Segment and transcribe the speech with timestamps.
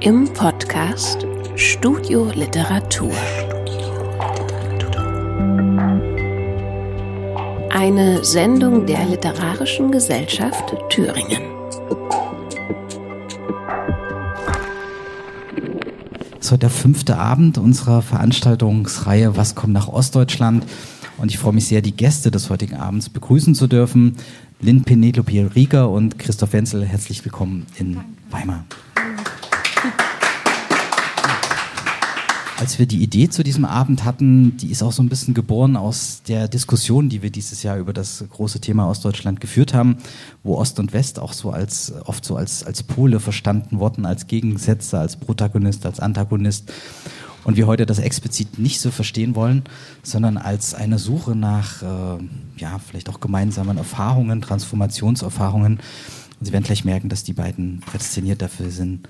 [0.00, 3.10] im Podcast Studio Literatur.
[7.70, 11.42] Eine Sendung der Literarischen Gesellschaft Thüringen.
[16.40, 20.64] Es heute der fünfte Abend unserer Veranstaltungsreihe Was kommt nach Ostdeutschland?
[21.16, 24.16] Und ich freue mich sehr, die Gäste des heutigen Abends begrüßen zu dürfen.
[24.60, 28.08] Lynn Penelope Rieger und Christoph Wenzel, herzlich willkommen in Danke.
[28.30, 28.64] Weimar.
[32.58, 35.76] Als wir die Idee zu diesem Abend hatten, die ist auch so ein bisschen geboren
[35.76, 39.98] aus der Diskussion, die wir dieses Jahr über das große Thema Ostdeutschland geführt haben,
[40.42, 44.26] wo Ost und West auch so als oft so als als Pole verstanden wurden, als
[44.26, 46.72] Gegensätze, als Protagonist, als Antagonist
[47.44, 49.62] und wir heute das explizit nicht so verstehen wollen,
[50.02, 52.18] sondern als eine Suche nach, äh,
[52.56, 55.74] ja, vielleicht auch gemeinsamen Erfahrungen, Transformationserfahrungen.
[56.40, 59.08] Und Sie werden gleich merken, dass die beiden prädestiniert dafür sind,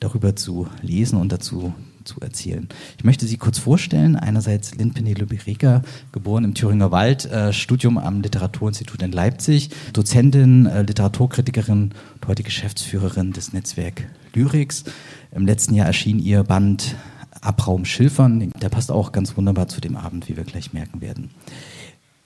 [0.00, 1.72] darüber zu lesen und dazu
[2.04, 2.68] zu erzählen.
[2.98, 4.16] Ich möchte Sie kurz vorstellen.
[4.16, 10.66] Einerseits Lynn Penelope Rieger, geboren im Thüringer Wald, äh, Studium am Literaturinstitut in Leipzig, Dozentin,
[10.66, 14.84] äh, Literaturkritikerin und heute Geschäftsführerin des Netzwerk Lyrics.
[15.32, 16.96] Im letzten Jahr erschien ihr Band
[17.40, 18.52] Abraum Schilfern.
[18.60, 21.30] Der passt auch ganz wunderbar zu dem Abend, wie wir gleich merken werden.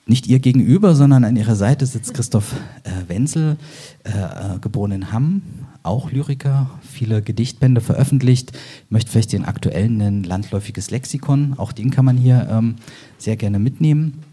[0.07, 2.53] Nicht ihr gegenüber, sondern an ihrer Seite sitzt Christoph
[2.83, 3.57] äh, Wenzel,
[4.03, 5.41] äh, äh, geboren in Hamm,
[5.85, 8.51] auch Lyriker, viele Gedichtbände veröffentlicht.
[8.53, 11.53] Ich möchte vielleicht den aktuellen nennen, Landläufiges Lexikon.
[11.57, 12.75] Auch den kann man hier ähm,
[13.17, 14.23] sehr gerne mitnehmen.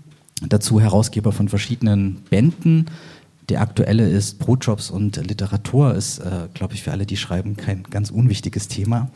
[0.48, 2.86] Dazu Herausgeber von verschiedenen Bänden,
[3.48, 7.82] der aktuelle ist Brotjobs und Literatur ist, äh, glaube ich, für alle, die schreiben, kein
[7.82, 9.10] ganz unwichtiges Thema.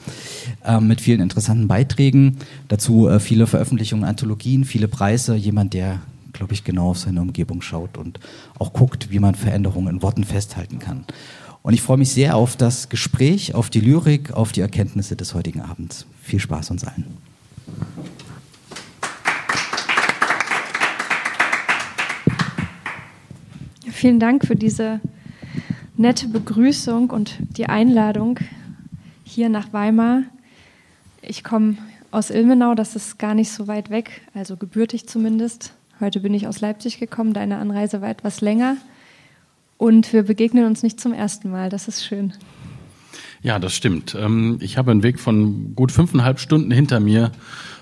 [0.64, 2.38] Äh, mit vielen interessanten Beiträgen.
[2.68, 5.36] Dazu äh, viele Veröffentlichungen, Anthologien, viele Preise.
[5.36, 6.00] Jemand, der,
[6.32, 8.18] glaube ich, genau auf seine Umgebung schaut und
[8.58, 11.04] auch guckt, wie man Veränderungen in Worten festhalten kann.
[11.66, 15.34] Und ich freue mich sehr auf das Gespräch, auf die Lyrik, auf die Erkenntnisse des
[15.34, 16.06] heutigen Abends.
[16.22, 17.04] Viel Spaß uns allen.
[23.90, 25.00] Vielen Dank für diese
[25.96, 28.38] nette Begrüßung und die Einladung
[29.24, 30.22] hier nach Weimar.
[31.20, 31.78] Ich komme
[32.12, 35.72] aus Ilmenau, das ist gar nicht so weit weg, also gebürtig zumindest.
[35.98, 38.76] Heute bin ich aus Leipzig gekommen, deine Anreise war etwas länger.
[39.78, 42.32] Und wir begegnen uns nicht zum ersten Mal, das ist schön.
[43.42, 44.16] Ja, das stimmt.
[44.18, 47.32] Ähm, ich habe einen Weg von gut fünfeinhalb Stunden hinter mir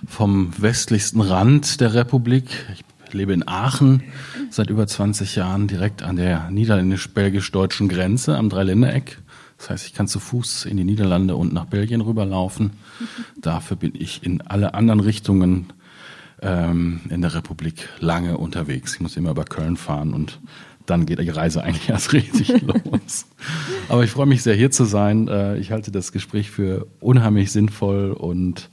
[0.06, 2.44] vom westlichsten Rand der Republik.
[2.74, 2.84] Ich
[3.14, 4.02] lebe in Aachen
[4.50, 9.18] seit über 20 Jahren direkt an der niederländisch-belgisch-deutschen Grenze am Dreiländereck.
[9.56, 12.72] Das heißt, ich kann zu Fuß in die Niederlande und nach Belgien rüberlaufen.
[13.40, 15.72] Dafür bin ich in alle anderen Richtungen
[16.42, 18.94] ähm, in der Republik lange unterwegs.
[18.94, 20.40] Ich muss immer über Köln fahren und
[20.86, 23.26] dann geht die Reise eigentlich erst richtig los.
[23.88, 25.28] Aber ich freue mich sehr, hier zu sein.
[25.28, 28.70] Äh, ich halte das Gespräch für unheimlich sinnvoll und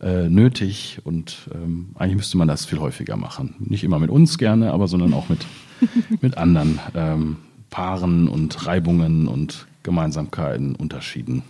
[0.00, 3.54] äh, nötig und ähm, eigentlich müsste man das viel häufiger machen.
[3.58, 5.46] Nicht immer mit uns gerne, aber sondern auch mit,
[6.20, 7.36] mit anderen ähm,
[7.70, 11.42] Paaren und Reibungen und Gemeinsamkeiten, Unterschieden.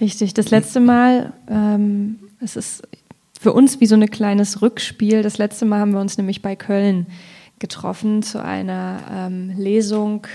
[0.00, 2.82] Richtig, das letzte Mal, ähm, es ist
[3.38, 5.22] für uns wie so ein kleines Rückspiel.
[5.22, 7.06] Das letzte Mal haben wir uns nämlich bei Köln
[7.58, 10.26] getroffen zu einer ähm, Lesung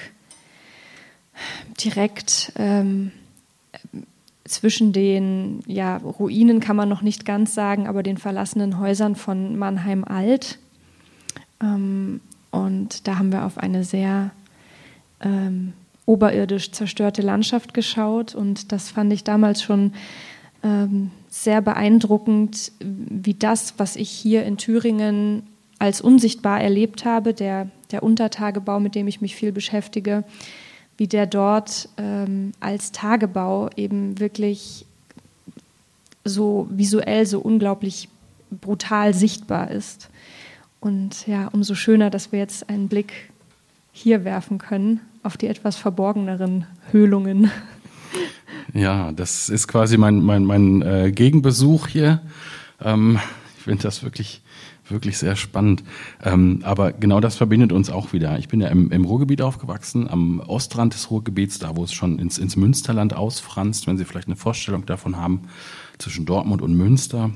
[1.79, 3.11] direkt ähm,
[4.45, 9.57] zwischen den ja, Ruinen kann man noch nicht ganz sagen, aber den verlassenen Häusern von
[9.57, 10.59] Mannheim Alt.
[11.61, 14.31] Ähm, und da haben wir auf eine sehr
[15.21, 15.73] ähm,
[16.05, 18.35] oberirdisch zerstörte Landschaft geschaut.
[18.35, 19.93] Und das fand ich damals schon
[20.61, 25.43] ähm, sehr beeindruckend, wie das, was ich hier in Thüringen
[25.83, 30.23] als unsichtbar erlebt habe, der, der Untertagebau, mit dem ich mich viel beschäftige,
[30.95, 34.85] wie der dort ähm, als Tagebau eben wirklich
[36.23, 38.07] so visuell so unglaublich
[38.49, 40.09] brutal sichtbar ist.
[40.79, 43.11] Und ja, umso schöner, dass wir jetzt einen Blick
[43.91, 47.51] hier werfen können auf die etwas verborgeneren Höhlungen.
[48.73, 52.21] Ja, das ist quasi mein, mein, mein äh, Gegenbesuch hier.
[52.81, 53.19] Ähm,
[53.57, 54.42] ich finde das wirklich
[54.87, 55.83] wirklich sehr spannend.
[56.23, 58.37] Ähm, aber genau das verbindet uns auch wieder.
[58.39, 62.19] Ich bin ja im, im, Ruhrgebiet aufgewachsen, am Ostrand des Ruhrgebiets, da wo es schon
[62.19, 65.43] ins, ins Münsterland ausfranst, wenn Sie vielleicht eine Vorstellung davon haben,
[65.97, 67.31] zwischen Dortmund und Münster.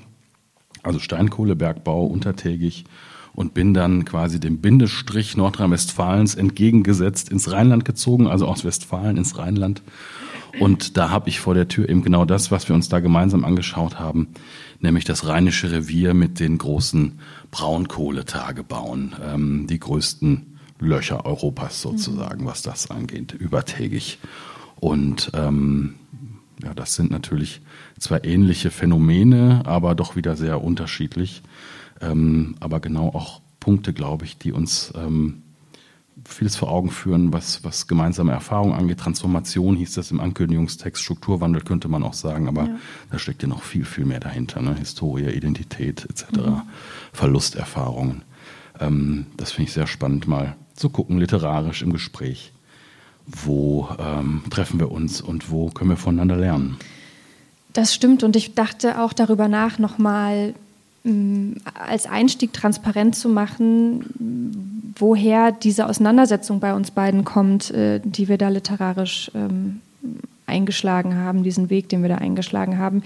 [0.83, 2.85] Also Steinkohlebergbau, untertägig
[3.33, 9.38] und bin dann quasi dem Bindestrich Nordrhein-Westfalens entgegengesetzt ins Rheinland gezogen, also aus Westfalen ins
[9.38, 9.83] Rheinland.
[10.59, 13.45] Und da habe ich vor der Tür eben genau das, was wir uns da gemeinsam
[13.45, 14.29] angeschaut haben,
[14.79, 17.19] nämlich das Rheinische Revier mit den großen
[17.51, 24.19] Braunkohletagebauen, ähm, die größten Löcher Europas sozusagen, was das angeht, übertägig.
[24.79, 25.95] Und ähm,
[26.63, 27.62] ja, das sind natürlich
[28.00, 31.41] zwar ähnliche Phänomene, aber doch wieder sehr unterschiedlich.
[32.01, 35.44] Ähm, aber genau auch Punkte, glaube ich, die uns ähm,
[36.27, 39.00] vieles vor Augen führen, was, was gemeinsame Erfahrungen angeht.
[39.00, 42.75] Transformation hieß das im Ankündigungstext, Strukturwandel könnte man auch sagen, aber ja.
[43.12, 44.62] da steckt ja noch viel, viel mehr dahinter.
[44.62, 44.75] Ne?
[44.75, 46.62] Historie, Identität etc., mhm.
[47.13, 48.24] Verlusterfahrungen.
[48.79, 52.51] Ähm, das finde ich sehr spannend, mal zu gucken, literarisch im Gespräch.
[53.25, 56.77] Wo ähm, treffen wir uns und wo können wir voneinander lernen?
[57.73, 60.53] Das stimmt und ich dachte auch darüber nach, nochmal
[61.03, 64.67] mm, als Einstieg transparent zu machen,
[64.99, 69.81] woher diese Auseinandersetzung bei uns beiden kommt, äh, die wir da literarisch ähm,
[70.45, 73.03] eingeschlagen haben, diesen Weg, den wir da eingeschlagen haben.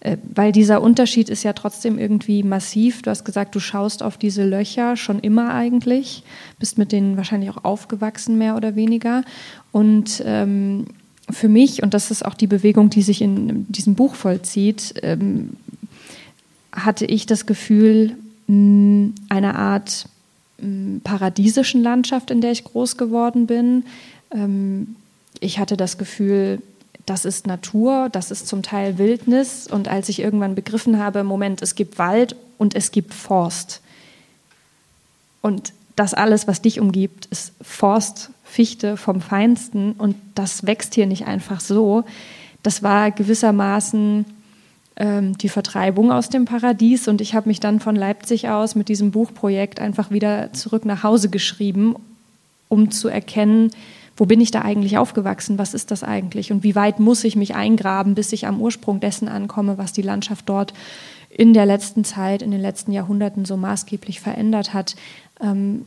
[0.00, 3.02] Äh, weil dieser Unterschied ist ja trotzdem irgendwie massiv.
[3.02, 6.22] Du hast gesagt, du schaust auf diese Löcher schon immer eigentlich,
[6.58, 9.24] bist mit denen wahrscheinlich auch aufgewachsen, mehr oder weniger.
[9.72, 10.86] Und ähm,
[11.30, 15.50] für mich, und das ist auch die Bewegung, die sich in diesem Buch vollzieht, ähm,
[16.70, 18.16] hatte ich das Gefühl,
[18.46, 20.06] einer Art
[21.02, 23.84] paradiesischen Landschaft, in der ich groß geworden bin.
[24.30, 24.96] Ähm,
[25.40, 26.62] ich hatte das Gefühl,
[27.06, 29.66] das ist Natur, das ist zum Teil Wildnis.
[29.66, 33.80] Und als ich irgendwann begriffen habe, Moment, es gibt Wald und es gibt Forst.
[35.42, 39.92] Und das alles, was dich umgibt, ist Forst, Fichte vom Feinsten.
[39.92, 42.04] Und das wächst hier nicht einfach so.
[42.62, 44.24] Das war gewissermaßen
[44.96, 47.08] ähm, die Vertreibung aus dem Paradies.
[47.08, 51.02] Und ich habe mich dann von Leipzig aus mit diesem Buchprojekt einfach wieder zurück nach
[51.02, 51.96] Hause geschrieben,
[52.68, 53.70] um zu erkennen,
[54.16, 57.34] wo bin ich da eigentlich aufgewachsen, was ist das eigentlich und wie weit muss ich
[57.34, 60.72] mich eingraben, bis ich am Ursprung dessen ankomme, was die Landschaft dort
[61.30, 64.94] in der letzten Zeit, in den letzten Jahrhunderten so maßgeblich verändert hat.
[65.40, 65.84] Ähm,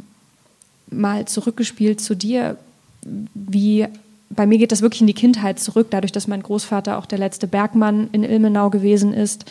[0.89, 2.57] mal zurückgespielt zu dir,
[3.33, 3.87] wie
[4.29, 7.19] bei mir geht das wirklich in die Kindheit zurück, dadurch, dass mein Großvater auch der
[7.19, 9.45] letzte Bergmann in Ilmenau gewesen ist.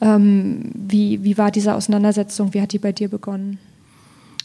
[0.00, 2.54] Ähm, wie, wie war diese Auseinandersetzung?
[2.54, 3.58] Wie hat die bei dir begonnen?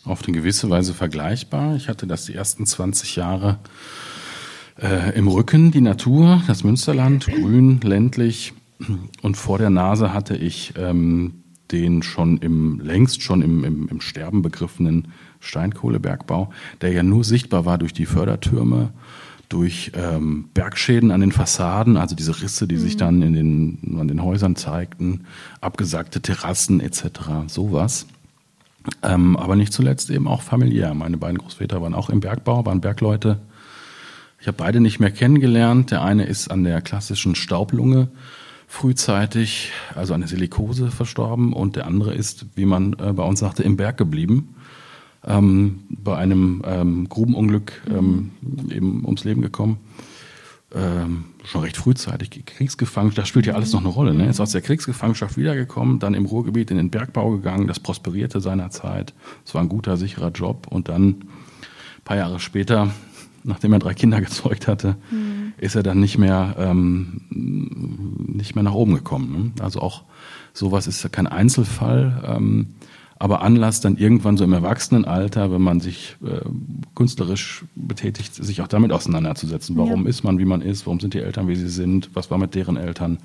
[0.05, 1.75] auf eine gewisse Weise vergleichbar.
[1.75, 3.59] Ich hatte das die ersten 20 Jahre
[4.81, 8.53] äh, im Rücken, die Natur, das Münsterland, grün, ländlich.
[9.21, 14.01] Und vor der Nase hatte ich ähm, den schon im, längst schon im, im, im
[14.01, 15.07] Sterben begriffenen
[15.39, 16.51] Steinkohlebergbau,
[16.81, 18.91] der ja nur sichtbar war durch die Fördertürme,
[19.49, 22.79] durch ähm, Bergschäden an den Fassaden, also diese Risse, die mhm.
[22.79, 25.25] sich dann in den, an den Häusern zeigten,
[25.61, 28.07] abgesagte Terrassen etc., sowas.
[29.01, 30.93] Ähm, aber nicht zuletzt eben auch familiär.
[30.93, 33.39] Meine beiden Großväter waren auch im Bergbau, waren Bergleute.
[34.39, 35.91] Ich habe beide nicht mehr kennengelernt.
[35.91, 38.09] Der eine ist an der klassischen Staublunge
[38.67, 43.39] frühzeitig, also an der Silikose verstorben und der andere ist, wie man äh, bei uns
[43.39, 44.54] sagte, im Berg geblieben.
[45.27, 48.31] Ähm, bei einem ähm, Grubenunglück ähm,
[48.69, 49.79] eben ums Leben gekommen
[50.75, 54.13] ähm, schon recht frühzeitig Kriegsgefangenschaft, das spielt ja alles noch eine Rolle.
[54.13, 54.27] Ne?
[54.27, 59.13] Ist aus der Kriegsgefangenschaft wiedergekommen, dann im Ruhrgebiet in den Bergbau gegangen, das prosperierte seinerzeit.
[59.45, 61.29] Es war ein guter, sicherer Job und dann ein
[62.03, 62.91] paar Jahre später,
[63.43, 65.53] nachdem er drei Kinder gezeugt hatte, mhm.
[65.57, 69.53] ist er dann nicht mehr, ähm, nicht mehr nach oben gekommen.
[69.55, 69.63] Ne?
[69.63, 70.03] Also auch
[70.51, 72.65] sowas ist ja kein Einzelfall.
[73.17, 76.41] Aber Anlass dann irgendwann so im Erwachsenenalter, wenn man sich äh,
[76.95, 79.77] künstlerisch betätigt, sich auch damit auseinanderzusetzen.
[79.77, 80.09] Warum ja.
[80.09, 80.85] ist man, wie man ist?
[80.85, 82.09] Warum sind die Eltern, wie sie sind?
[82.13, 83.19] Was war mit deren Eltern?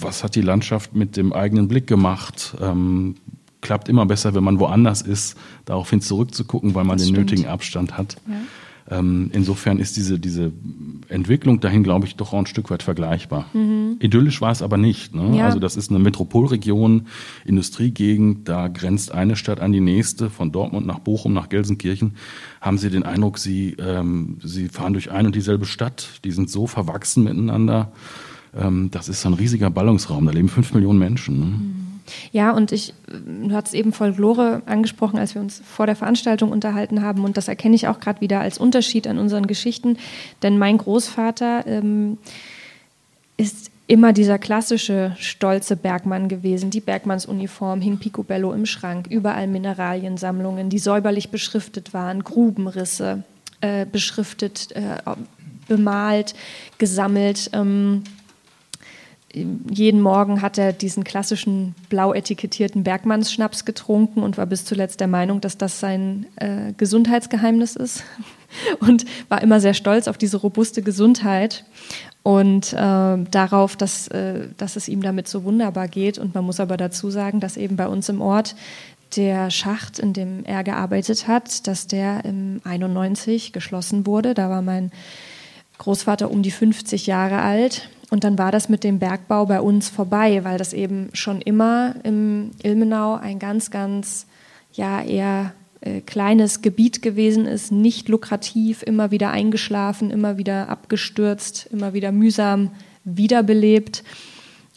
[0.00, 2.56] Was hat die Landschaft mit dem eigenen Blick gemacht?
[2.60, 3.14] Ähm,
[3.62, 7.30] klappt immer besser, wenn man woanders ist, daraufhin zurückzugucken, weil man das den stimmt.
[7.30, 8.16] nötigen Abstand hat.
[8.28, 8.34] Ja.
[8.90, 10.52] Ähm, insofern ist diese, diese
[11.08, 13.46] Entwicklung dahin, glaube ich, doch auch ein Stück weit vergleichbar.
[13.54, 13.96] Mhm.
[14.00, 15.14] Idyllisch war es aber nicht.
[15.14, 15.38] Ne?
[15.38, 15.46] Ja.
[15.46, 17.06] Also das ist eine Metropolregion,
[17.46, 22.16] Industriegegend, da grenzt eine Stadt an die nächste, von Dortmund nach Bochum, nach Gelsenkirchen.
[22.60, 26.50] Haben Sie den Eindruck, Sie, ähm, Sie fahren durch ein und dieselbe Stadt, die sind
[26.50, 27.92] so verwachsen miteinander.
[28.54, 31.38] Ähm, das ist ein riesiger Ballungsraum, da leben fünf Millionen Menschen.
[31.38, 31.46] Ne?
[31.46, 31.83] Mhm.
[32.32, 37.02] Ja, und ich, du hast eben Folklore angesprochen, als wir uns vor der Veranstaltung unterhalten
[37.02, 37.24] haben.
[37.24, 39.96] Und das erkenne ich auch gerade wieder als Unterschied an unseren Geschichten.
[40.42, 42.18] Denn mein Großvater ähm,
[43.36, 46.70] ist immer dieser klassische stolze Bergmann gewesen.
[46.70, 53.24] Die Bergmannsuniform hing picobello im Schrank, überall Mineraliensammlungen, die säuberlich beschriftet waren, Grubenrisse
[53.60, 54.96] äh, beschriftet, äh,
[55.68, 56.34] bemalt,
[56.78, 57.50] gesammelt.
[57.52, 58.04] Ähm,
[59.34, 65.08] jeden Morgen hat er diesen klassischen blau etikettierten Bergmannsschnaps getrunken und war bis zuletzt der
[65.08, 68.04] Meinung, dass das sein äh, Gesundheitsgeheimnis ist
[68.80, 71.64] und war immer sehr stolz auf diese robuste Gesundheit
[72.22, 76.18] und äh, darauf, dass, äh, dass es ihm damit so wunderbar geht.
[76.18, 78.54] Und man muss aber dazu sagen, dass eben bei uns im Ort
[79.16, 84.34] der Schacht, in dem er gearbeitet hat, dass der im 91 geschlossen wurde.
[84.34, 84.90] Da war mein
[85.78, 89.88] Großvater um die 50 Jahre alt und dann war das mit dem Bergbau bei uns
[89.88, 94.26] vorbei, weil das eben schon immer im Ilmenau ein ganz, ganz,
[94.72, 101.66] ja, eher äh, kleines Gebiet gewesen ist, nicht lukrativ, immer wieder eingeschlafen, immer wieder abgestürzt,
[101.72, 102.70] immer wieder mühsam
[103.02, 104.04] wiederbelebt.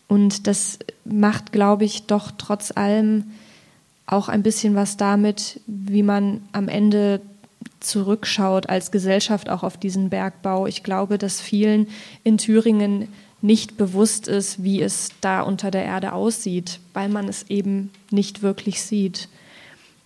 [0.07, 3.25] Und das macht, glaube ich, doch trotz allem
[4.07, 7.21] auch ein bisschen was damit, wie man am Ende
[7.81, 10.65] zurückschaut als Gesellschaft auch auf diesen Bergbau.
[10.65, 11.87] Ich glaube, dass vielen
[12.23, 13.09] in Thüringen
[13.41, 18.41] nicht bewusst ist, wie es da unter der Erde aussieht, weil man es eben nicht
[18.41, 19.29] wirklich sieht.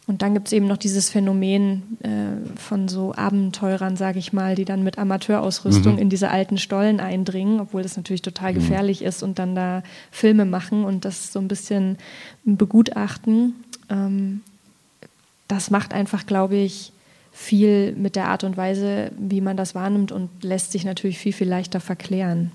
[0.07, 4.55] Und dann gibt es eben noch dieses Phänomen äh, von so Abenteurern, sage ich mal,
[4.55, 5.99] die dann mit Amateurausrüstung mhm.
[5.99, 8.55] in diese alten Stollen eindringen, obwohl das natürlich total mhm.
[8.55, 11.97] gefährlich ist und dann da Filme machen und das so ein bisschen
[12.43, 13.53] begutachten.
[13.89, 14.41] Ähm,
[15.47, 16.91] das macht einfach, glaube ich,
[17.31, 21.33] viel mit der Art und Weise, wie man das wahrnimmt und lässt sich natürlich viel,
[21.33, 22.51] viel leichter verklären.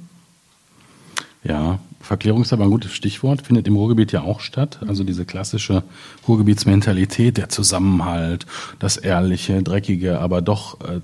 [1.47, 4.81] Ja, Verklärung ist aber ein gutes Stichwort, findet im Ruhrgebiet ja auch statt.
[4.87, 5.83] Also diese klassische
[6.27, 8.47] Ruhrgebietsmentalität, der Zusammenhalt,
[8.79, 11.01] das Ehrliche, Dreckige, aber doch äh,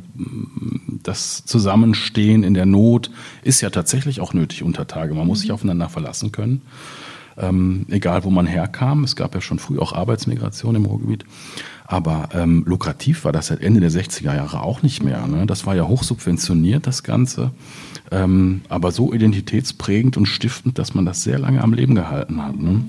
[1.03, 3.11] das Zusammenstehen in der Not
[3.43, 5.15] ist ja tatsächlich auch nötig unter Tage.
[5.15, 5.55] Man muss sich mhm.
[5.55, 6.63] aufeinander verlassen können.
[7.39, 9.05] Ähm, egal wo man herkam.
[9.05, 11.25] Es gab ja schon früh auch Arbeitsmigration im Ruhrgebiet.
[11.87, 15.27] Aber ähm, lukrativ war das seit Ende der 60er Jahre auch nicht mehr.
[15.27, 15.47] Ne?
[15.47, 17.51] Das war ja hochsubventioniert, das Ganze.
[18.11, 22.59] Ähm, aber so identitätsprägend und stiftend, dass man das sehr lange am Leben gehalten hat.
[22.59, 22.85] Ne?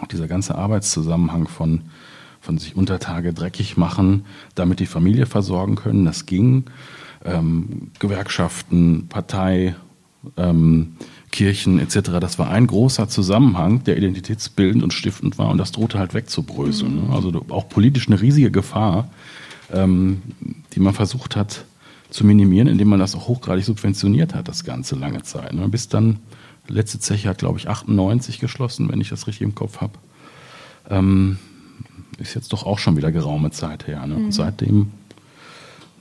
[0.00, 1.82] Auch dieser ganze Arbeitszusammenhang von,
[2.40, 4.24] von sich Untertage dreckig machen,
[4.54, 6.64] damit die Familie versorgen können, das ging.
[7.24, 9.76] Ähm, Gewerkschaften, Partei,
[10.36, 10.96] ähm,
[11.32, 12.20] Kirchen etc.
[12.20, 17.06] Das war ein großer Zusammenhang, der identitätsbildend und stiftend war und das drohte halt wegzubröseln.
[17.06, 17.12] Mhm.
[17.12, 19.08] Also auch politisch eine riesige Gefahr,
[19.72, 20.22] ähm,
[20.74, 21.64] die man versucht hat
[22.10, 25.54] zu minimieren, indem man das auch hochgradig subventioniert hat, das Ganze lange Zeit.
[25.54, 25.66] Ne?
[25.68, 26.18] Bis dann,
[26.68, 29.94] letzte Zeche hat glaube ich 98 geschlossen, wenn ich das richtig im Kopf habe.
[30.90, 31.38] Ähm,
[32.18, 34.06] ist jetzt doch auch schon wieder geraume Zeit her.
[34.06, 34.14] Ne?
[34.14, 34.24] Mhm.
[34.26, 34.92] Und seitdem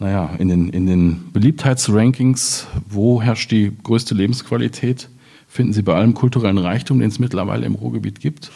[0.01, 5.09] naja, in den, in den Beliebtheitsrankings, wo herrscht die größte Lebensqualität?
[5.51, 8.51] Finden Sie bei allem kulturellen Reichtum, den es mittlerweile im Ruhrgebiet gibt.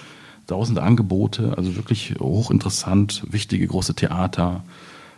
[0.47, 4.63] Tausende Angebote, also wirklich hochinteressant, wichtige große Theater,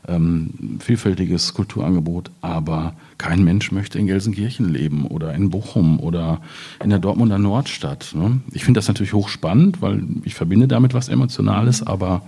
[0.07, 6.41] ähm, vielfältiges Kulturangebot, aber kein Mensch möchte in Gelsenkirchen leben oder in Bochum oder
[6.84, 8.13] in der Dortmunder Nordstadt.
[8.15, 8.41] Ne?
[8.53, 12.24] Ich finde das natürlich hochspannend, weil ich verbinde damit was Emotionales, aber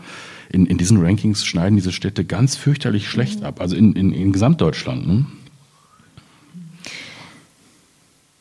[0.51, 4.31] in, in diesen Rankings schneiden diese Städte ganz fürchterlich schlecht ab, also in, in, in
[4.31, 5.07] Gesamtdeutschland.
[5.07, 5.25] Ne?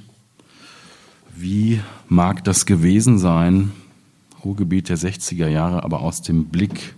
[1.35, 3.71] wie mag das gewesen sein,
[4.43, 6.95] Ruhrgebiet der 60er Jahre, aber aus dem Blick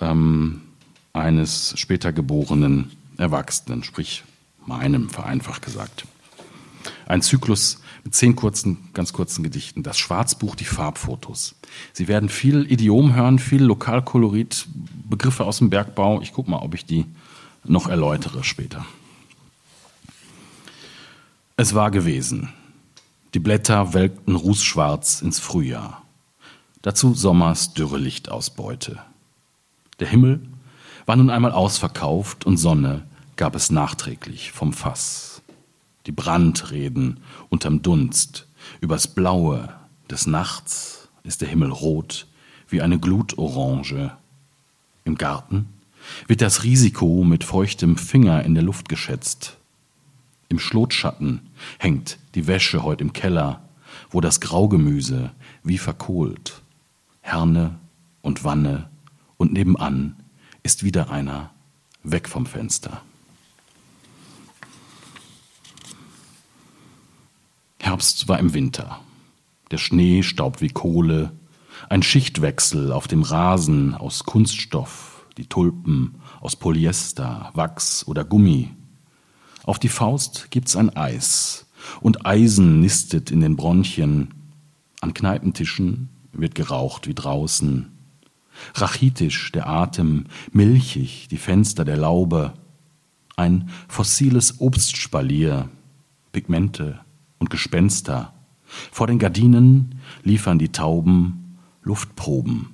[0.00, 0.62] ähm,
[1.12, 4.24] eines später geborenen Erwachsenen, sprich
[4.66, 6.06] meinem, vereinfacht gesagt.
[7.06, 9.82] Ein Zyklus mit zehn kurzen, ganz kurzen Gedichten.
[9.82, 11.56] Das Schwarzbuch, die Farbfotos.
[11.94, 14.68] Sie werden viel Idiom hören, viel Lokalkolorit,
[15.08, 16.20] Begriffe aus dem Bergbau.
[16.20, 17.06] Ich gucke mal, ob ich die
[17.64, 18.84] noch erläutere später.
[21.56, 22.52] Es war gewesen.
[23.32, 26.02] Die Blätter welkten rußschwarz ins Frühjahr.
[26.82, 28.98] Dazu Sommers dürre Lichtausbeute.
[29.98, 30.46] Der Himmel
[31.06, 33.06] war nun einmal ausverkauft und Sonne
[33.36, 35.33] gab es nachträglich vom Fass
[36.06, 38.46] die Brandreden unterm Dunst,
[38.80, 39.74] übers Blaue
[40.10, 42.26] des Nachts ist der Himmel rot
[42.68, 44.16] wie eine Glutorange.
[45.04, 45.68] Im Garten
[46.26, 49.56] wird das Risiko mit feuchtem Finger in der Luft geschätzt.
[50.48, 51.40] Im Schlotschatten
[51.78, 53.62] hängt die Wäsche heut im Keller,
[54.10, 55.30] wo das Graugemüse
[55.62, 56.62] wie verkohlt.
[57.22, 57.78] Herne
[58.22, 58.88] und Wanne
[59.36, 60.16] und nebenan
[60.62, 61.50] ist wieder einer
[62.02, 63.02] weg vom Fenster.
[67.84, 69.00] Herbst war im Winter.
[69.70, 71.32] Der Schnee staubt wie Kohle,
[71.90, 78.70] ein Schichtwechsel auf dem Rasen aus Kunststoff, die Tulpen aus Polyester, Wachs oder Gummi.
[79.64, 81.66] Auf die Faust gibt's ein Eis
[82.00, 84.32] und Eisen nistet in den Bronchien.
[85.02, 87.92] An Kneipentischen wird geraucht wie draußen.
[88.76, 92.54] rachitisch der Atem, milchig die Fenster der Laube,
[93.36, 95.68] ein fossiles Obstspalier,
[96.32, 97.03] Pigmente
[97.44, 98.32] und Gespenster.
[98.90, 102.70] Vor den Gardinen liefern die Tauben Luftproben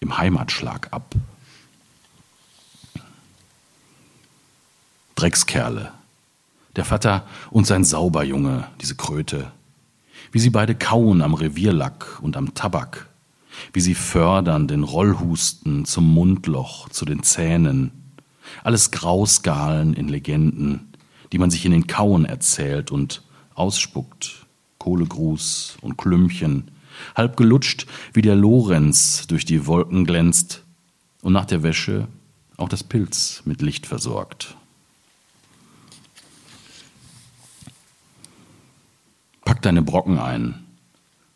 [0.00, 1.14] im Heimatschlag ab.
[5.14, 5.92] Dreckskerle.
[6.76, 9.50] Der Vater und sein Sauberjunge, diese Kröte.
[10.32, 13.08] Wie sie beide kauen am Revierlack und am Tabak.
[13.72, 17.90] Wie sie fördern den Rollhusten zum Mundloch, zu den Zähnen.
[18.64, 20.92] Alles Grauskalen in Legenden,
[21.32, 23.22] die man sich in den Kauen erzählt und
[23.60, 24.46] ausspuckt.
[24.78, 26.70] Kohlegruß und Klümpchen,
[27.14, 30.64] halb gelutscht, wie der Lorenz durch die Wolken glänzt
[31.22, 32.08] und nach der Wäsche
[32.56, 34.56] auch das Pilz mit Licht versorgt.
[39.44, 40.64] Pack deine Brocken ein.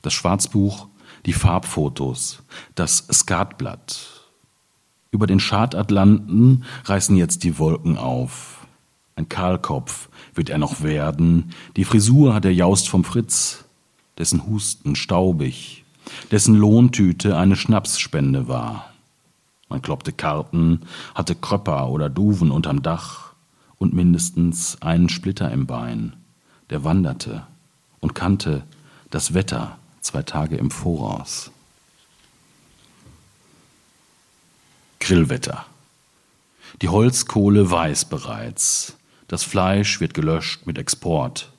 [0.01, 0.89] Das Schwarzbuch,
[1.27, 2.43] die Farbfotos,
[2.75, 4.29] das Skatblatt.
[5.11, 8.67] Über den Schadatlanten reißen jetzt die Wolken auf.
[9.17, 11.53] Ein Kahlkopf wird er noch werden.
[11.77, 13.65] Die Frisur hat er Jaust vom Fritz,
[14.19, 15.85] dessen Husten staubig,
[16.31, 18.93] dessen Lohntüte eine Schnapsspende war.
[19.69, 20.83] Man kloppte Karten,
[21.15, 23.33] hatte Kröpper oder Duven unterm Dach
[23.79, 26.15] und mindestens einen Splitter im Bein.
[26.71, 27.47] Der wanderte
[28.01, 28.63] und kannte
[29.11, 31.51] das Wetter zwei Tage im Voraus.
[35.01, 35.67] Grillwetter.
[36.83, 38.97] Die Holzkohle weiß bereits.
[39.35, 41.51] Das Fleisch wird gelöscht mit Export.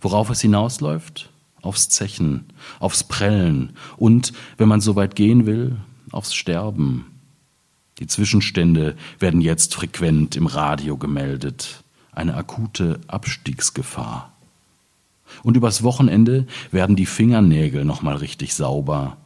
[0.00, 1.30] Worauf es hinausläuft?
[1.60, 2.46] Aufs Zechen,
[2.80, 5.76] aufs Prellen und, wenn man so weit gehen will,
[6.10, 7.06] aufs Sterben.
[8.00, 11.84] Die Zwischenstände werden jetzt frequent im Radio gemeldet.
[12.10, 14.32] Eine akute Abstiegsgefahr.
[15.44, 19.18] Und übers Wochenende werden die Fingernägel nochmal richtig sauber.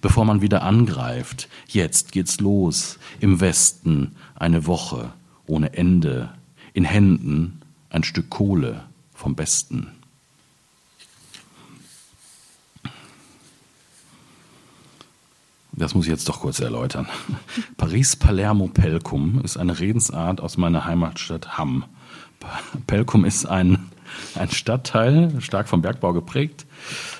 [0.00, 3.00] Bevor man wieder angreift, jetzt geht's los.
[3.18, 5.12] Im Westen eine Woche
[5.48, 6.30] ohne Ende.
[6.72, 9.88] In Händen ein Stück Kohle vom Besten.
[15.72, 17.06] Das muss ich jetzt doch kurz erläutern.
[17.76, 21.84] Paris Palermo Pelkum ist eine Redensart aus meiner Heimatstadt Hamm.
[22.86, 23.90] Pelkum ist ein
[24.34, 26.66] ein Stadtteil, stark vom Bergbau geprägt.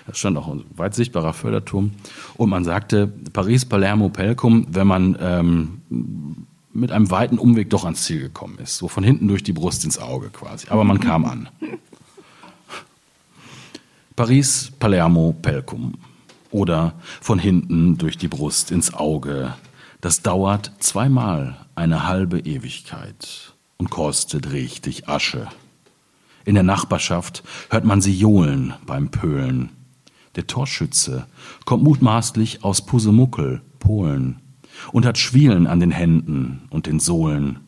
[0.06, 1.92] Da stand auch ein weit sichtbarer Förderturm.
[2.36, 8.04] Und man sagte, Paris, Palermo, Pelkum, wenn man ähm, mit einem weiten Umweg doch ans
[8.04, 8.76] Ziel gekommen ist.
[8.76, 10.68] So von hinten durch die Brust ins Auge quasi.
[10.68, 11.48] Aber man kam an.
[14.16, 15.94] Paris, Palermo, Pelkum.
[16.50, 19.54] Oder von hinten durch die Brust ins Auge.
[20.00, 25.48] Das dauert zweimal eine halbe Ewigkeit und kostet richtig Asche.
[26.44, 29.70] In der Nachbarschaft hört man sie johlen beim Pölen.
[30.36, 31.26] Der Torschütze
[31.64, 34.40] kommt mutmaßlich aus Pusemuckel, Polen,
[34.92, 37.60] und hat Schwielen an den Händen und den Sohlen.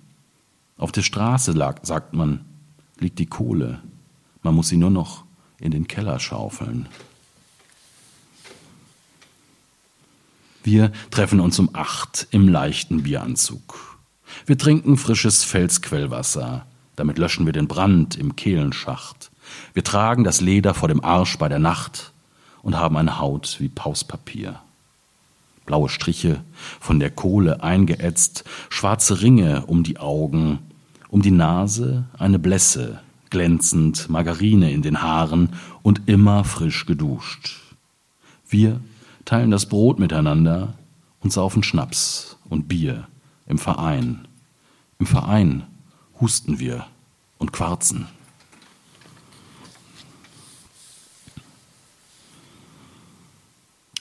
[0.77, 2.45] Auf der Straße lag, sagt man,
[2.99, 3.81] liegt die Kohle.
[4.43, 5.25] Man muss sie nur noch
[5.61, 6.89] in den Keller schaufeln.
[10.65, 13.99] Wir treffen uns um acht im leichten Bieranzug.
[14.47, 16.67] Wir trinken frisches Felsquellwasser.
[16.97, 19.31] Damit löschen wir den Brand im Kehlenschacht.
[19.75, 22.13] Wir tragen das Leder vor dem Arsch bei der Nacht
[22.63, 24.61] und haben eine Haut wie Pauspapier.
[25.67, 26.43] Blaue Striche
[26.81, 30.59] von der Kohle eingeätzt, schwarze Ringe um die Augen,
[31.09, 35.51] um die Nase eine Blässe, glänzend Margarine in den Haaren
[35.83, 37.61] und immer frisch geduscht.
[38.49, 38.81] Wir
[39.25, 40.75] teilen das Brot miteinander
[41.21, 43.07] und saufen Schnaps und Bier
[43.47, 44.27] im Verein.
[44.99, 45.65] Im Verein
[46.21, 46.87] husten wir
[47.39, 48.07] und quarzen.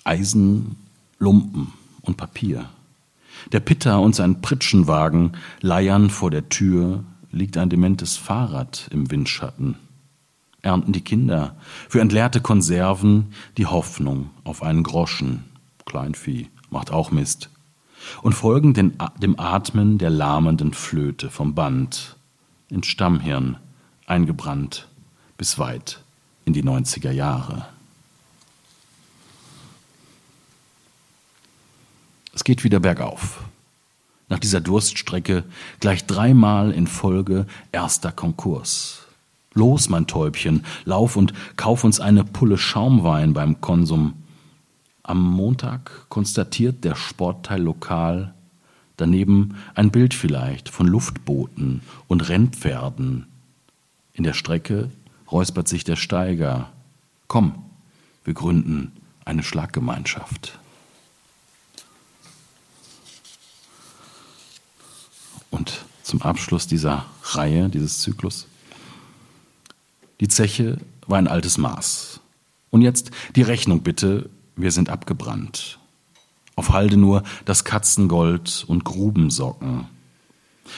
[0.03, 0.75] Eisen,
[1.21, 2.67] Lumpen und Papier.
[3.51, 9.75] Der Pitter und sein Pritschenwagen leiern vor der Tür, liegt ein dementes Fahrrad im Windschatten.
[10.63, 11.55] Ernten die Kinder
[11.87, 15.43] für entleerte Konserven die Hoffnung auf einen Groschen.
[15.85, 17.49] Kleinvieh macht auch Mist
[18.23, 22.17] und folgen den, dem Atmen der lahmenden Flöte vom Band
[22.69, 23.57] ins Stammhirn
[24.07, 24.87] eingebrannt
[25.37, 26.03] bis weit
[26.45, 27.67] in die 90er Jahre.
[32.33, 33.43] Es geht wieder bergauf.
[34.29, 35.43] Nach dieser Durststrecke
[35.79, 39.07] gleich dreimal in Folge erster Konkurs.
[39.53, 44.13] Los, mein Täubchen, lauf und kauf uns eine Pulle Schaumwein beim Konsum
[45.03, 48.33] am Montag konstatiert der Sportteil lokal
[49.01, 53.25] daneben ein Bild vielleicht von Luftbooten und Rennpferden.
[54.13, 54.91] In der Strecke
[55.31, 56.69] räuspert sich der Steiger.
[57.27, 57.55] Komm,
[58.23, 58.91] wir gründen
[59.25, 60.59] eine Schlaggemeinschaft.
[65.51, 68.47] Und zum Abschluss dieser Reihe, dieses Zyklus.
[70.19, 72.19] Die Zeche war ein altes Maß.
[72.71, 75.77] Und jetzt die Rechnung bitte, wir sind abgebrannt.
[76.55, 79.85] Auf Halde nur das Katzengold und Grubensocken.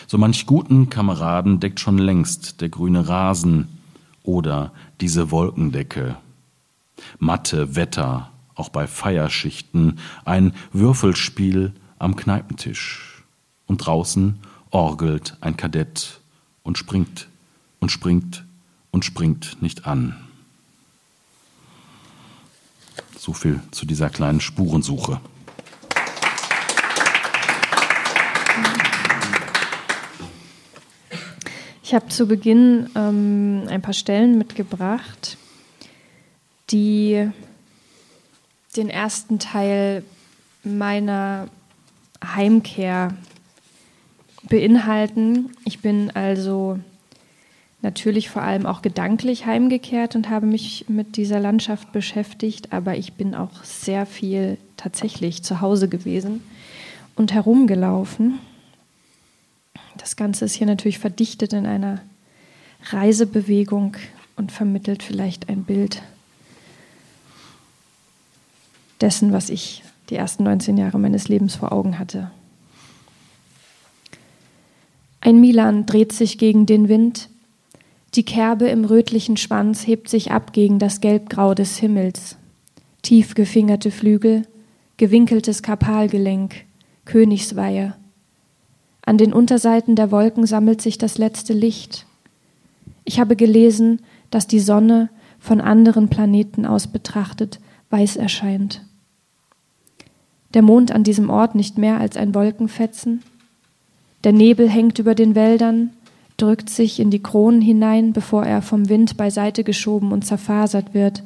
[0.08, 3.68] So manch guten Kameraden deckt schon längst der grüne Rasen
[4.24, 6.18] oder diese Wolkendecke.
[7.20, 13.24] Matte, Wetter, auch bei Feierschichten, ein Würfelspiel am Kneipentisch.
[13.66, 14.40] Und draußen
[14.74, 16.20] orgelt ein Kadett
[16.64, 17.28] und springt
[17.80, 18.44] und springt
[18.92, 20.16] und springt nicht an.
[23.18, 25.22] So viel zu dieser kleinen Spurensuche.
[31.84, 35.38] Ich habe zu Beginn ähm, ein paar Stellen mitgebracht,
[36.72, 37.30] die
[38.76, 40.04] den ersten Teil
[40.64, 41.50] meiner
[42.26, 43.16] Heimkehr
[44.50, 45.52] beinhalten.
[45.66, 46.80] Ich bin also
[47.82, 53.14] natürlich vor allem auch gedanklich heimgekehrt und habe mich mit dieser Landschaft beschäftigt, aber ich
[53.14, 56.42] bin auch sehr viel tatsächlich zu Hause gewesen
[57.16, 58.40] und herumgelaufen.
[59.98, 62.00] Das Ganze ist hier natürlich verdichtet in einer
[62.90, 63.98] Reisebewegung
[64.36, 66.02] und vermittelt vielleicht ein Bild
[69.02, 72.32] dessen, was ich die ersten 19 Jahre meines Lebens vor Augen hatte.
[75.26, 77.30] Ein Milan dreht sich gegen den Wind,
[78.14, 82.36] die Kerbe im rötlichen Schwanz hebt sich ab gegen das Gelbgrau des Himmels.
[83.04, 84.46] Tief gefingerte Flügel,
[84.98, 86.66] gewinkeltes Karpalgelenk,
[87.06, 87.96] Königsweihe.
[89.06, 92.06] An den Unterseiten der Wolken sammelt sich das letzte Licht.
[93.06, 95.10] Ich habe gelesen, dass die Sonne
[95.40, 98.86] von anderen Planeten aus betrachtet weiß erscheint.
[100.54, 103.24] Der Mond an diesem Ort nicht mehr als ein Wolkenfetzen.
[104.24, 105.92] Der Nebel hängt über den Wäldern,
[106.38, 111.24] drückt sich in die Kronen hinein, bevor er vom Wind beiseite geschoben und zerfasert wird.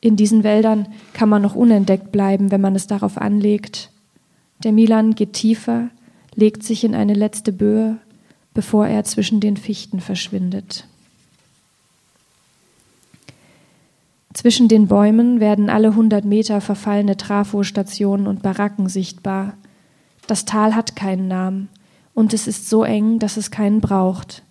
[0.00, 3.90] In diesen Wäldern kann man noch unentdeckt bleiben, wenn man es darauf anlegt.
[4.64, 5.88] Der Milan geht tiefer,
[6.34, 7.98] legt sich in eine letzte Böe,
[8.54, 10.86] bevor er zwischen den Fichten verschwindet.
[14.32, 19.54] Zwischen den Bäumen werden alle hundert Meter verfallene Trafostationen und Baracken sichtbar.
[20.26, 21.68] Das Tal hat keinen Namen
[22.16, 24.42] und es ist so eng, dass es keinen braucht.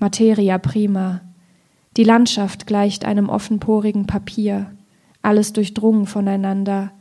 [0.00, 1.20] Materia prima.
[1.98, 4.72] Die Landschaft gleicht einem offenporigen Papier,
[5.20, 6.92] alles durchdrungen voneinander,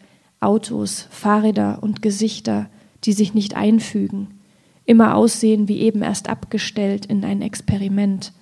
[0.41, 2.69] Autos, Fahrräder und Gesichter,
[3.05, 4.41] die sich nicht einfügen,
[4.83, 8.33] immer aussehen wie eben erst abgestellt in ein Experiment.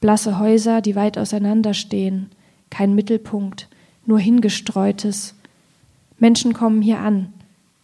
[0.00, 2.30] Blasse Häuser, die weit auseinanderstehen,
[2.70, 3.68] kein Mittelpunkt,
[4.06, 5.34] nur hingestreutes.
[6.20, 7.32] Menschen kommen hier an,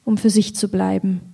[0.05, 1.33] um für sich zu bleiben.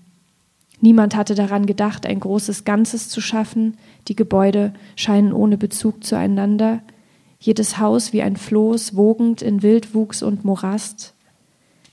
[0.83, 3.79] Niemand hatte daran gedacht, ein großes Ganzes zu schaffen.
[4.09, 6.81] Die Gebäude scheinen ohne Bezug zueinander.
[7.39, 11.15] Jedes Haus wie ein Floß, wogend in Wildwuchs und Morast.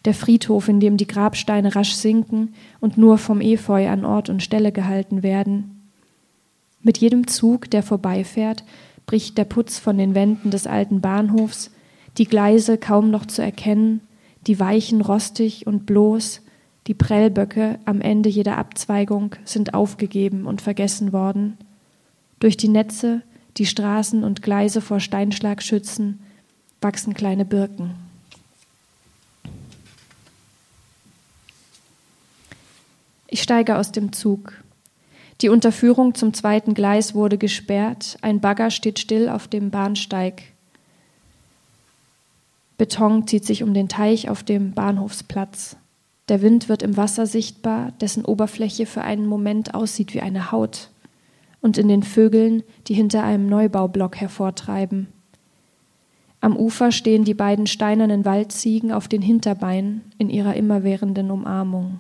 [0.06, 4.42] Der Friedhof, in dem die Grabsteine rasch sinken und nur vom Efeu an Ort und
[4.42, 5.92] Stelle gehalten werden.
[6.82, 8.64] Mit jedem Zug, der vorbeifährt,
[9.06, 11.70] bricht der Putz von den Wänden des alten Bahnhofs,
[12.18, 14.02] die Gleise kaum noch zu erkennen,
[14.48, 16.42] die Weichen rostig und bloß,
[16.90, 21.56] die Prellböcke am Ende jeder Abzweigung sind aufgegeben und vergessen worden.
[22.40, 23.22] Durch die Netze,
[23.58, 26.20] die Straßen und Gleise vor Steinschlag schützen,
[26.82, 27.92] wachsen kleine Birken.
[33.28, 34.56] Ich steige aus dem Zug.
[35.42, 38.18] Die Unterführung zum zweiten Gleis wurde gesperrt.
[38.22, 40.42] Ein Bagger steht still auf dem Bahnsteig.
[42.80, 45.78] Beton zieht sich um den Teich auf dem Bahnhofsplatz.
[46.30, 50.90] Der Wind wird im Wasser sichtbar, dessen Oberfläche für einen Moment aussieht wie eine Haut,
[51.60, 55.08] und in den Vögeln, die hinter einem Neubaublock hervortreiben.
[56.40, 62.00] Am Ufer stehen die beiden steinernen Waldziegen auf den Hinterbeinen in ihrer immerwährenden Umarmung.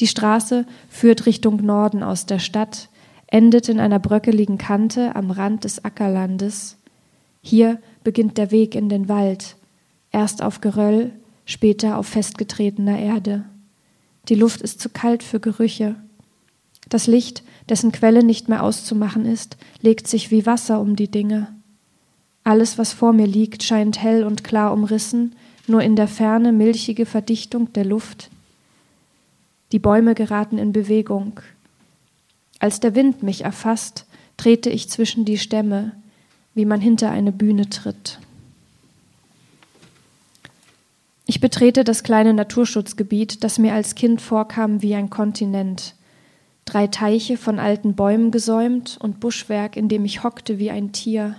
[0.00, 2.88] Die Straße führt Richtung Norden aus der Stadt,
[3.28, 6.76] endet in einer bröckeligen Kante am Rand des Ackerlandes.
[7.40, 9.56] Hier beginnt der Weg in den Wald,
[10.10, 11.12] erst auf Geröll,
[11.50, 13.44] später auf festgetretener Erde.
[14.28, 15.96] Die Luft ist zu kalt für Gerüche.
[16.88, 21.48] Das Licht, dessen Quelle nicht mehr auszumachen ist, legt sich wie Wasser um die Dinge.
[22.44, 25.34] Alles, was vor mir liegt, scheint hell und klar umrissen,
[25.66, 28.30] nur in der Ferne milchige Verdichtung der Luft.
[29.72, 31.40] Die Bäume geraten in Bewegung.
[32.60, 35.92] Als der Wind mich erfasst, trete ich zwischen die Stämme,
[36.54, 38.20] wie man hinter eine Bühne tritt.
[41.30, 45.94] Ich betrete das kleine Naturschutzgebiet, das mir als Kind vorkam wie ein Kontinent.
[46.64, 51.36] Drei Teiche von alten Bäumen gesäumt und Buschwerk, in dem ich hockte wie ein Tier.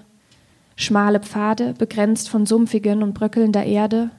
[0.77, 4.11] Schmale Pfade, begrenzt von sumpfigen und bröckelnder Erde.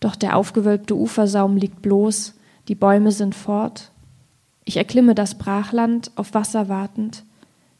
[0.00, 2.32] Doch der aufgewölbte Ufersaum liegt bloß,
[2.68, 3.90] die Bäume sind fort.
[4.64, 7.24] Ich erklimme das Brachland, auf Wasser wartend.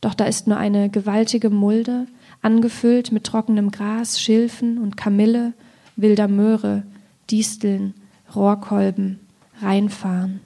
[0.03, 2.05] Doch da ist nur eine gewaltige Mulde,
[2.43, 5.55] angefüllt mit trockenem Gras, Schilfen und Kamille,
[5.97, 6.85] wilder Möhre,
[7.31, 7.95] Disteln,
[8.35, 9.21] Rohrkolben,
[9.61, 10.41] Reinfahren.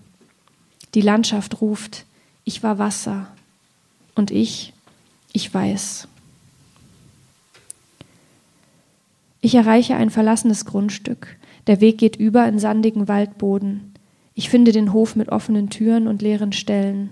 [0.94, 2.04] Die Landschaft ruft,
[2.44, 3.28] ich war Wasser.
[4.14, 4.72] Und ich,
[5.32, 6.08] ich weiß.
[9.40, 11.36] Ich erreiche ein verlassenes Grundstück.
[11.66, 13.92] Der Weg geht über in sandigen Waldboden.
[14.34, 17.10] Ich finde den Hof mit offenen Türen und leeren Ställen.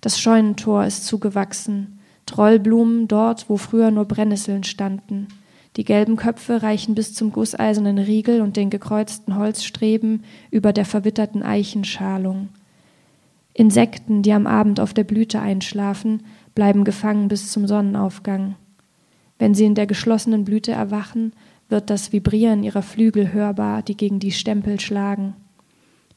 [0.00, 1.98] Das Scheunentor ist zugewachsen.
[2.26, 5.28] Trollblumen dort, wo früher nur Brennnesseln standen.
[5.76, 11.42] Die gelben Köpfe reichen bis zum gusseisernen Riegel und den gekreuzten Holzstreben über der verwitterten
[11.42, 12.48] Eichenschalung.
[13.54, 16.22] Insekten, die am Abend auf der Blüte einschlafen,
[16.54, 18.56] bleiben gefangen bis zum Sonnenaufgang.
[19.38, 21.32] Wenn sie in der geschlossenen Blüte erwachen,
[21.68, 25.34] wird das Vibrieren ihrer Flügel hörbar, die gegen die Stempel schlagen.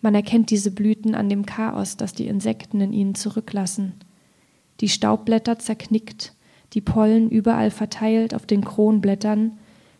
[0.01, 3.93] Man erkennt diese Blüten an dem Chaos, das die Insekten in ihnen zurücklassen.
[4.81, 6.33] Die Staubblätter zerknickt,
[6.73, 9.57] die Pollen überall verteilt auf den Kronblättern,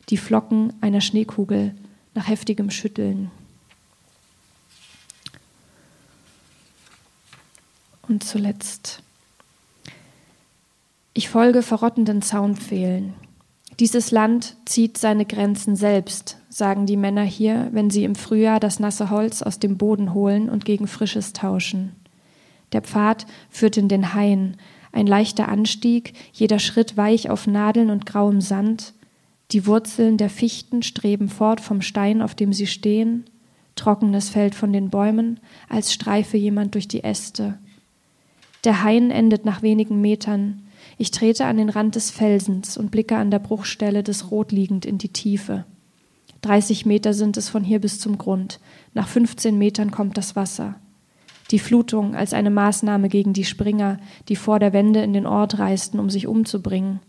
[0.10, 1.74] die Flocken einer Schneekugel
[2.14, 3.32] nach heftigem Schütteln.
[8.08, 9.02] Und zuletzt.
[11.14, 13.14] Ich folge verrottenden Zaunpfählen.
[13.80, 18.80] Dieses Land zieht seine Grenzen selbst, sagen die Männer hier, wenn sie im Frühjahr das
[18.80, 21.96] nasse Holz aus dem Boden holen und gegen frisches tauschen.
[22.72, 24.58] Der Pfad führt in den Hain,
[24.98, 28.94] ein leichter Anstieg, jeder Schritt weich auf Nadeln und grauem Sand.
[29.52, 33.26] Die Wurzeln der Fichten streben fort vom Stein, auf dem sie stehen.
[33.76, 37.60] Trockenes fällt von den Bäumen, als streife jemand durch die Äste.
[38.64, 40.64] Der Hain endet nach wenigen Metern.
[40.98, 44.84] Ich trete an den Rand des Felsens und blicke an der Bruchstelle des Rot liegend
[44.84, 45.64] in die Tiefe.
[46.42, 48.60] 30 Meter sind es von hier bis zum Grund.
[48.96, 50.76] Nach 15 Metern kommt das Wasser
[51.52, 55.60] die Flutung als eine Maßnahme gegen die Springer, die vor der Wende in den Ort
[55.60, 57.00] reisten, um sich umzubringen.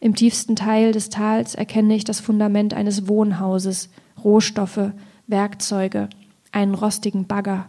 [0.00, 3.90] Im tiefsten Teil des Tals erkenne ich das Fundament eines Wohnhauses,
[4.24, 4.92] Rohstoffe,
[5.26, 6.08] Werkzeuge,
[6.52, 7.68] einen rostigen Bagger,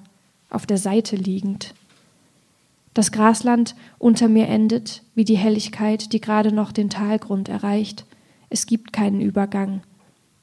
[0.49, 1.73] auf der Seite liegend.
[2.93, 8.05] Das Grasland unter mir endet, wie die Helligkeit, die gerade noch den Talgrund erreicht.
[8.49, 9.81] Es gibt keinen Übergang.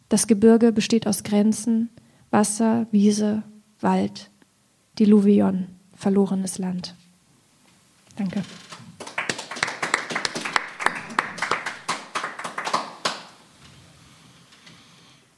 [0.09, 1.90] Das Gebirge besteht aus Grenzen,
[2.31, 3.42] Wasser, Wiese,
[3.81, 4.31] Wald.
[4.99, 6.95] Diluvion, verlorenes Land.
[8.17, 8.43] Danke.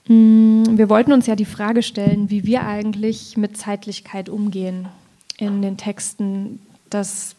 [0.09, 4.88] Mm, wir wollten uns ja die Frage stellen, wie wir eigentlich mit Zeitlichkeit umgehen
[5.38, 6.61] in den Texten.
[6.88, 7.37] Das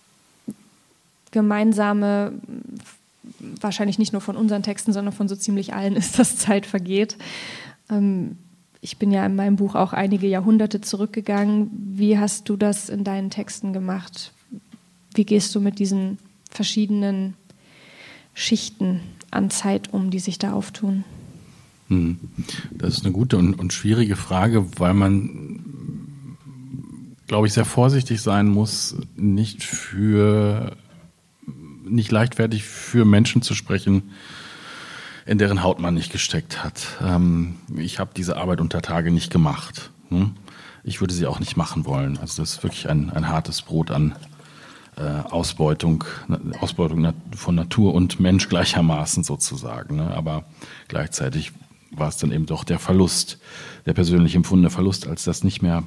[1.32, 2.34] gemeinsame,
[3.60, 7.18] wahrscheinlich nicht nur von unseren Texten, sondern von so ziemlich allen ist, dass Zeit vergeht.
[7.90, 8.38] Ähm,
[8.82, 11.70] ich bin ja in meinem Buch auch einige Jahrhunderte zurückgegangen.
[11.94, 14.34] Wie hast du das in deinen Texten gemacht?
[15.13, 16.17] Wie gehst du mit diesen
[16.50, 17.36] verschiedenen
[18.34, 21.04] Schichten an Zeit um, die sich da auftun?
[21.89, 22.17] Hm.
[22.72, 25.60] Das ist eine gute und, und schwierige Frage, weil man,
[27.28, 30.76] glaube ich, sehr vorsichtig sein muss, nicht für
[31.84, 34.04] nicht leichtfertig für Menschen zu sprechen,
[35.32, 36.86] in deren Haut man nicht gesteckt hat.
[37.02, 39.89] Ähm, ich habe diese Arbeit unter Tage nicht gemacht.
[40.10, 40.32] Hm?
[40.84, 42.17] Ich würde sie auch nicht machen wollen.
[42.17, 44.13] Also das ist wirklich ein, ein hartes Brot an
[44.98, 46.04] äh, Ausbeutung,
[46.60, 49.96] Ausbeutung von Natur und Mensch gleichermaßen sozusagen.
[49.96, 50.13] Ne?
[50.13, 50.44] Aber
[50.89, 51.54] gleichzeitig
[51.91, 53.39] war es dann eben doch der Verlust,
[53.86, 55.84] der persönlich empfundene Verlust, als das nicht mehr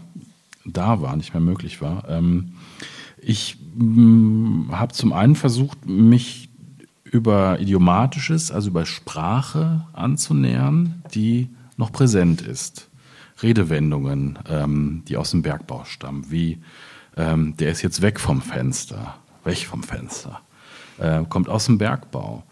[0.64, 2.08] da war, nicht mehr möglich war.
[2.08, 2.54] Ähm,
[3.18, 6.48] ich mm, habe zum einen versucht, mich
[7.14, 12.90] über Idiomatisches, also über Sprache anzunähern, die noch präsent ist.
[13.40, 16.58] Redewendungen, ähm, die aus dem Bergbau stammen, wie
[17.16, 20.40] ähm, der ist jetzt weg vom Fenster, weg vom Fenster,
[20.98, 22.42] äh, kommt aus dem Bergbau.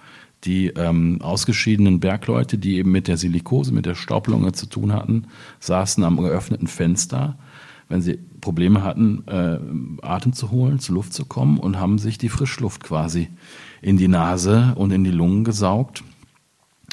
[0.44, 5.27] Die ähm, ausgeschiedenen Bergleute, die eben mit der Silikose, mit der Staublunge zu tun hatten,
[5.59, 7.37] saßen am geöffneten Fenster,
[7.88, 9.59] wenn sie Probleme hatten, äh,
[10.07, 13.29] Atem zu holen, zur Luft zu kommen und haben sich die Frischluft quasi
[13.83, 16.03] in die Nase und in die Lungen gesaugt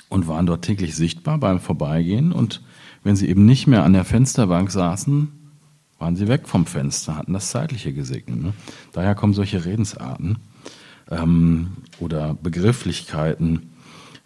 [0.09, 2.31] und waren dort täglich sichtbar beim Vorbeigehen.
[2.31, 2.61] Und
[3.03, 5.29] wenn sie eben nicht mehr an der Fensterbank saßen,
[5.99, 8.41] waren sie weg vom Fenster, hatten das Zeitliche gesegnet.
[8.41, 8.53] Ne?
[8.91, 10.39] Daher kommen solche Redensarten
[11.11, 13.68] ähm, oder Begrifflichkeiten,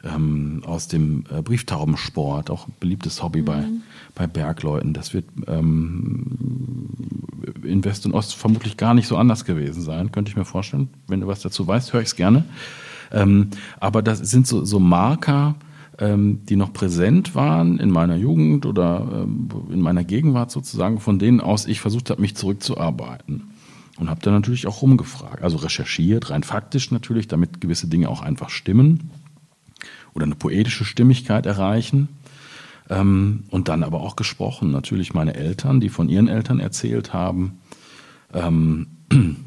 [0.03, 3.45] ähm, aus dem äh, Brieftaubensport, auch ein beliebtes Hobby mhm.
[3.45, 3.65] bei,
[4.15, 4.93] bei Bergleuten.
[4.93, 6.89] Das wird ähm,
[7.63, 10.89] in West und Ost vermutlich gar nicht so anders gewesen sein, könnte ich mir vorstellen.
[11.07, 12.43] Wenn du was dazu weißt, höre ich es gerne.
[13.11, 15.55] Ähm, aber das sind so, so Marker,
[15.99, 21.19] ähm, die noch präsent waren in meiner Jugend oder ähm, in meiner Gegenwart sozusagen, von
[21.19, 23.49] denen aus ich versucht habe, mich zurückzuarbeiten.
[23.99, 28.23] Und habe dann natürlich auch rumgefragt, also recherchiert, rein faktisch natürlich, damit gewisse Dinge auch
[28.23, 29.11] einfach stimmen
[30.13, 32.10] oder eine poetische Stimmigkeit erreichen.
[32.89, 34.71] Ähm, und dann aber auch gesprochen.
[34.71, 37.60] Natürlich meine Eltern, die von ihren Eltern erzählt haben.
[38.34, 38.88] Ähm,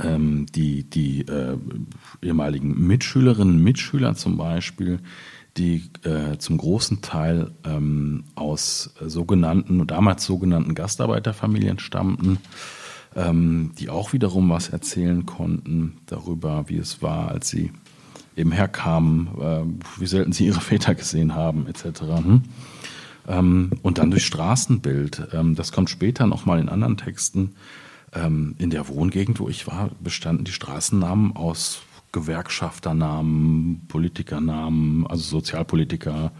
[0.00, 1.56] ähm, die die äh,
[2.22, 5.00] ehemaligen Mitschülerinnen Mitschüler zum Beispiel,
[5.56, 7.50] die äh, zum großen Teil
[8.34, 12.38] aus sogenannten, damals sogenannten Gastarbeiterfamilien stammten,
[13.14, 17.70] die auch wiederum was erzählen konnten darüber, wie es war, als sie
[18.36, 22.00] eben herkamen, äh, wie selten sie ihre Väter gesehen haben, etc.
[22.00, 22.42] Hm?
[23.28, 25.28] Ähm, und dann durch Straßenbild.
[25.32, 27.54] Ähm, das kommt später nochmal in anderen Texten.
[28.14, 36.32] Ähm, in der Wohngegend, wo ich war, bestanden die Straßennamen aus Gewerkschafternamen, Politikernamen, also Sozialpolitiker,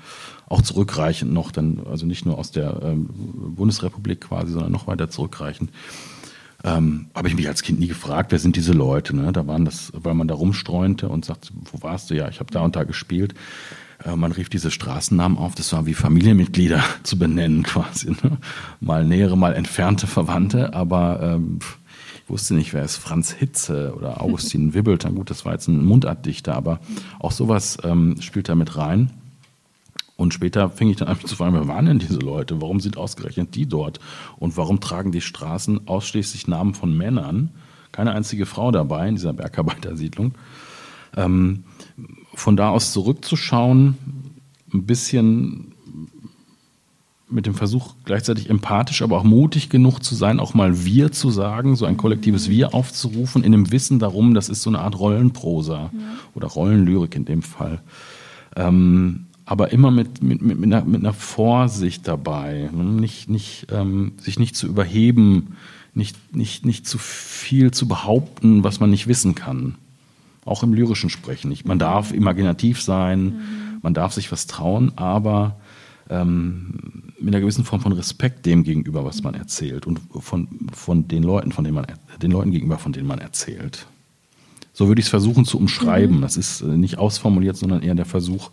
[0.47, 3.09] auch zurückreichend noch, dann, also nicht nur aus der ähm,
[3.57, 5.71] Bundesrepublik quasi, sondern noch weiter zurückreichend.
[6.64, 9.16] Ähm, habe ich mich als Kind nie gefragt, wer sind diese Leute?
[9.16, 9.33] Ne?
[9.33, 12.14] Da waren das, weil man da rumstreunte und sagt, wo warst du?
[12.14, 13.35] Ja, ich habe da und da gespielt.
[14.05, 18.11] Äh, man rief diese Straßennamen auf, das war wie Familienmitglieder zu benennen quasi.
[18.11, 18.38] Ne?
[18.81, 21.59] Mal nähere, mal entfernte Verwandte, aber ähm,
[22.25, 25.11] ich wusste nicht, wer ist Franz Hitze oder Augustin Wibbelter.
[25.11, 26.81] Gut, das war jetzt ein Mundartdichter, aber
[27.18, 29.11] auch sowas ähm, spielt da mit rein.
[30.16, 32.61] Und später fing ich dann an zu fragen, wer waren denn diese Leute?
[32.61, 33.98] Warum sind ausgerechnet die dort?
[34.38, 37.51] Und warum tragen die Straßen ausschließlich Namen von Männern?
[37.92, 40.35] Keine einzige Frau dabei in dieser Bergarbeitersiedlung.
[41.16, 41.64] Ähm,
[42.35, 43.96] von da aus zurückzuschauen,
[44.72, 45.72] ein bisschen
[47.29, 51.31] mit dem Versuch gleichzeitig empathisch, aber auch mutig genug zu sein, auch mal wir zu
[51.31, 54.98] sagen, so ein kollektives Wir aufzurufen, in dem Wissen darum, das ist so eine Art
[54.98, 56.01] Rollenprosa ja.
[56.35, 57.81] oder Rollenlyrik in dem Fall.
[58.55, 64.12] Ähm, aber immer mit, mit, mit, mit, einer, mit einer Vorsicht dabei, nicht, nicht, ähm,
[64.17, 65.59] sich nicht zu überheben,
[65.93, 69.75] nicht, nicht, nicht zu viel zu behaupten, was man nicht wissen kann.
[70.47, 71.51] Auch im lyrischen Sprechen.
[71.51, 71.67] Nicht.
[71.67, 73.41] Man darf imaginativ sein, mhm.
[73.83, 75.61] man darf sich was trauen, aber
[76.09, 81.09] ähm, mit einer gewissen Form von Respekt dem gegenüber, was man erzählt und von, von
[81.09, 81.85] den Leuten, von denen man
[82.23, 83.87] den Leuten gegenüber, von denen man erzählt.
[84.73, 86.17] So würde ich es versuchen zu umschreiben.
[86.17, 86.23] Mhm.
[86.23, 88.49] Das ist äh, nicht ausformuliert, sondern eher der Versuch,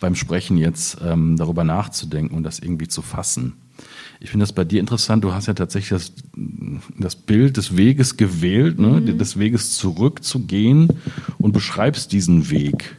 [0.00, 3.54] beim Sprechen jetzt ähm, darüber nachzudenken und das irgendwie zu fassen.
[4.20, 5.24] Ich finde das bei dir interessant.
[5.24, 6.12] Du hast ja tatsächlich das,
[6.98, 9.00] das Bild des Weges gewählt, ne?
[9.00, 9.18] Mhm.
[9.18, 10.88] des Weges zurückzugehen
[11.38, 12.96] und beschreibst diesen Weg,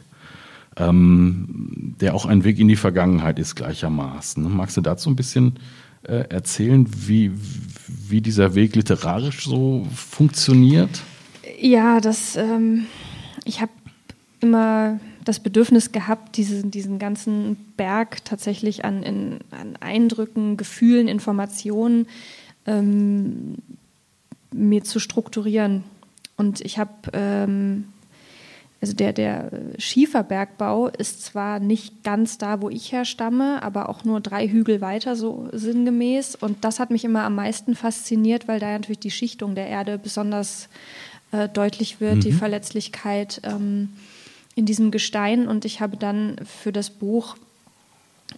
[0.76, 4.42] ähm, der auch ein Weg in die Vergangenheit ist gleichermaßen.
[4.42, 4.48] Ne?
[4.48, 5.54] Magst du dazu ein bisschen
[6.02, 7.32] äh, erzählen, wie,
[8.08, 11.02] wie dieser Weg literarisch so funktioniert?
[11.60, 12.86] Ja, das, ähm,
[13.44, 13.72] ich habe
[14.40, 22.06] immer das Bedürfnis gehabt, diesen, diesen ganzen Berg tatsächlich an, in, an Eindrücken, Gefühlen, Informationen
[22.64, 23.56] ähm,
[24.52, 25.82] mir zu strukturieren.
[26.36, 27.86] Und ich habe, ähm,
[28.80, 34.20] also der, der Schieferbergbau ist zwar nicht ganz da, wo ich herstamme, aber auch nur
[34.20, 36.36] drei Hügel weiter, so sinngemäß.
[36.36, 39.98] Und das hat mich immer am meisten fasziniert, weil da natürlich die Schichtung der Erde
[39.98, 40.68] besonders
[41.32, 42.20] äh, deutlich wird, mhm.
[42.20, 43.40] die Verletzlichkeit.
[43.42, 43.88] Ähm,
[44.56, 47.36] in diesem Gestein und ich habe dann für das Buch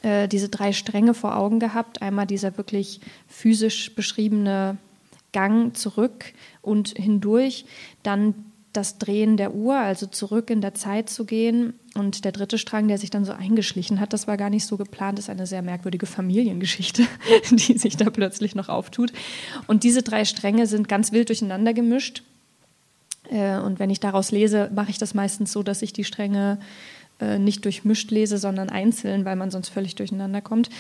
[0.02, 2.02] äh, diese drei Stränge vor Augen gehabt.
[2.02, 4.76] Einmal dieser wirklich physisch beschriebene
[5.33, 6.26] Gang zurück
[6.61, 7.64] und hindurch,
[8.02, 8.35] dann
[8.72, 11.74] das Drehen der Uhr, also zurück in der Zeit zu gehen.
[11.94, 14.76] Und der dritte Strang, der sich dann so eingeschlichen hat, das war gar nicht so
[14.76, 17.04] geplant, ist eine sehr merkwürdige Familiengeschichte,
[17.50, 19.12] die sich da plötzlich noch auftut.
[19.66, 22.22] Und diese drei Stränge sind ganz wild durcheinander gemischt.
[23.31, 26.59] Äh, und wenn ich daraus lese, mache ich das meistens so, dass ich die Stränge
[27.21, 30.71] äh, nicht durchmischt lese, sondern einzeln, weil man sonst völlig durcheinander kommt.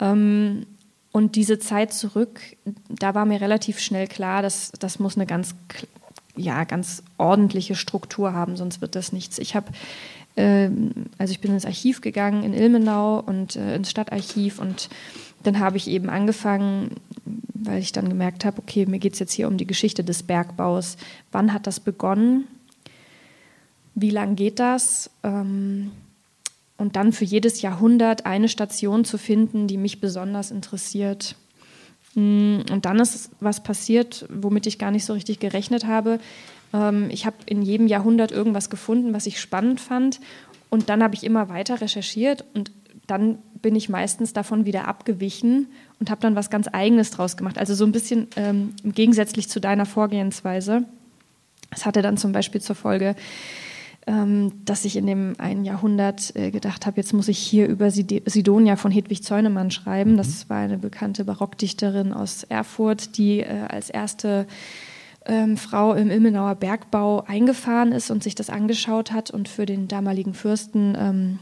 [0.00, 0.66] Ähm,
[1.12, 2.40] und diese Zeit zurück,
[2.88, 5.54] da war mir relativ schnell klar, dass das muss eine ganz,
[6.36, 9.38] ja, ganz ordentliche Struktur haben, sonst wird das nichts.
[9.38, 9.68] Ich habe
[10.36, 14.88] ähm, also ich bin ins Archiv gegangen in Ilmenau und äh, ins Stadtarchiv und
[15.42, 16.90] dann habe ich eben angefangen,
[17.54, 20.22] weil ich dann gemerkt habe, okay, mir geht es jetzt hier um die Geschichte des
[20.22, 20.96] Bergbaus.
[21.32, 22.46] Wann hat das begonnen?
[23.94, 25.10] Wie lang geht das?
[25.22, 25.90] Ähm,
[26.76, 31.36] und dann für jedes Jahrhundert eine Station zu finden, die mich besonders interessiert.
[32.14, 36.18] Mm, und dann ist was passiert, womit ich gar nicht so richtig gerechnet habe.
[36.72, 40.20] Ähm, ich habe in jedem Jahrhundert irgendwas gefunden, was ich spannend fand.
[40.68, 42.72] Und dann habe ich immer weiter recherchiert und
[43.06, 45.68] dann bin ich meistens davon wieder abgewichen
[46.00, 47.58] und habe dann was ganz Eigenes draus gemacht.
[47.58, 50.84] Also so ein bisschen ähm, gegensätzlich zu deiner Vorgehensweise.
[51.70, 53.16] Es hatte dann zum Beispiel zur Folge,
[54.06, 57.90] ähm, dass ich in dem einen Jahrhundert äh, gedacht habe, jetzt muss ich hier über
[57.90, 60.12] Sidonia von Hedwig Zeunemann schreiben.
[60.12, 60.16] Mhm.
[60.16, 64.46] Das war eine bekannte Barockdichterin aus Erfurt, die äh, als erste
[65.26, 69.88] ähm, Frau im Ilmenauer Bergbau eingefahren ist und sich das angeschaut hat und für den
[69.88, 71.38] damaligen Fürsten ähm,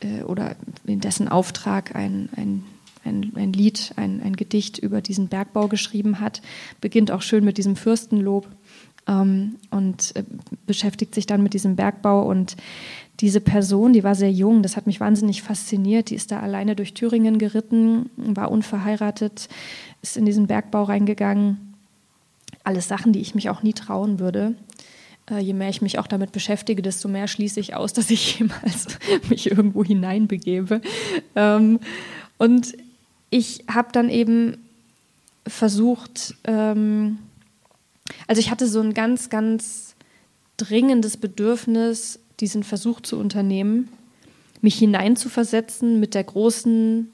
[0.00, 2.64] äh, oder in dessen Auftrag ein, ein
[3.04, 6.42] ein, ein, Lied, ein, ein, Gedicht über diesen Bergbau geschrieben hat,
[6.80, 8.48] beginnt auch schön mit diesem Fürstenlob
[9.06, 10.24] ähm, und äh,
[10.66, 12.22] beschäftigt sich dann mit diesem Bergbau.
[12.22, 12.56] Und
[13.20, 16.10] diese Person, die war sehr jung, das hat mich wahnsinnig fasziniert.
[16.10, 19.48] Die ist da alleine durch Thüringen geritten, war unverheiratet,
[20.02, 21.74] ist in diesen Bergbau reingegangen.
[22.64, 24.56] Alles Sachen, die ich mich auch nie trauen würde.
[25.30, 28.38] Äh, je mehr ich mich auch damit beschäftige, desto mehr schließe ich aus, dass ich
[28.38, 28.86] jemals
[29.28, 30.80] mich irgendwo hineinbegebe.
[31.34, 31.80] Ähm,
[32.38, 32.76] und
[33.30, 34.58] ich habe dann eben
[35.46, 37.18] versucht, ähm,
[38.26, 39.94] also ich hatte so ein ganz, ganz
[40.56, 43.88] dringendes Bedürfnis, diesen Versuch zu unternehmen,
[44.60, 47.10] mich hineinzuversetzen mit der großen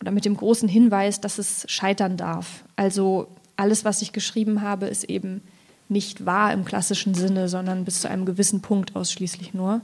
[0.00, 2.64] oder mit dem großen Hinweis, dass es scheitern darf.
[2.76, 5.42] Also alles, was ich geschrieben habe, ist eben
[5.88, 9.80] nicht wahr im klassischen Sinne, sondern bis zu einem gewissen Punkt ausschließlich nur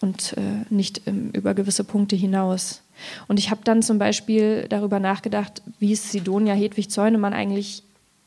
[0.00, 2.82] und äh, nicht ähm, über gewisse Punkte hinaus.
[3.28, 7.82] Und ich habe dann zum Beispiel darüber nachgedacht, wie es Sidonia Hedwig Zeunemann eigentlich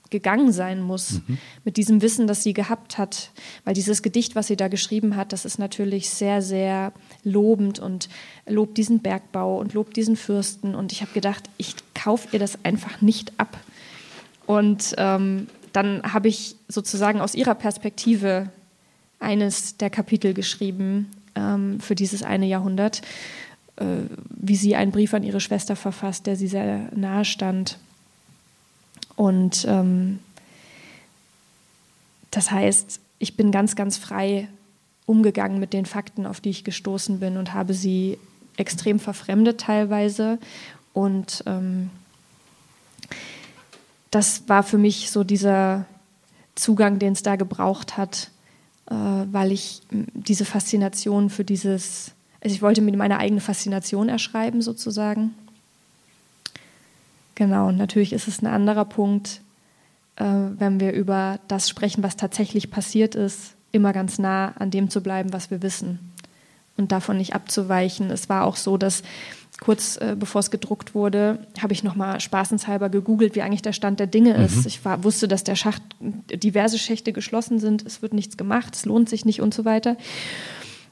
[0.10, 1.38] gegangen sein muss mhm.
[1.66, 3.32] mit diesem Wissen, das sie gehabt hat.
[3.66, 8.10] Weil dieses Gedicht, was sie da geschrieben hat, das ist natürlich sehr, sehr lobend und
[8.48, 10.76] lobt diesen Bergbau und lobt diesen Fürsten.
[10.76, 13.58] Und ich habe gedacht, ich kaufe ihr das einfach nicht ab.
[14.46, 15.48] Und ähm,
[15.78, 18.50] dann habe ich sozusagen aus ihrer Perspektive
[19.20, 23.04] eines der Kapitel geschrieben ähm, für dieses eine Jahrhundert,
[23.76, 23.86] äh,
[24.30, 27.78] wie sie einen Brief an ihre Schwester verfasst, der sie sehr nahe stand.
[29.16, 30.18] Und ähm,
[32.32, 34.48] das heißt, ich bin ganz, ganz frei
[35.06, 38.18] umgegangen mit den Fakten, auf die ich gestoßen bin und habe sie
[38.58, 40.40] extrem verfremdet teilweise.
[40.94, 41.92] Und ähm,
[44.12, 45.86] das war für mich so dieser
[46.56, 48.32] Zugang, den es da gebraucht hat,
[48.90, 54.62] äh, weil ich diese Faszination für dieses, also ich wollte mir meine eigene Faszination erschreiben
[54.62, 55.34] sozusagen
[57.38, 59.42] Genau, und natürlich ist es ein anderer Punkt,
[60.16, 64.90] äh, wenn wir über das sprechen, was tatsächlich passiert ist, immer ganz nah an dem
[64.90, 66.00] zu bleiben, was wir wissen
[66.78, 68.10] und davon nicht abzuweichen.
[68.10, 69.04] Es war auch so, dass
[69.60, 74.00] kurz äh, bevor es gedruckt wurde, habe ich nochmal spaßenshalber gegoogelt, wie eigentlich der Stand
[74.00, 74.58] der Dinge ist.
[74.58, 74.68] Mhm.
[74.68, 78.86] Ich war, wusste, dass der Schacht, diverse Schächte geschlossen sind, es wird nichts gemacht, es
[78.86, 79.98] lohnt sich nicht und so weiter.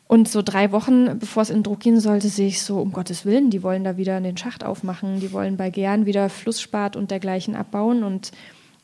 [0.07, 3.25] Und so drei Wochen, bevor es in Druck gehen sollte, sehe ich so, um Gottes
[3.25, 7.09] Willen, die wollen da wieder den Schacht aufmachen, die wollen bei Gern wieder Flussspat und
[7.09, 8.03] dergleichen abbauen.
[8.03, 8.31] Und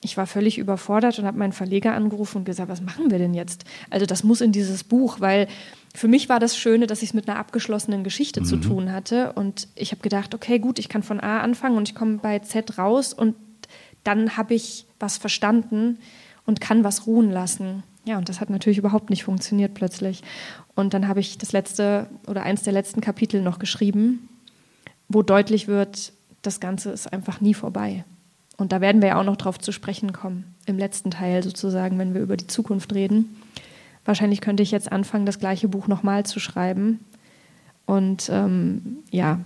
[0.03, 3.33] ich war völlig überfordert und habe meinen Verleger angerufen und gesagt, was machen wir denn
[3.33, 3.65] jetzt?
[3.89, 5.47] Also das muss in dieses Buch, weil
[5.93, 8.45] für mich war das Schöne, dass ich es mit einer abgeschlossenen Geschichte mhm.
[8.45, 9.33] zu tun hatte.
[9.33, 12.39] Und ich habe gedacht, okay, gut, ich kann von A anfangen und ich komme bei
[12.39, 13.35] Z raus und
[14.03, 15.99] dann habe ich was verstanden
[16.45, 17.83] und kann was ruhen lassen.
[18.03, 20.23] Ja, und das hat natürlich überhaupt nicht funktioniert plötzlich.
[20.73, 24.27] Und dann habe ich das letzte oder eins der letzten Kapitel noch geschrieben,
[25.07, 28.03] wo deutlich wird, das Ganze ist einfach nie vorbei.
[28.61, 31.97] Und da werden wir ja auch noch drauf zu sprechen kommen, im letzten Teil sozusagen,
[31.97, 33.41] wenn wir über die Zukunft reden.
[34.05, 36.99] Wahrscheinlich könnte ich jetzt anfangen, das gleiche Buch nochmal zu schreiben.
[37.87, 39.39] Und ähm, ja,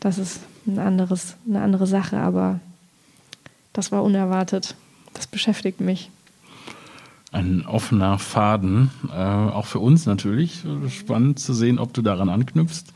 [0.00, 2.60] das ist ein anderes, eine andere Sache, aber
[3.72, 4.76] das war unerwartet.
[5.14, 6.10] Das beschäftigt mich
[7.32, 10.64] ein offener Faden, äh, auch für uns natürlich.
[10.88, 12.86] Spannend zu sehen, ob du daran anknüpfst.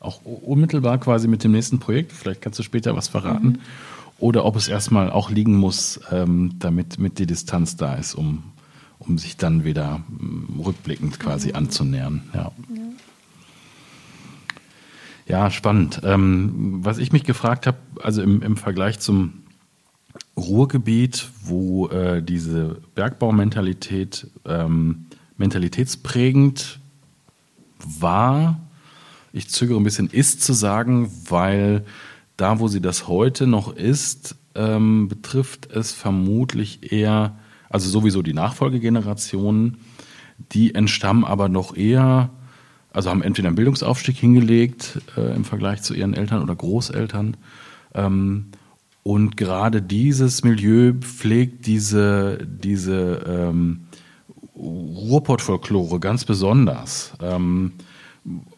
[0.00, 2.10] Auch unmittelbar quasi mit dem nächsten Projekt.
[2.10, 3.46] Vielleicht kannst du später was verraten.
[3.46, 3.58] Mhm.
[4.22, 8.44] Oder ob es erstmal auch liegen muss, ähm, damit mit die Distanz da ist, um,
[9.00, 11.56] um sich dann wieder ähm, rückblickend quasi mhm.
[11.56, 12.22] anzunähern.
[12.32, 12.52] Ja.
[12.72, 12.82] ja.
[15.26, 16.02] Ja, spannend.
[16.04, 19.42] Ähm, was ich mich gefragt habe, also im, im Vergleich zum
[20.36, 25.06] Ruhrgebiet, wo äh, diese Bergbaumentalität ähm,
[25.36, 26.78] mentalitätsprägend
[27.80, 28.60] war.
[29.32, 31.84] Ich zögere ein bisschen, ist zu sagen, weil
[32.42, 37.36] da, wo sie das heute noch ist, ähm, betrifft es vermutlich eher,
[37.70, 39.76] also sowieso die Nachfolgegenerationen,
[40.50, 42.30] die entstammen aber noch eher,
[42.92, 47.36] also haben entweder einen Bildungsaufstieg hingelegt äh, im Vergleich zu ihren Eltern oder Großeltern
[47.94, 48.48] ähm,
[49.04, 53.86] und gerade dieses Milieu pflegt diese, diese ähm,
[54.56, 57.12] Ruhrpott-Folklore ganz besonders.
[57.20, 57.72] Ähm,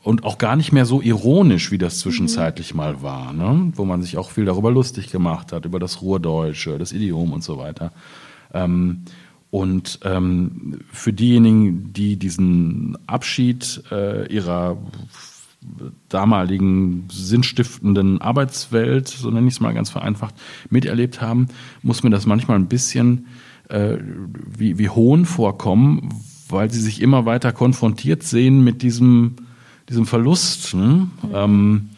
[0.02, 2.78] und auch gar nicht mehr so ironisch, wie das zwischenzeitlich mhm.
[2.78, 3.72] mal war, ne?
[3.74, 7.42] wo man sich auch viel darüber lustig gemacht hat, über das Ruhrdeutsche, das Idiom und
[7.42, 7.92] so weiter.
[8.52, 9.04] Ähm,
[9.50, 14.76] und ähm, für diejenigen, die diesen Abschied äh, ihrer
[16.08, 20.34] damaligen sinnstiftenden Arbeitswelt, so nenne ich es mal ganz vereinfacht,
[20.70, 21.48] miterlebt haben,
[21.82, 23.26] muss mir das manchmal ein bisschen
[23.68, 26.08] äh, wie, wie Hohn vorkommen,
[26.48, 29.36] weil sie sich immer weiter konfrontiert sehen mit diesem,
[29.88, 30.74] diesem Verlust.
[30.74, 31.08] Ne?
[31.22, 31.30] Mhm.
[31.32, 31.90] Ähm,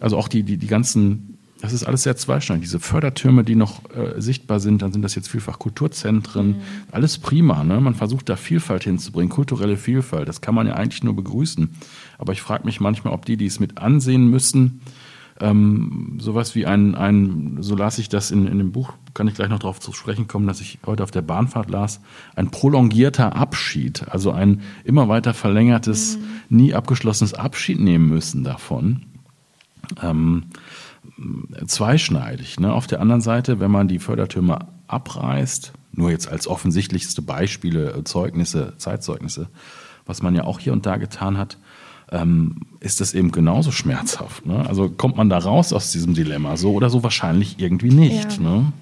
[0.00, 2.64] also auch die, die, die ganzen das ist alles sehr zweischneidig.
[2.64, 6.48] Diese Fördertürme, die noch äh, sichtbar sind, dann sind das jetzt vielfach Kulturzentren.
[6.48, 6.56] Mhm.
[6.92, 7.64] Alles prima.
[7.64, 7.80] Ne?
[7.80, 10.28] Man versucht da Vielfalt hinzubringen, kulturelle Vielfalt.
[10.28, 11.70] Das kann man ja eigentlich nur begrüßen.
[12.18, 14.82] Aber ich frage mich manchmal, ob die, die es mit ansehen müssen,
[15.40, 19.34] ähm, sowas wie ein, ein, so las ich das in, in dem Buch, kann ich
[19.34, 22.00] gleich noch darauf zu sprechen kommen, dass ich heute auf der Bahnfahrt las,
[22.36, 26.56] ein prolongierter Abschied, also ein immer weiter verlängertes, mhm.
[26.56, 29.02] nie abgeschlossenes Abschied nehmen müssen davon.
[30.02, 30.44] Ähm,
[31.66, 32.58] zweischneidig.
[32.60, 32.72] Ne?
[32.72, 38.04] Auf der anderen Seite, wenn man die Fördertürme abreißt, nur jetzt als offensichtlichste Beispiele, äh,
[38.04, 39.48] Zeugnisse, Zeitzeugnisse,
[40.06, 41.58] was man ja auch hier und da getan hat,
[42.10, 44.46] ähm, ist das eben genauso schmerzhaft.
[44.46, 44.66] Ne?
[44.68, 48.34] Also kommt man da raus aus diesem Dilemma, so oder so wahrscheinlich irgendwie nicht.
[48.34, 48.42] Ja.
[48.42, 48.72] Ne?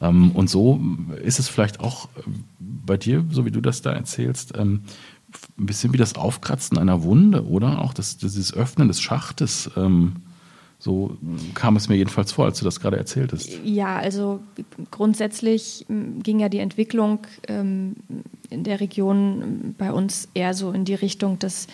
[0.00, 0.80] Ähm, und so
[1.22, 2.22] ist es vielleicht auch äh,
[2.58, 4.82] bei dir, so wie du das da erzählst, ähm,
[5.58, 7.82] ein bisschen wie das Aufkratzen einer Wunde, oder?
[7.82, 9.70] Auch das, dieses Öffnen des Schachtes.
[9.76, 10.16] Ähm,
[10.78, 11.16] so
[11.54, 13.50] kam es mir jedenfalls vor, als du das gerade erzähltest.
[13.64, 14.40] Ja, also
[14.90, 17.96] grundsätzlich ging ja die Entwicklung ähm,
[18.50, 21.66] in der Region bei uns eher so in die Richtung, dass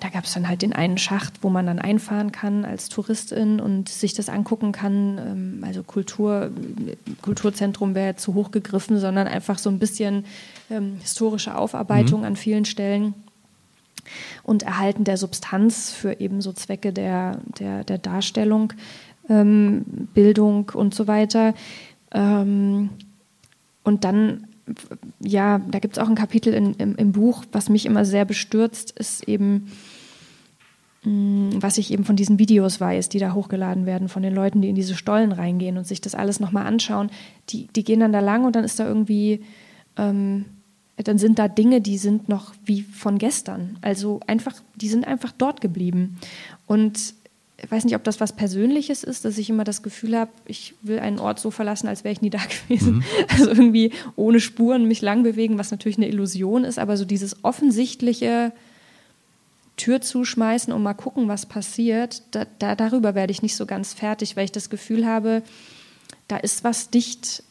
[0.00, 3.60] da gab es dann halt den einen Schacht, wo man dann einfahren kann als Touristin
[3.60, 5.18] und sich das angucken kann.
[5.18, 6.50] Ähm, also Kultur,
[7.22, 10.24] Kulturzentrum wäre zu hoch gegriffen, sondern einfach so ein bisschen
[10.70, 12.26] ähm, historische Aufarbeitung mhm.
[12.26, 13.14] an vielen Stellen
[14.42, 18.72] und Erhalten der Substanz für eben so Zwecke der, der, der Darstellung,
[19.28, 19.84] ähm,
[20.14, 21.54] Bildung und so weiter.
[22.12, 22.90] Ähm,
[23.84, 24.47] und dann,
[25.20, 28.24] ja, da gibt es auch ein Kapitel in, im, im, Buch, was mich immer sehr
[28.24, 29.70] bestürzt, ist eben,
[31.04, 34.34] mh, mm, was ich eben von diesen Videos weiß, die da hochgeladen werden, von den
[34.34, 37.10] Leuten, die in diese Stollen reingehen und sich das alles nochmal anschauen.
[37.50, 39.44] Die, die gehen dann da lang und dann ist da irgendwie.
[39.96, 40.46] Ähm,
[41.04, 43.78] dann sind da Dinge, die sind noch wie von gestern.
[43.82, 46.18] Also einfach, die sind einfach dort geblieben.
[46.66, 47.14] Und
[47.60, 50.74] ich weiß nicht, ob das was Persönliches ist, dass ich immer das Gefühl habe, ich
[50.82, 52.38] will einen Ort so verlassen, als wäre ich nie da
[52.68, 52.96] gewesen.
[52.96, 53.04] Mhm.
[53.28, 57.44] Also irgendwie ohne Spuren mich lang bewegen, was natürlich eine Illusion ist, aber so dieses
[57.44, 58.52] offensichtliche
[59.76, 63.92] Tür zuschmeißen und mal gucken, was passiert, da, da, darüber werde ich nicht so ganz
[63.92, 65.42] fertig, weil ich das Gefühl habe,
[66.26, 67.42] da ist was dicht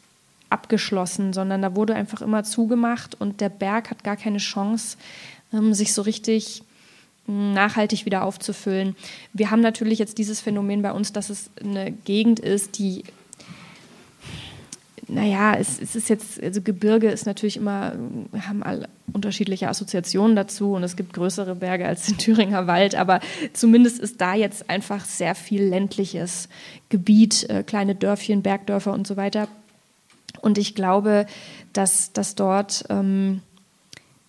[0.50, 4.98] abgeschlossen, sondern da wurde einfach immer zugemacht und der Berg hat gar keine Chance,
[5.52, 6.64] ähm, sich so richtig
[7.28, 8.96] nachhaltig wieder aufzufüllen.
[9.34, 13.04] Wir haben natürlich jetzt dieses Phänomen bei uns, dass es eine Gegend ist, die
[15.10, 17.94] naja, es, es ist jetzt, also Gebirge ist natürlich immer,
[18.46, 23.22] haben alle unterschiedliche Assoziationen dazu und es gibt größere Berge als den Thüringer Wald, aber
[23.54, 26.50] zumindest ist da jetzt einfach sehr viel ländliches
[26.90, 29.48] Gebiet, äh, kleine Dörfchen, Bergdörfer und so weiter.
[30.42, 31.26] Und ich glaube,
[31.72, 33.42] dass, dass dort ähm,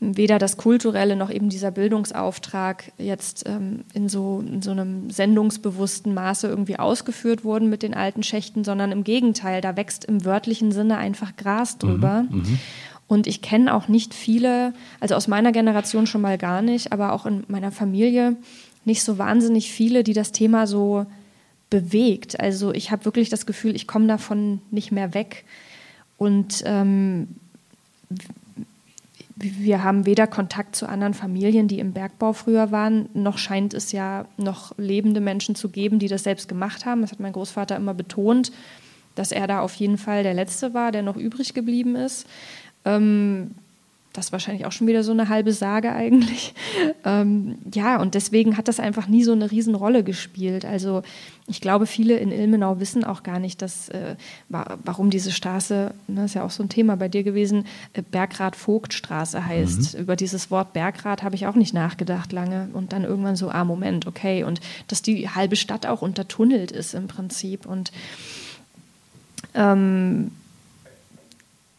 [0.01, 6.15] weder das Kulturelle noch eben dieser Bildungsauftrag jetzt ähm, in, so, in so einem sendungsbewussten
[6.15, 10.71] Maße irgendwie ausgeführt wurden mit den alten Schächten, sondern im Gegenteil, da wächst im wörtlichen
[10.71, 12.25] Sinne einfach Gras mhm, drüber.
[12.31, 12.59] Mhm,
[13.09, 17.13] und ich kenne auch nicht viele, also aus meiner Generation schon mal gar nicht, aber
[17.13, 18.37] auch in meiner Familie
[18.85, 21.07] nicht so wahnsinnig viele, die das Thema so
[21.71, 22.39] bewegt.
[22.39, 25.45] Also ich habe wirklich das Gefühl, ich komme davon nicht mehr weg.
[26.19, 27.29] Und ähm,
[29.41, 33.93] wir haben weder Kontakt zu anderen Familien, die im Bergbau früher waren, noch scheint es
[33.93, 37.03] ja noch lebende Menschen zu geben, die das selbst gemacht haben.
[37.03, 38.51] Das hat mein Großvater immer betont,
[39.15, 42.27] dass er da auf jeden Fall der Letzte war, der noch übrig geblieben ist.
[42.85, 43.53] Ähm,
[44.13, 46.55] das ist wahrscheinlich auch schon wieder so eine halbe Sage eigentlich.
[47.05, 50.65] Ähm, ja, und deswegen hat das einfach nie so eine Riesenrolle gespielt.
[50.65, 51.03] Also
[51.47, 54.17] ich glaube, viele in Ilmenau wissen auch gar nicht, dass, äh,
[54.49, 59.47] warum diese Straße, ne, ist ja auch so ein Thema bei dir gewesen, äh, Bergrad-Vogtstraße
[59.47, 59.95] heißt.
[59.95, 60.01] Mhm.
[60.01, 62.69] Über dieses Wort Bergrad habe ich auch nicht nachgedacht lange.
[62.73, 64.45] Und dann irgendwann so, ah, Moment, okay.
[64.45, 67.65] Und dass die halbe Stadt auch untertunnelt ist im Prinzip.
[67.65, 67.93] Und
[69.55, 70.33] ähm,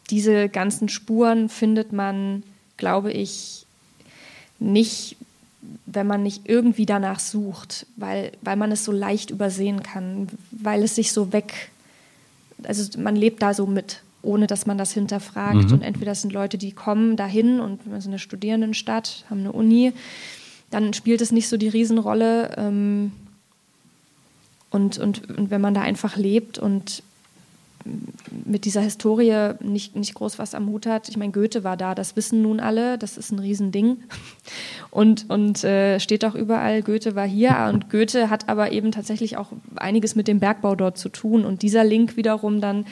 [0.09, 2.43] diese ganzen Spuren findet man,
[2.77, 3.65] glaube ich,
[4.59, 5.15] nicht,
[5.85, 10.83] wenn man nicht irgendwie danach sucht, weil, weil man es so leicht übersehen kann, weil
[10.83, 11.71] es sich so weg,
[12.63, 14.01] also man lebt da so mit.
[14.21, 15.67] ohne dass man das hinterfragt.
[15.67, 15.71] Mhm.
[15.71, 19.53] Und entweder das sind Leute, die kommen dahin und wir sind eine Studierendenstadt, haben eine
[19.53, 19.93] Uni,
[20.71, 22.51] dann spielt es nicht so die Riesenrolle.
[22.57, 23.13] Ähm,
[24.71, 27.01] und, und, und wenn man da einfach lebt und
[28.45, 31.09] mit dieser Historie nicht, nicht groß was am Hut hat.
[31.09, 33.97] Ich meine, Goethe war da, das wissen nun alle, das ist ein Riesending.
[34.91, 39.37] Und, und äh, steht auch überall, Goethe war hier und Goethe hat aber eben tatsächlich
[39.37, 41.45] auch einiges mit dem Bergbau dort zu tun.
[41.45, 42.87] Und dieser Link wiederum dann,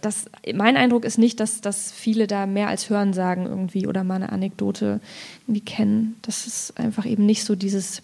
[0.00, 4.02] das, mein Eindruck ist nicht, dass, dass viele da mehr als Hören sagen irgendwie oder
[4.02, 5.00] mal eine Anekdote
[5.46, 6.16] irgendwie kennen.
[6.22, 8.02] Dass es einfach eben nicht so dieses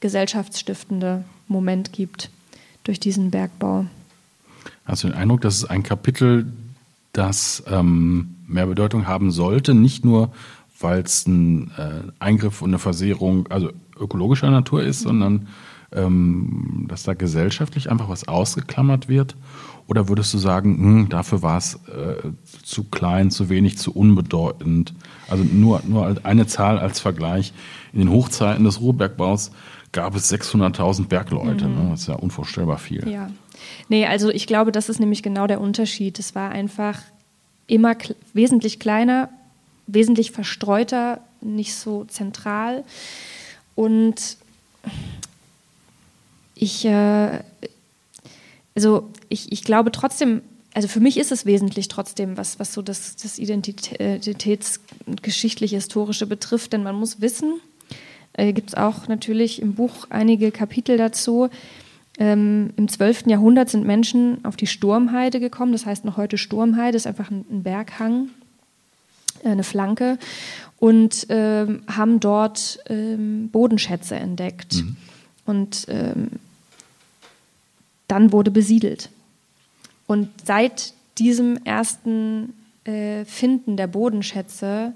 [0.00, 2.30] gesellschaftsstiftende Moment gibt
[2.84, 3.86] durch diesen Bergbau.
[4.86, 6.52] Hast du den Eindruck, dass es ein Kapitel,
[7.12, 10.32] das ähm, mehr Bedeutung haben sollte, nicht nur,
[10.78, 15.08] weil es ein äh, Eingriff und eine Versehrung, also ökologischer Natur ist, mhm.
[15.08, 15.48] sondern
[15.92, 19.36] ähm, dass da gesellschaftlich einfach was ausgeklammert wird?
[19.88, 22.30] Oder würdest du sagen, mh, hm, dafür war es äh,
[22.62, 24.94] zu klein, zu wenig, zu unbedeutend?
[25.28, 27.52] Also nur, nur eine Zahl als Vergleich.
[27.92, 29.52] In den Hochzeiten des Ruhrbergbaus
[29.92, 31.68] gab es 600.000 Bergleute.
[31.68, 31.74] Mhm.
[31.74, 31.88] Ne?
[31.90, 33.08] Das ist ja unvorstellbar viel.
[33.08, 33.30] Ja.
[33.88, 36.18] Nee, also ich glaube, das ist nämlich genau der Unterschied.
[36.18, 37.00] Es war einfach
[37.66, 39.28] immer kl wesentlich kleiner,
[39.86, 42.84] wesentlich verstreuter, nicht so zentral.
[43.74, 44.36] Und
[46.54, 47.40] ich, äh,
[48.74, 50.40] also ich, ich glaube trotzdem,
[50.74, 56.72] also für mich ist es wesentlich trotzdem, was, was so das, das identitätsgeschichtliche, historische betrifft,
[56.72, 57.60] denn man muss wissen,
[58.32, 61.48] äh, gibt es auch natürlich im Buch einige Kapitel dazu,
[62.18, 63.26] ähm, Im 12.
[63.26, 67.44] Jahrhundert sind Menschen auf die Sturmheide gekommen, das heißt noch heute Sturmheide, ist einfach ein,
[67.50, 68.30] ein Berghang,
[69.42, 70.18] äh, eine Flanke,
[70.78, 74.76] und ähm, haben dort ähm, Bodenschätze entdeckt.
[74.76, 74.96] Mhm.
[75.46, 76.30] Und ähm,
[78.08, 79.10] dann wurde besiedelt.
[80.06, 82.54] Und seit diesem ersten
[82.84, 84.92] äh, Finden der Bodenschätze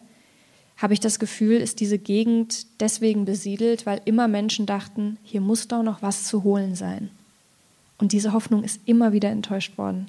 [0.80, 5.68] habe ich das Gefühl, ist diese Gegend deswegen besiedelt, weil immer Menschen dachten, hier muss
[5.68, 7.10] doch noch was zu holen sein.
[7.98, 10.06] Und diese Hoffnung ist immer wieder enttäuscht worden.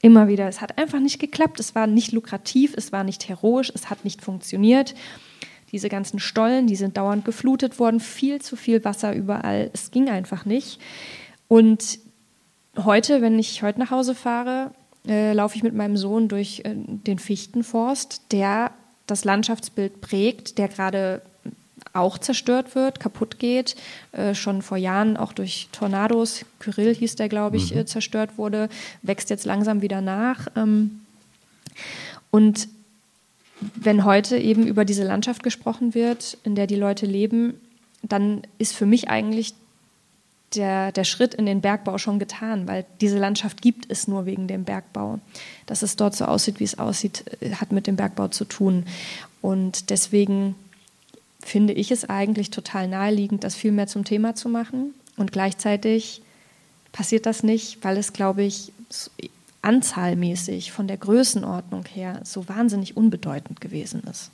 [0.00, 0.46] Immer wieder.
[0.48, 1.58] Es hat einfach nicht geklappt.
[1.58, 4.94] Es war nicht lukrativ, es war nicht heroisch, es hat nicht funktioniert.
[5.72, 9.70] Diese ganzen Stollen, die sind dauernd geflutet worden, viel zu viel Wasser überall.
[9.72, 10.78] Es ging einfach nicht.
[11.48, 11.98] Und
[12.76, 14.70] heute, wenn ich heute nach Hause fahre,
[15.08, 18.70] äh, laufe ich mit meinem Sohn durch äh, den Fichtenforst, der
[19.06, 21.22] das Landschaftsbild prägt, der gerade
[21.92, 23.76] auch zerstört wird, kaputt geht,
[24.12, 27.80] äh, schon vor Jahren auch durch Tornados, Kyrill hieß der, glaube ich, mhm.
[27.80, 28.68] äh, zerstört wurde,
[29.02, 30.48] wächst jetzt langsam wieder nach.
[30.56, 31.00] Ähm,
[32.30, 32.68] und
[33.76, 37.60] wenn heute eben über diese Landschaft gesprochen wird, in der die Leute leben,
[38.02, 39.54] dann ist für mich eigentlich
[40.56, 44.48] der, der Schritt in den Bergbau schon getan, weil diese Landschaft gibt es nur wegen
[44.48, 45.20] dem Bergbau.
[45.66, 48.86] Dass es dort so aussieht, wie es aussieht, äh, hat mit dem Bergbau zu tun.
[49.40, 50.54] Und deswegen
[51.40, 54.94] finde ich es eigentlich total naheliegend, das viel mehr zum Thema zu machen.
[55.16, 56.22] Und gleichzeitig
[56.92, 58.72] passiert das nicht, weil es, glaube ich,
[59.62, 64.30] anzahlmäßig von der Größenordnung her so wahnsinnig unbedeutend gewesen ist.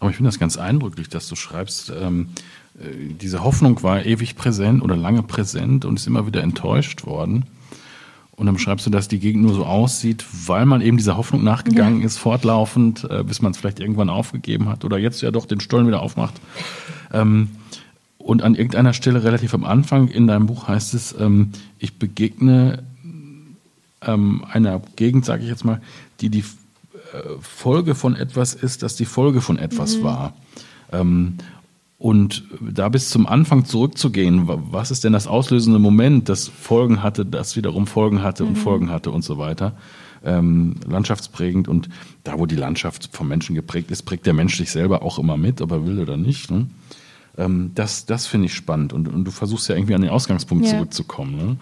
[0.00, 2.40] Aber ich finde das ganz eindrücklich, dass du schreibst, ähm, äh,
[2.76, 7.44] diese Hoffnung war ewig präsent oder lange präsent und ist immer wieder enttäuscht worden.
[8.36, 11.44] Und dann beschreibst du, dass die Gegend nur so aussieht, weil man eben dieser Hoffnung
[11.44, 12.06] nachgegangen ja.
[12.06, 15.60] ist, fortlaufend, äh, bis man es vielleicht irgendwann aufgegeben hat oder jetzt ja doch den
[15.60, 16.34] Stollen wieder aufmacht.
[17.12, 17.50] Ähm,
[18.18, 22.82] und an irgendeiner Stelle relativ am Anfang in deinem Buch heißt es, ähm, ich begegne
[24.02, 25.80] ähm, einer Gegend, sage ich jetzt mal,
[26.20, 26.42] die die äh,
[27.40, 30.02] Folge von etwas ist, dass die Folge von etwas mhm.
[30.02, 30.34] war.
[30.90, 31.38] Ähm,
[32.04, 37.24] und da bis zum Anfang zurückzugehen, was ist denn das auslösende Moment, das Folgen hatte,
[37.24, 38.56] das wiederum Folgen hatte und mhm.
[38.56, 39.74] Folgen hatte und so weiter.
[40.22, 41.88] Ähm, landschaftsprägend und
[42.22, 45.38] da, wo die Landschaft vom Menschen geprägt ist, prägt der Mensch sich selber auch immer
[45.38, 46.50] mit, ob er will oder nicht.
[46.50, 46.66] Ne?
[47.38, 50.66] Ähm, das das finde ich spannend und, und du versuchst ja irgendwie an den Ausgangspunkt
[50.66, 50.72] ja.
[50.72, 51.36] zurückzukommen.
[51.38, 51.56] Ne?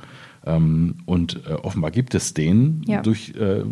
[0.45, 3.01] Ähm, und äh, offenbar gibt es den ja.
[3.01, 3.63] durch äh,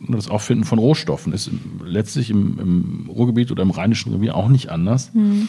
[0.00, 1.32] das Auffinden von Rohstoffen.
[1.32, 1.52] Ist
[1.84, 5.14] letztlich im, im Ruhrgebiet oder im Rheinischen Revier auch nicht anders.
[5.14, 5.46] Mhm.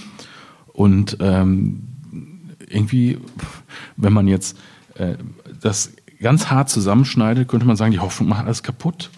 [0.78, 1.88] Und ähm,
[2.70, 3.18] irgendwie,
[3.96, 4.56] wenn man jetzt
[4.94, 5.16] äh,
[5.60, 9.10] das ganz hart zusammenschneidet, könnte man sagen, die Hoffnung macht alles kaputt.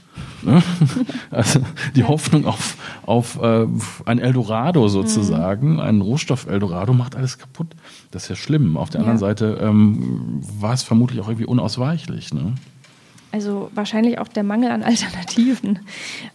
[0.41, 0.63] Ne?
[1.31, 1.59] Also
[1.97, 3.67] die Hoffnung auf, auf äh,
[4.05, 5.79] ein Eldorado sozusagen, mhm.
[5.81, 7.75] ein Rohstoff-Eldorado macht alles kaputt.
[8.11, 8.77] Das ist ja schlimm.
[8.77, 9.27] Auf der anderen ja.
[9.27, 12.33] Seite ähm, war es vermutlich auch irgendwie unausweichlich.
[12.33, 12.53] Ne?
[13.31, 15.79] Also wahrscheinlich auch der Mangel an Alternativen.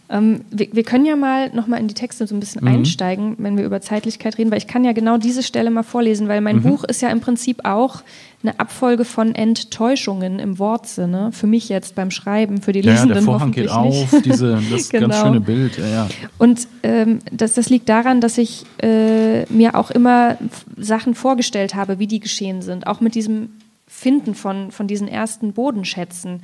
[0.09, 2.69] Ähm, wir, wir, können ja mal nochmal in die Texte so ein bisschen mhm.
[2.69, 6.27] einsteigen, wenn wir über Zeitlichkeit reden, weil ich kann ja genau diese Stelle mal vorlesen,
[6.27, 6.63] weil mein mhm.
[6.63, 8.03] Buch ist ja im Prinzip auch
[8.43, 11.31] eine Abfolge von Enttäuschungen im Wortsinne.
[11.31, 14.89] Für mich jetzt beim Schreiben, für die Lesenden ja, der Vorhang geht auf, diese, das
[14.89, 15.07] genau.
[15.07, 15.77] ganz schöne Bild.
[15.77, 16.07] Ja, ja.
[16.37, 20.37] Und ähm, das, das liegt daran, dass ich äh, mir auch immer
[20.77, 22.85] Sachen vorgestellt habe, wie die geschehen sind.
[22.85, 23.49] Auch mit diesem
[23.87, 26.43] Finden von, von diesen ersten Bodenschätzen.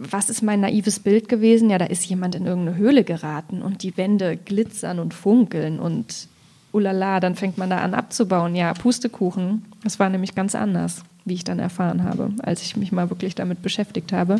[0.00, 1.70] Was ist mein naives Bild gewesen?
[1.70, 6.28] Ja, da ist jemand in irgendeine Höhle geraten und die Wände glitzern und funkeln und
[6.70, 8.54] ulala, dann fängt man da an abzubauen.
[8.54, 9.64] Ja, Pustekuchen.
[9.82, 13.34] Das war nämlich ganz anders, wie ich dann erfahren habe, als ich mich mal wirklich
[13.34, 14.36] damit beschäftigt habe.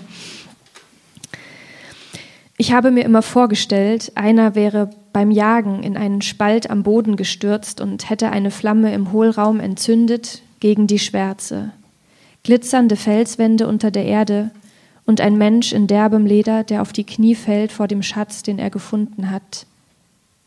[2.57, 7.81] Ich habe mir immer vorgestellt, einer wäre beim Jagen in einen Spalt am Boden gestürzt
[7.81, 11.71] und hätte eine Flamme im Hohlraum entzündet gegen die Schwärze.
[12.43, 14.51] Glitzernde Felswände unter der Erde
[15.09, 18.59] und ein Mensch in derbem Leder, der auf die Knie fällt vor dem Schatz, den
[18.59, 19.65] er gefunden hat.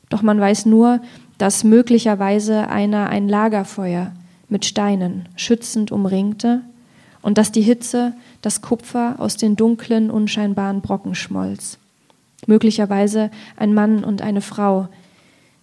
[0.10, 1.02] Doch man weiß nur,
[1.40, 4.12] dass möglicherweise einer ein Lagerfeuer
[4.50, 6.62] mit Steinen schützend umringte
[7.24, 11.80] und dass die Hitze das Kupfer aus den dunklen, unscheinbaren Brocken schmolz.
[12.46, 14.90] Möglicherweise ein Mann und eine Frau,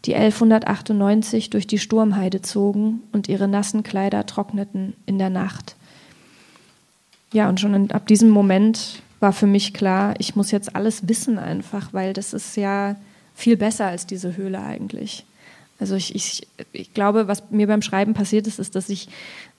[0.07, 5.77] die 1198 durch die Sturmheide zogen und ihre nassen Kleider trockneten in der Nacht.
[7.33, 11.39] Ja, und schon ab diesem Moment war für mich klar, ich muss jetzt alles wissen
[11.39, 12.97] einfach, weil das ist ja
[13.35, 15.25] viel besser als diese Höhle eigentlich.
[15.81, 19.09] Also ich, ich, ich glaube, was mir beim Schreiben passiert ist, ist, dass ich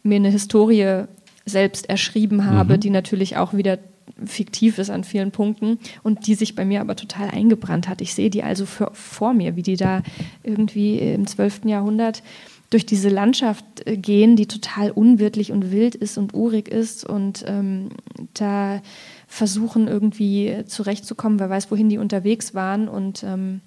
[0.04, 1.04] mir eine Historie
[1.46, 2.80] selbst erschrieben habe, mhm.
[2.80, 3.80] die natürlich auch wieder
[4.26, 8.02] fiktiv ist an vielen Punkten und die sich bei mir aber total eingebrannt hat.
[8.02, 10.02] Ich sehe die also für, vor mir, wie die da
[10.44, 11.66] irgendwie im 12.
[11.66, 12.24] Jahrhundert
[12.70, 17.44] durch diese Landschaft äh, gehen, die total unwirtlich und wild ist und urig ist und
[17.48, 17.90] ähm,
[18.34, 18.82] da
[19.28, 23.62] versuchen irgendwie zurechtzukommen, wer weiß, wohin die unterwegs waren und ähm,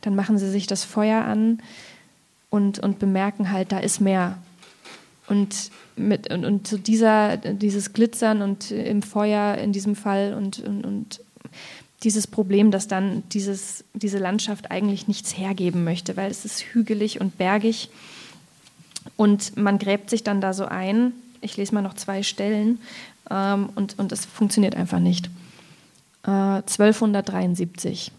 [0.00, 1.60] dann machen sie sich das Feuer an
[2.48, 4.38] und, und bemerken halt, da ist mehr.
[5.26, 10.58] Und, mit, und, und so dieser, dieses Glitzern und im Feuer in diesem Fall und,
[10.58, 11.20] und, und
[12.02, 17.20] dieses Problem, dass dann dieses, diese Landschaft eigentlich nichts hergeben möchte, weil es ist hügelig
[17.20, 17.90] und bergig
[19.20, 21.12] und man gräbt sich dann da so ein.
[21.42, 22.78] Ich lese mal noch zwei Stellen
[23.30, 25.26] ähm, und, und es funktioniert einfach nicht.
[26.22, 28.12] Äh, 1273.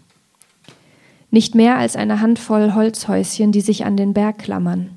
[1.31, 4.91] Nicht mehr als eine Handvoll Holzhäuschen, die sich an den Berg klammern.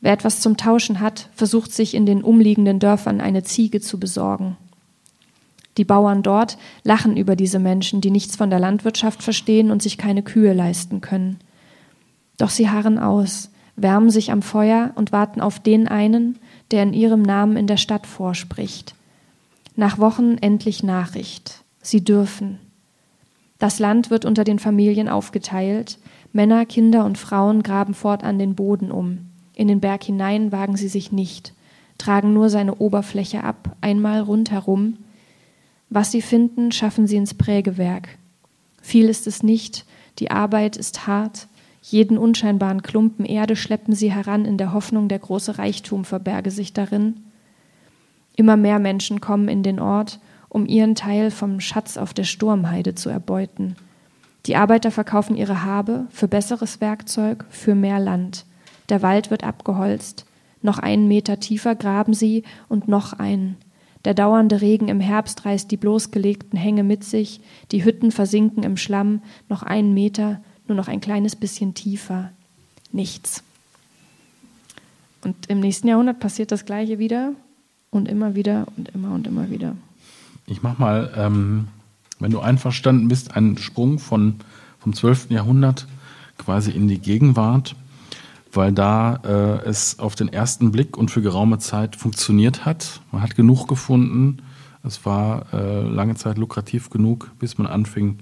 [0.00, 4.56] Wer etwas zum Tauschen hat, versucht sich in den umliegenden Dörfern eine Ziege zu besorgen.
[5.76, 9.98] Die Bauern dort lachen über diese Menschen, die nichts von der Landwirtschaft verstehen und sich
[9.98, 11.38] keine Kühe leisten können.
[12.38, 16.38] Doch sie harren aus, wärmen sich am Feuer und warten auf den einen,
[16.70, 18.94] der in ihrem Namen in der Stadt vorspricht.
[19.76, 21.62] Nach Wochen endlich Nachricht.
[21.82, 22.58] Sie dürfen.
[23.58, 25.98] Das Land wird unter den Familien aufgeteilt.
[26.32, 29.30] Männer, Kinder und Frauen graben fortan den Boden um.
[29.54, 31.54] In den Berg hinein wagen sie sich nicht,
[31.98, 34.98] tragen nur seine Oberfläche ab, einmal rundherum.
[35.90, 38.18] Was sie finden, schaffen sie ins Prägewerk.
[38.82, 39.84] Viel ist es nicht,
[40.18, 41.46] die Arbeit ist hart,
[41.92, 46.72] jeden unscheinbaren Klumpen Erde schleppen sie heran in der Hoffnung, der große Reichtum verberge sich
[46.72, 47.20] darin.
[48.36, 50.18] Immer mehr Menschen kommen in den Ort
[50.54, 53.74] um ihren Teil vom Schatz auf der Sturmheide zu erbeuten.
[54.46, 58.46] Die Arbeiter verkaufen ihre Habe für besseres Werkzeug, für mehr Land.
[58.88, 60.26] Der Wald wird abgeholzt.
[60.62, 63.56] Noch einen Meter tiefer graben sie und noch einen.
[64.04, 67.40] Der dauernde Regen im Herbst reißt die bloßgelegten Hänge mit sich,
[67.72, 72.30] die Hütten versinken im Schlamm, noch einen Meter, nur noch ein kleines bisschen tiefer.
[72.92, 73.42] Nichts.
[75.22, 77.32] Und im nächsten Jahrhundert passiert das Gleiche wieder
[77.90, 79.76] und immer wieder und immer und immer wieder.
[80.46, 81.68] Ich mach mal, ähm,
[82.18, 84.36] wenn du einverstanden bist, einen Sprung von,
[84.78, 85.30] vom 12.
[85.30, 85.86] Jahrhundert
[86.36, 87.74] quasi in die Gegenwart,
[88.52, 93.00] weil da äh, es auf den ersten Blick und für geraume Zeit funktioniert hat.
[93.10, 94.38] Man hat genug gefunden.
[94.82, 98.18] Es war äh, lange Zeit lukrativ genug, bis man anfing,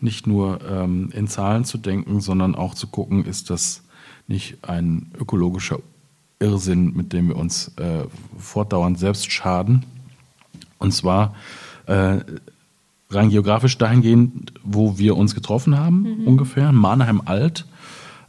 [0.00, 3.82] nicht nur ähm, in Zahlen zu denken, sondern auch zu gucken, ist das
[4.26, 5.78] nicht ein ökologischer
[6.38, 8.04] Irrsinn, mit dem wir uns äh,
[8.38, 9.84] fortdauernd selbst schaden.
[10.78, 11.34] Und zwar
[11.86, 12.18] äh,
[13.10, 16.26] rein geografisch dahingehend, wo wir uns getroffen haben, mhm.
[16.26, 16.72] ungefähr.
[16.72, 17.66] Mannheim Alt.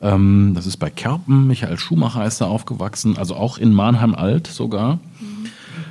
[0.01, 1.47] Ähm, das ist bei Kerpen.
[1.47, 4.95] Michael Schumacher ist da aufgewachsen, also auch in Mannheim Alt sogar.
[4.95, 5.45] Mhm.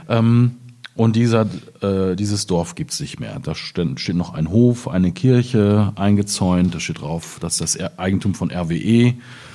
[0.08, 0.50] Ähm,
[0.96, 1.46] und dieser,
[1.80, 3.40] äh, dieses Dorf gibt es nicht mehr.
[3.40, 6.74] Da steht, steht, noch ein Hof, eine Kirche eingezäunt.
[6.74, 9.14] Da steht drauf, dass das Eigentum von RWE.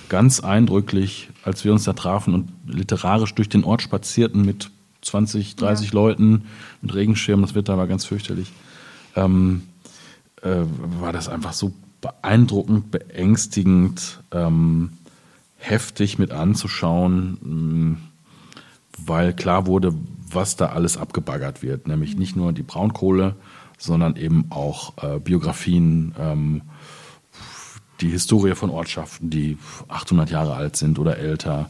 [0.10, 4.70] Ganz eindrücklich, als wir uns da trafen und literarisch durch den Ort spazierten mit
[5.02, 5.94] 20, 30 ja.
[5.94, 6.44] Leuten
[6.82, 7.42] mit Regenschirm.
[7.42, 8.52] Das Wetter war ganz fürchterlich.
[9.16, 9.64] ähm,
[10.42, 10.64] äh,
[11.00, 14.92] war das einfach so beeindruckend, beängstigend, ähm,
[15.58, 18.09] heftig mit anzuschauen, mh,
[19.06, 19.94] weil klar wurde,
[20.32, 21.88] was da alles abgebaggert wird.
[21.88, 23.36] Nämlich nicht nur die Braunkohle,
[23.78, 26.62] sondern eben auch äh, Biografien, ähm,
[28.02, 31.70] die Historie von Ortschaften, die 800 Jahre alt sind oder älter.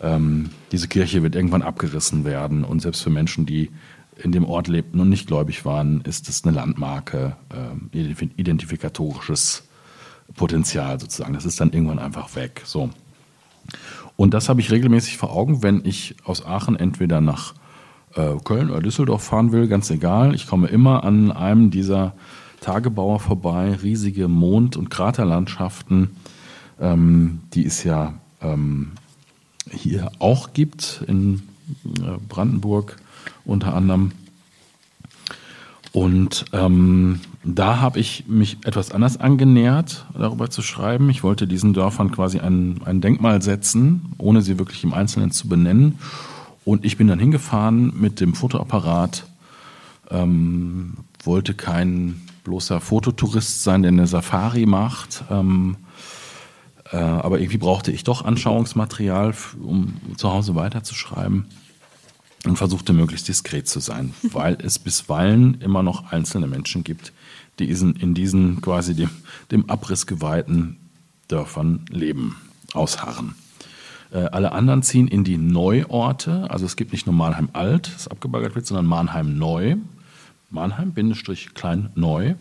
[0.00, 3.70] Ähm, diese Kirche wird irgendwann abgerissen werden und selbst für Menschen, die
[4.16, 9.64] in dem Ort lebten und nicht gläubig waren, ist es eine Landmarke, äh, identifikatorisches
[10.36, 11.34] Potenzial sozusagen.
[11.34, 12.62] Das ist dann irgendwann einfach weg.
[12.64, 12.90] So.
[14.16, 17.54] Und das habe ich regelmäßig vor Augen, wenn ich aus Aachen entweder nach
[18.14, 20.34] äh, Köln oder Düsseldorf fahren will, ganz egal.
[20.34, 22.14] Ich komme immer an einem dieser
[22.60, 26.10] Tagebauer vorbei, riesige Mond- und Kraterlandschaften,
[26.80, 28.92] ähm, die es ja ähm,
[29.70, 31.42] hier auch gibt, in
[31.84, 32.96] äh, Brandenburg
[33.44, 34.12] unter anderem.
[35.94, 41.08] Und ähm, da habe ich mich etwas anders angenähert, darüber zu schreiben.
[41.08, 45.48] Ich wollte diesen Dörfern quasi ein, ein Denkmal setzen, ohne sie wirklich im Einzelnen zu
[45.48, 46.00] benennen.
[46.64, 49.24] Und ich bin dann hingefahren mit dem Fotoapparat,
[50.10, 55.22] ähm, wollte kein bloßer Fototourist sein, der eine Safari macht.
[55.30, 55.76] Ähm,
[56.90, 59.32] äh, aber irgendwie brauchte ich doch Anschauungsmaterial,
[59.62, 61.46] um zu Hause weiterzuschreiben
[62.44, 67.12] und versuchte möglichst diskret zu sein, weil es bisweilen immer noch einzelne Menschen gibt,
[67.58, 69.10] die in diesen quasi dem,
[69.50, 70.76] dem Abriss geweihten
[71.28, 72.36] Dörfern leben,
[72.72, 73.34] ausharren.
[74.12, 78.08] Äh, alle anderen ziehen in die Neuorte, also es gibt nicht nur Mannheim Alt, das
[78.08, 79.76] abgebaggert wird, sondern Mannheim Neu.
[80.50, 82.34] Mannheim, Bindestrich, klein, neu.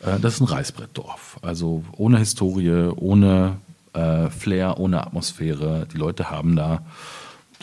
[0.00, 3.58] Äh, das ist ein Reißbrettdorf, also ohne Historie, ohne
[3.92, 5.86] äh, Flair, ohne Atmosphäre.
[5.92, 6.82] Die Leute haben da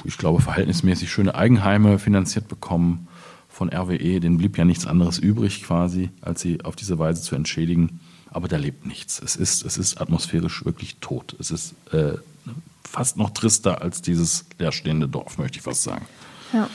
[0.03, 3.07] ich glaube, verhältnismäßig schöne Eigenheime finanziert bekommen
[3.49, 4.19] von RWE.
[4.19, 7.99] Denen blieb ja nichts anderes übrig quasi, als sie auf diese Weise zu entschädigen.
[8.29, 9.21] Aber da lebt nichts.
[9.23, 11.35] Es ist, es ist atmosphärisch wirklich tot.
[11.39, 12.13] Es ist äh,
[12.83, 16.05] fast noch trister als dieses leerstehende Dorf, möchte ich fast sagen.
[16.51, 16.67] Ja.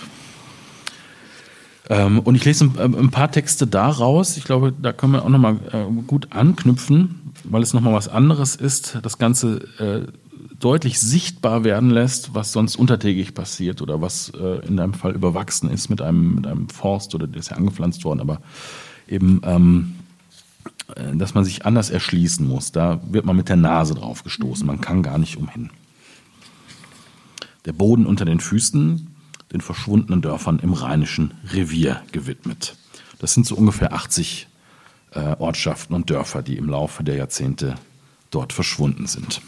[1.91, 4.37] Ähm, und ich lese ein, ein, paar Texte daraus.
[4.37, 8.57] Ich glaube, da können wir auch nochmal äh, gut anknüpfen, weil es nochmal was anderes
[8.57, 8.99] ist.
[9.03, 10.13] Das Ganze äh,
[10.59, 15.71] deutlich sichtbar werden lässt, was sonst untertägig passiert oder was äh, in deinem Fall überwachsen
[15.71, 18.41] ist mit einem, mit einem Forst oder der ist ja angepflanzt worden, aber
[19.07, 19.97] eben, ähm,
[20.95, 22.73] äh, dass man sich anders erschließen muss.
[22.73, 24.67] Da wird man mit der Nase drauf gestoßen.
[24.67, 25.71] Man kann gar nicht umhin.
[27.65, 29.15] Der Boden unter den Füßen,
[29.53, 32.77] den verschwundenen Dörfern im Rheinischen Revier gewidmet.
[33.19, 34.49] Das sind so ungefähr 80
[35.13, 37.75] äh, Ortschaften und Dörfer, die im Laufe der Jahrzehnte
[38.31, 39.41] dort verschwunden sind.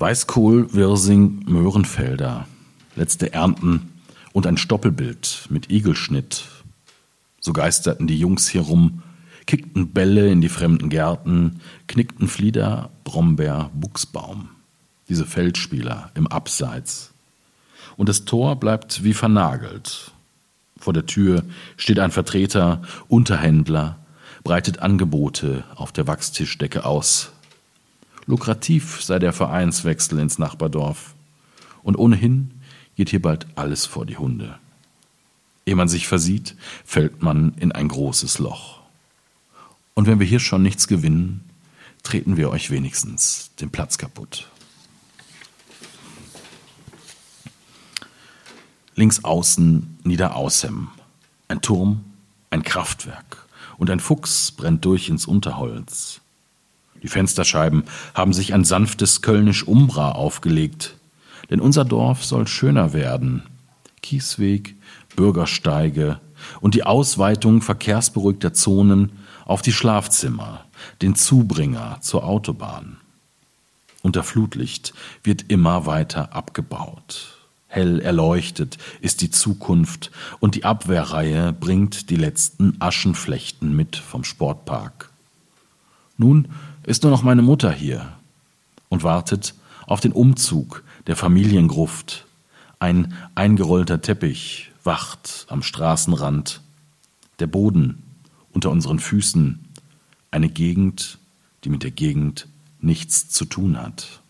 [0.00, 2.46] Weißkohl, Wirsing, Möhrenfelder,
[2.94, 3.90] letzte Ernten
[4.32, 6.44] und ein Stoppelbild mit Igelschnitt.
[7.40, 9.02] So geisterten die Jungs hier rum,
[9.46, 14.50] kickten Bälle in die fremden Gärten, knickten Flieder, Brombeer, Buchsbaum.
[15.08, 17.12] Diese Feldspieler im Abseits.
[17.96, 20.12] Und das Tor bleibt wie vernagelt.
[20.78, 21.42] Vor der Tür
[21.76, 23.98] steht ein Vertreter, Unterhändler,
[24.44, 27.32] breitet Angebote auf der Wachstischdecke aus,
[28.28, 31.14] Lukrativ sei der Vereinswechsel ins Nachbardorf.
[31.82, 32.50] Und ohnehin
[32.94, 34.58] geht hier bald alles vor die Hunde.
[35.64, 36.54] Ehe man sich versieht,
[36.84, 38.80] fällt man in ein großes Loch.
[39.94, 41.48] Und wenn wir hier schon nichts gewinnen,
[42.02, 44.50] treten wir euch wenigstens den Platz kaputt.
[48.94, 50.88] Links außen Niederaußem.
[51.48, 52.04] Ein Turm,
[52.50, 53.46] ein Kraftwerk
[53.78, 56.20] und ein Fuchs brennt durch ins Unterholz.
[57.02, 57.84] Die Fensterscheiben
[58.14, 60.96] haben sich ein sanftes Kölnisch Umbra aufgelegt.
[61.50, 63.42] Denn unser Dorf soll schöner werden.
[64.02, 64.74] Kiesweg,
[65.16, 66.20] Bürgersteige
[66.60, 69.12] und die Ausweitung verkehrsberuhigter Zonen
[69.44, 70.64] auf die Schlafzimmer,
[71.02, 72.98] den Zubringer zur Autobahn.
[74.02, 74.94] Unter Flutlicht
[75.24, 77.38] wird immer weiter abgebaut.
[77.66, 85.10] Hell erleuchtet ist die Zukunft und die Abwehrreihe bringt die letzten Aschenflechten mit vom Sportpark.
[86.16, 86.48] Nun
[86.88, 88.16] ist nur noch meine Mutter hier
[88.88, 89.54] und wartet
[89.86, 92.24] auf den Umzug der Familiengruft.
[92.78, 96.62] Ein eingerollter Teppich wacht am Straßenrand.
[97.40, 98.02] Der Boden
[98.54, 99.66] unter unseren Füßen.
[100.30, 101.18] Eine Gegend,
[101.64, 102.48] die mit der Gegend
[102.80, 104.20] nichts zu tun hat.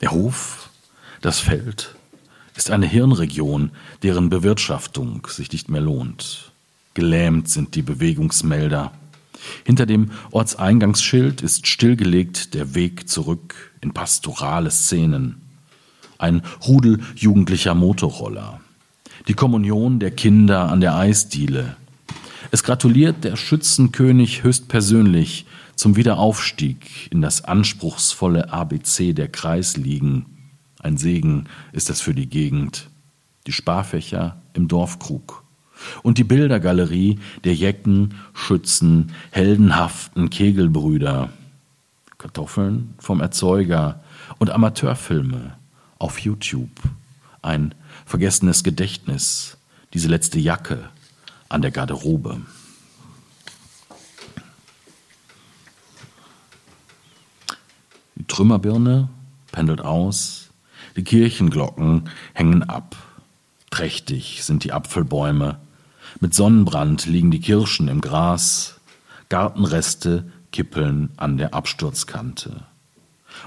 [0.00, 0.70] Der Hof,
[1.20, 1.94] das Feld,
[2.54, 6.47] ist eine Hirnregion, deren Bewirtschaftung sich nicht mehr lohnt.
[6.94, 8.92] Gelähmt sind die Bewegungsmelder.
[9.64, 15.42] Hinter dem Ortseingangsschild ist stillgelegt der Weg zurück in pastorale Szenen.
[16.18, 18.60] ein Rudel jugendlicher Motorroller,
[19.28, 21.76] die Kommunion der Kinder an der Eisdiele.
[22.50, 30.26] Es gratuliert der Schützenkönig höchstpersönlich zum Wiederaufstieg in das anspruchsvolle ABC der Kreisligen.
[30.80, 32.88] Ein Segen ist es für die Gegend.
[33.46, 35.44] Die Sparfächer im Dorfkrug.
[36.02, 41.30] Und die Bildergalerie der Jecken, Schützen, heldenhaften Kegelbrüder.
[42.18, 44.00] Kartoffeln vom Erzeuger
[44.38, 45.56] und Amateurfilme
[45.98, 46.70] auf YouTube.
[47.42, 47.74] Ein
[48.04, 49.56] vergessenes Gedächtnis,
[49.94, 50.90] diese letzte Jacke
[51.48, 52.40] an der Garderobe.
[58.16, 59.08] Die Trümmerbirne
[59.52, 60.50] pendelt aus,
[60.96, 62.96] die Kirchenglocken hängen ab.
[63.70, 65.60] Trächtig sind die Apfelbäume,
[66.20, 68.80] mit Sonnenbrand liegen die Kirschen im Gras,
[69.28, 72.64] Gartenreste kippeln an der Absturzkante.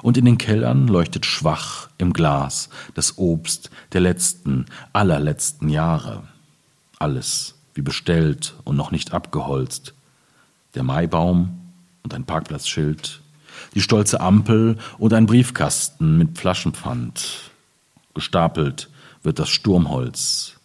[0.02, 6.24] Und in den Kellern leuchtet schwach im Glas das Obst der letzten, allerletzten Jahre.
[7.00, 9.94] Alles wie bestellt und noch nicht abgeholzt.
[10.76, 11.60] Der Maibaum
[12.04, 13.22] und ein Parkplatzschild,
[13.76, 17.52] die stolze Ampel und ein Briefkasten mit Flaschenpfand.
[18.14, 18.90] Gestapelt
[19.24, 20.56] wird das Sturmholz,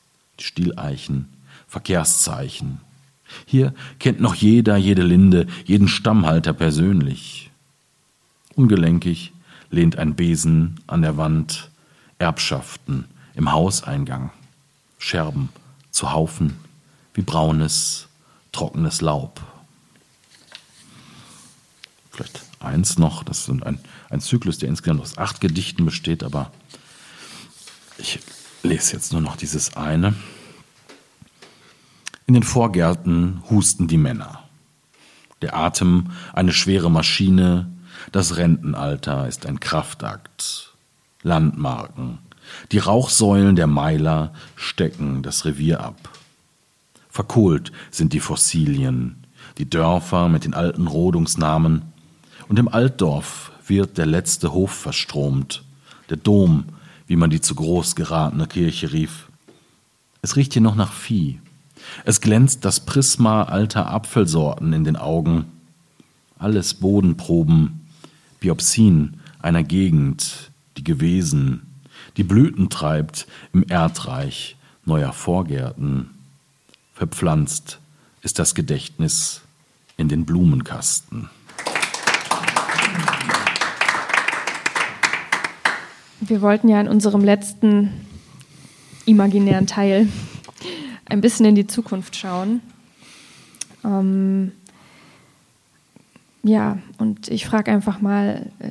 [0.41, 1.29] die Stieleichen,
[1.69, 2.81] Verkehrszeichen.
[3.45, 7.51] Hier kennt noch jeder jede Linde, jeden Stammhalter persönlich.
[8.55, 9.33] Ungelenkig
[9.71, 11.71] lehnt ein Besen an der Wand,
[12.19, 13.05] Erbschaften
[13.35, 14.31] im Hauseingang,
[14.99, 15.51] Scherben
[15.91, 16.57] zu Haufen
[17.15, 18.09] wie braunes,
[18.53, 19.41] trockenes Laub.
[22.11, 26.51] Vielleicht eins noch, das ist ein, ein Zyklus, der insgesamt aus acht Gedichten besteht, aber
[27.99, 28.21] ich
[28.63, 30.15] lese jetzt nur noch dieses eine.
[32.27, 34.43] In den Vorgärten husten die Männer.
[35.43, 37.71] Der Atem eine schwere Maschine,
[38.11, 40.75] das Rentenalter ist ein Kraftakt.
[41.23, 42.19] Landmarken,
[42.73, 46.11] die Rauchsäulen der Meiler stecken das Revier ab.
[47.09, 49.25] Verkohlt sind die Fossilien,
[49.59, 51.83] die Dörfer mit den alten Rodungsnamen.
[52.49, 55.65] Und im Altdorf wird der letzte Hof verstromt,
[56.11, 56.67] der Dom
[57.07, 59.29] wie man die zu groß geratene Kirche rief.
[60.23, 61.41] Es riecht hier noch nach Vieh.
[62.05, 65.47] Es glänzt das Prisma alter Apfelsorten in den Augen.
[66.39, 67.87] Alles Bodenproben,
[68.41, 71.63] Biopsien einer Gegend, die gewesen,
[72.17, 76.11] die Blüten treibt im Erdreich neuer Vorgärten.
[76.95, 77.79] Verpflanzt
[78.23, 79.43] ist das Gedächtnis
[79.97, 81.29] in den Blumenkasten.
[86.21, 87.91] Wir wollten ja in unserem letzten
[89.05, 90.09] imaginären Teil
[91.07, 92.61] ein bisschen in die Zukunft schauen.
[93.85, 94.53] Ähm,
[96.43, 98.69] ja, und ich frage einfach mal, äh,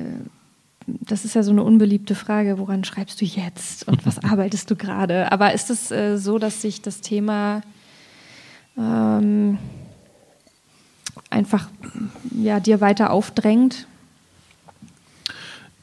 [0.86, 4.76] das ist ja so eine unbeliebte Frage, woran schreibst du jetzt und was arbeitest du
[4.76, 5.32] gerade?
[5.32, 7.62] Aber ist es äh, so, dass sich das Thema
[8.78, 9.58] ähm,
[11.30, 11.68] einfach
[12.30, 13.86] ja, dir weiter aufdrängt?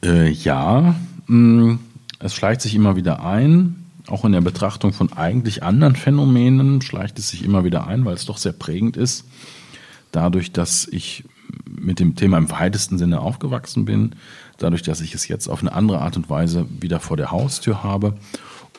[0.02, 0.94] Äh, ja,
[1.26, 1.76] Mm,
[2.18, 7.18] es schleicht sich immer wieder ein, auch in der Betrachtung von eigentlich anderen Phänomenen schleicht
[7.18, 9.24] es sich immer wieder ein, weil es doch sehr prägend ist.
[10.12, 11.24] Dadurch, dass ich
[11.66, 14.14] mit dem Thema im weitesten Sinne aufgewachsen bin,
[14.58, 17.82] dadurch, dass ich es jetzt auf eine andere Art und Weise wieder vor der Haustür
[17.82, 18.16] habe.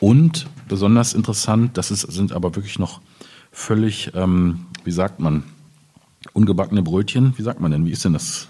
[0.00, 3.00] Und besonders interessant, das ist, sind aber wirklich noch
[3.50, 5.42] völlig, ähm, wie sagt man,
[6.32, 7.34] ungebackene Brötchen.
[7.36, 7.86] Wie sagt man denn?
[7.86, 8.48] Wie ist denn das?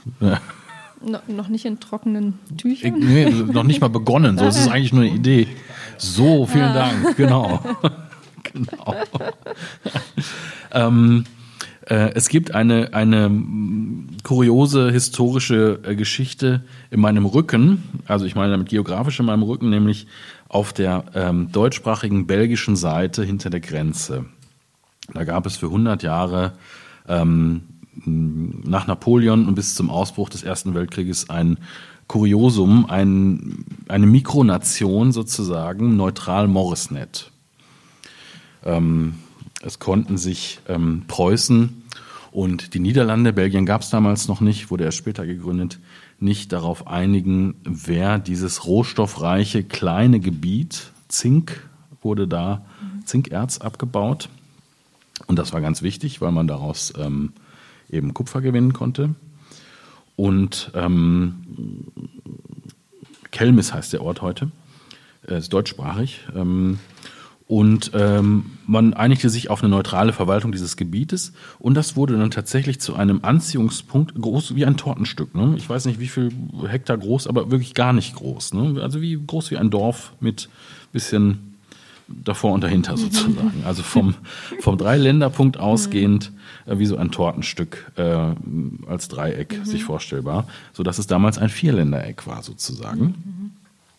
[1.05, 2.97] No, noch nicht in trockenen Tüchern?
[2.97, 4.39] Ich, nee, noch nicht mal begonnen.
[4.39, 5.49] So, es ist eigentlich nur eine Idee.
[5.99, 6.75] So, vielen ah.
[6.75, 7.17] Dank.
[7.17, 7.61] Genau.
[8.43, 8.95] genau.
[10.73, 11.25] ähm,
[11.89, 13.31] äh, es gibt eine, eine
[14.25, 19.71] kuriose historische äh, Geschichte in meinem Rücken, also ich meine damit geografisch in meinem Rücken,
[19.71, 20.07] nämlich
[20.49, 24.27] auf der ähm, deutschsprachigen belgischen Seite hinter der Grenze.
[25.15, 26.55] Da gab es für 100 Jahre
[27.09, 27.63] ähm,
[28.05, 31.59] nach Napoleon und bis zum Ausbruch des Ersten Weltkrieges ein
[32.09, 37.31] Kuriosum, ein, eine Mikronation sozusagen, neutral Morrisnet.
[38.65, 39.15] Ähm,
[39.63, 41.83] es konnten sich ähm, Preußen
[42.31, 45.79] und die Niederlande, Belgien gab es damals noch nicht, wurde erst später gegründet,
[46.21, 51.69] nicht darauf einigen, wer dieses rohstoffreiche kleine Gebiet, Zink
[52.03, 52.65] wurde da,
[53.05, 54.29] Zinkerz abgebaut.
[55.27, 57.33] Und das war ganz wichtig, weil man daraus ähm,
[57.91, 59.14] eben Kupfer gewinnen konnte.
[60.16, 61.87] Und ähm,
[63.30, 64.51] Kelmis heißt der Ort heute,
[65.28, 66.20] äh, ist deutschsprachig.
[66.34, 66.78] Ähm,
[67.49, 72.32] Und ähm, man einigte sich auf eine neutrale Verwaltung dieses Gebietes und das wurde dann
[72.32, 75.32] tatsächlich zu einem Anziehungspunkt, groß wie ein Tortenstück.
[75.37, 75.55] Ne?
[75.57, 76.32] Ich weiß nicht, wie viel
[76.66, 78.55] Hektar groß, aber wirklich gar nicht groß.
[78.55, 78.82] Ne?
[78.82, 80.49] Also wie groß wie ein Dorf mit
[80.93, 81.55] bisschen
[82.09, 83.62] davor und dahinter sozusagen.
[83.64, 84.14] Also vom,
[84.59, 86.32] vom Dreiländerpunkt ausgehend
[86.67, 88.03] äh, wie so ein Tortenstück äh,
[88.87, 93.53] als Dreieck sich vorstellbar, so dass es damals ein Vierländereck war sozusagen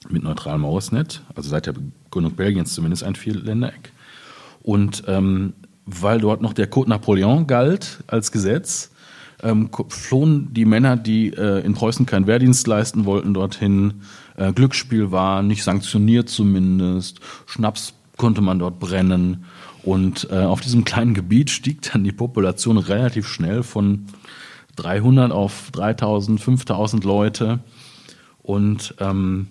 [0.10, 1.74] mit neutralem Mauersnet, also seit der
[2.12, 3.92] Gründung Belgiens zumindest ein Vierländereck.
[4.62, 5.54] Und ähm,
[5.86, 8.92] weil dort noch der Code Napoleon galt als Gesetz,
[9.42, 14.02] ähm, flohen die Männer, die äh, in Preußen keinen Wehrdienst leisten wollten, dorthin.
[14.36, 17.20] Äh, Glücksspiel war nicht sanktioniert zumindest.
[17.46, 19.46] Schnaps konnte man dort brennen.
[19.88, 24.08] Und äh, auf diesem kleinen Gebiet stieg dann die Population relativ schnell von
[24.76, 27.60] 300 auf 3000, 5000 Leute.
[28.44, 29.48] Und ähm,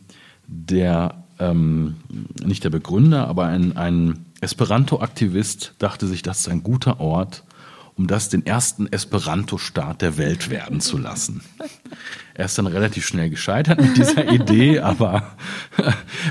[0.47, 1.97] der, ähm,
[2.45, 7.43] nicht der Begründer, aber ein, ein Esperanto-Aktivist dachte sich, das ist ein guter Ort,
[7.97, 11.41] um das den ersten Esperanto-Staat der Welt werden zu lassen.
[12.35, 15.37] Er ist dann relativ schnell gescheitert mit dieser Idee, aber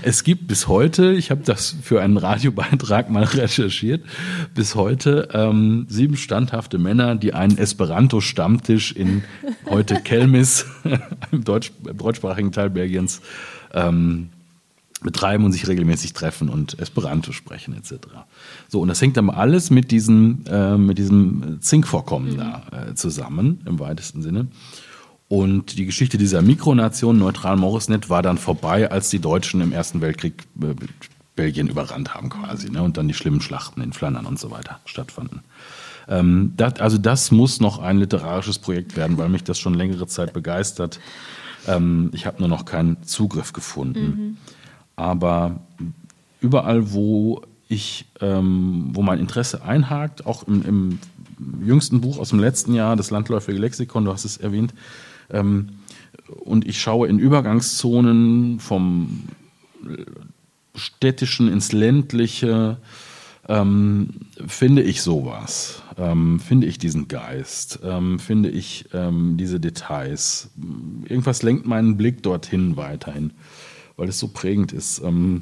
[0.03, 4.05] es gibt bis heute, ich habe das für einen Radiobeitrag mal recherchiert,
[4.53, 9.23] bis heute ähm, sieben standhafte Männer, die einen Esperanto-Stammtisch in
[9.67, 10.67] heute Kelmis,
[11.31, 13.21] im, Deutsch, im deutschsprachigen Teil Belgiens,
[13.73, 14.29] ähm,
[15.05, 18.07] betreiben und sich regelmäßig treffen und Esperanto sprechen etc.
[18.67, 23.61] So und das hängt dann alles mit diesem äh, mit diesem Zinkvorkommen da äh, zusammen
[23.65, 24.47] im weitesten Sinne.
[25.27, 30.43] Und die Geschichte dieser Mikronation Neutral-Morisnet war dann vorbei, als die Deutschen im Ersten Weltkrieg
[30.61, 30.75] äh,
[31.35, 32.81] Belgien überrannt haben quasi, ne?
[32.81, 35.41] Und dann die schlimmen Schlachten in Flandern und so weiter stattfanden.
[36.07, 40.07] Ähm, das, also das muss noch ein literarisches Projekt werden, weil mich das schon längere
[40.07, 40.99] Zeit begeistert.
[41.67, 44.37] Ähm, ich habe nur noch keinen Zugriff gefunden.
[44.95, 45.59] Aber
[46.41, 50.99] überall, wo ich, ähm, wo mein Interesse einhakt, auch im, im
[51.65, 54.73] jüngsten Buch aus dem letzten Jahr, das landläufige Lexikon, du hast es erwähnt,
[55.29, 55.69] ähm,
[56.27, 59.23] und ich schaue in Übergangszonen vom
[60.75, 62.77] städtischen ins ländliche,
[63.47, 64.09] ähm,
[64.47, 70.49] finde ich sowas, ähm, finde ich diesen Geist, ähm, finde ich ähm, diese Details.
[71.07, 73.31] Irgendwas lenkt meinen Blick dorthin weiterhin,
[73.97, 74.99] weil es so prägend ist.
[74.99, 75.41] Ähm,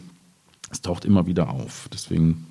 [0.71, 1.87] es taucht immer wieder auf.
[1.93, 2.47] Deswegen,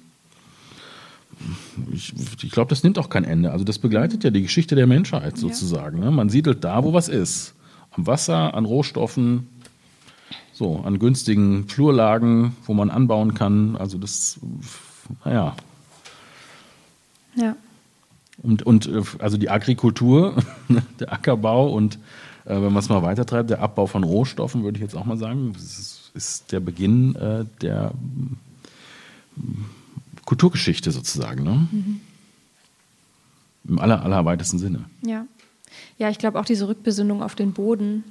[1.92, 3.50] ich, ich glaube, das nimmt auch kein Ende.
[3.50, 5.98] Also das begleitet ja die Geschichte der Menschheit sozusagen.
[6.00, 6.11] Ne?
[6.11, 7.55] Man siedelt da, wo was ist.
[7.90, 9.48] Am Wasser, an Rohstoffen,
[10.53, 13.76] so, an günstigen Flurlagen, wo man anbauen kann.
[13.76, 14.38] Also das,
[15.24, 15.57] naja.
[17.34, 17.57] Ja.
[18.42, 20.36] Und, und äh, also die Agrikultur,
[21.00, 21.98] der Ackerbau und
[22.45, 25.16] äh, wenn man es mal weitertreibt, der Abbau von Rohstoffen, würde ich jetzt auch mal
[25.16, 27.93] sagen, ist, ist der Beginn äh, der
[29.36, 29.64] mm,
[30.24, 31.43] Kulturgeschichte sozusagen.
[31.43, 31.68] Ne?
[33.68, 34.84] Im aller, allerweitesten Sinne.
[35.05, 35.26] Ja.
[35.99, 38.05] Ja, ich glaube auch diese Rückbesinnung auf den Boden,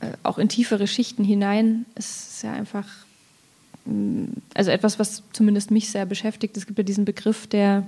[0.00, 2.86] äh, auch in tiefere Schichten hinein, ist ja einfach,
[3.86, 6.56] mh, also etwas, was zumindest mich sehr beschäftigt.
[6.56, 7.86] Es gibt ja diesen Begriff der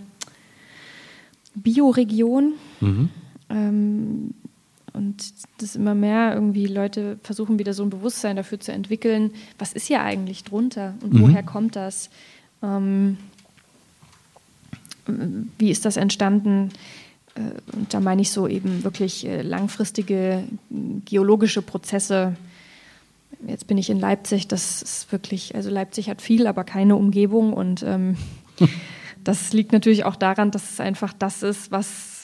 [1.54, 2.54] Bioregion.
[3.48, 4.34] Ähm,
[4.96, 9.72] und das immer mehr irgendwie Leute versuchen wieder so ein Bewusstsein dafür zu entwickeln, was
[9.74, 12.10] ist hier eigentlich drunter und woher kommt das?
[12.62, 13.18] Ähm,
[15.58, 16.70] wie ist das entstanden?
[17.34, 20.44] Äh, Und da meine ich so eben wirklich äh, langfristige
[21.04, 22.36] geologische Prozesse.
[23.46, 27.52] Jetzt bin ich in Leipzig, das ist wirklich, also Leipzig hat viel, aber keine Umgebung
[27.52, 28.16] und ähm,
[29.24, 32.15] das liegt natürlich auch daran, dass es einfach das ist, was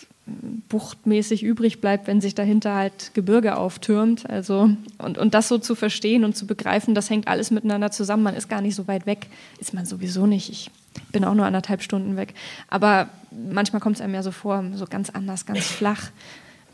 [0.68, 4.28] buchtmäßig übrig bleibt, wenn sich dahinter halt Gebirge auftürmt.
[4.30, 8.22] Also, und, und das so zu verstehen und zu begreifen, das hängt alles miteinander zusammen.
[8.22, 9.26] Man ist gar nicht so weit weg,
[9.58, 10.48] ist man sowieso nicht.
[10.50, 10.70] Ich
[11.10, 12.34] bin auch nur anderthalb Stunden weg.
[12.68, 16.10] Aber manchmal kommt es einem ja so vor, so ganz anders, ganz flach.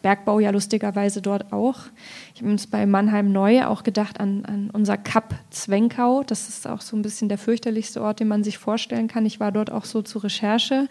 [0.03, 1.81] Bergbau ja lustigerweise dort auch.
[2.35, 6.23] Ich habe uns bei Mannheim Neu auch gedacht an, an unser Kap Zwenkau.
[6.25, 9.27] Das ist auch so ein bisschen der fürchterlichste Ort, den man sich vorstellen kann.
[9.27, 10.89] Ich war dort auch so zur Recherche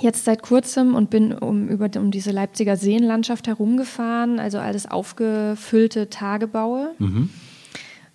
[0.00, 6.10] jetzt seit kurzem und bin um, über, um diese Leipziger Seenlandschaft herumgefahren, also alles aufgefüllte
[6.10, 6.94] Tagebaue.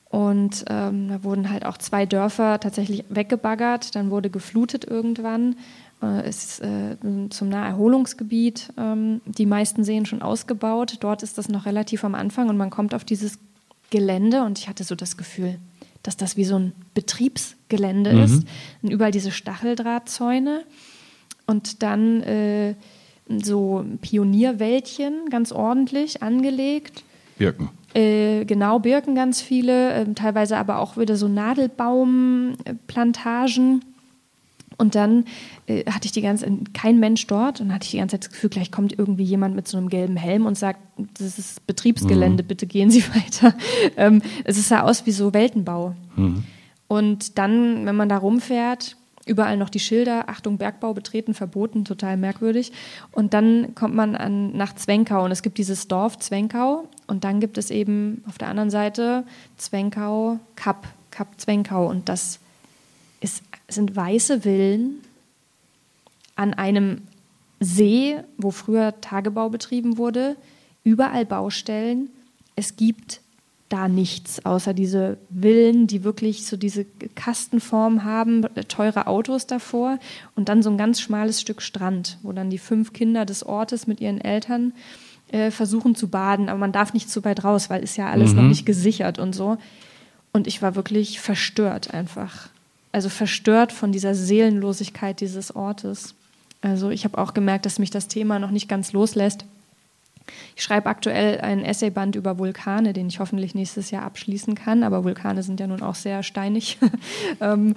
[0.10, 5.56] Und ähm, da wurden halt auch zwei Dörfer tatsächlich weggebaggert, dann wurde geflutet irgendwann.
[6.02, 6.98] Äh, es ist äh,
[7.30, 10.98] zum Naherholungsgebiet ähm, die meisten Seen schon ausgebaut.
[10.99, 13.40] Dort ist das noch relativ am Anfang und man kommt auf dieses
[13.90, 15.60] Gelände und ich hatte so das Gefühl,
[16.03, 18.45] dass das wie so ein Betriebsgelände ist.
[18.82, 20.64] Und überall diese Stacheldrahtzäune
[21.52, 22.73] und dann äh,
[23.28, 27.03] so Pionierwäldchen, ganz ordentlich angelegt.
[27.38, 27.69] Birken.
[27.94, 33.84] Äh, genau, Birken ganz viele, äh, teilweise aber auch wieder so Nadelbaumplantagen.
[34.78, 35.26] Und dann
[35.68, 38.32] äh, hatte ich die ganze kein Mensch dort und hatte ich die ganze Zeit das
[38.32, 40.80] Gefühl, gleich kommt irgendwie jemand mit so einem gelben Helm und sagt,
[41.19, 42.48] das ist Betriebsgelände, mhm.
[42.48, 43.53] bitte gehen Sie weiter.
[43.98, 45.94] Ähm, es sah aus wie so Weltenbau.
[46.15, 46.45] Mhm.
[46.88, 52.18] Und dann, wenn man da rumfährt, überall noch die Schilder, Achtung, Bergbau betreten, verboten, total
[52.18, 52.72] merkwürdig.
[53.11, 57.39] Und dann kommt man an, nach Zwenkau und es gibt dieses Dorf Zwenkau und dann
[57.39, 59.23] gibt es eben auf der anderen Seite
[59.57, 62.39] Zwenkau, Kap, Kap Zwenkau und das
[63.19, 65.02] ist, sind weiße Villen
[66.35, 67.03] an einem
[67.60, 70.35] See, wo früher Tagebau betrieben wurde,
[70.84, 72.10] überall Baustellen.
[72.56, 73.22] Es gibt
[73.72, 76.85] da nichts, außer diese Villen, die wirklich so diese
[77.15, 79.98] Kastenform haben, teure Autos davor
[80.35, 83.88] und dann so ein ganz schmales Stück Strand, wo dann die fünf Kinder des Ortes
[83.88, 84.73] mit ihren Eltern
[85.31, 88.31] äh, versuchen zu baden, aber man darf nicht zu weit raus, weil ist ja alles
[88.31, 88.38] mhm.
[88.38, 89.57] noch nicht gesichert und so.
[90.34, 92.49] Und ich war wirklich verstört einfach.
[92.91, 96.14] Also verstört von dieser Seelenlosigkeit dieses Ortes.
[96.61, 99.45] Also ich habe auch gemerkt, dass mich das Thema noch nicht ganz loslässt.
[100.56, 105.03] Ich schreibe aktuell ein Essayband über Vulkane, den ich hoffentlich nächstes Jahr abschließen kann, aber
[105.03, 106.77] Vulkane sind ja nun auch sehr steinig.
[107.39, 107.76] Ähm,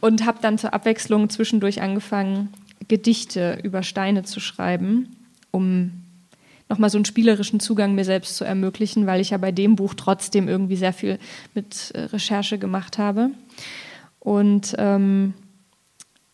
[0.00, 2.48] und habe dann zur Abwechslung zwischendurch angefangen,
[2.88, 5.16] Gedichte über Steine zu schreiben,
[5.50, 5.92] um
[6.68, 9.94] nochmal so einen spielerischen Zugang mir selbst zu ermöglichen, weil ich ja bei dem Buch
[9.94, 11.18] trotzdem irgendwie sehr viel
[11.54, 13.30] mit äh, Recherche gemacht habe.
[14.18, 15.34] Und ähm,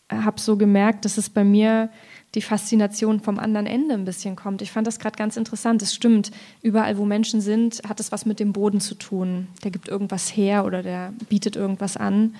[0.09, 1.89] habe so gemerkt, dass es bei mir
[2.35, 4.61] die Faszination vom anderen Ende ein bisschen kommt.
[4.61, 5.81] Ich fand das gerade ganz interessant.
[5.81, 6.31] Es stimmt,
[6.61, 9.47] überall, wo Menschen sind, hat es was mit dem Boden zu tun.
[9.63, 12.35] Der gibt irgendwas her oder der bietet irgendwas an.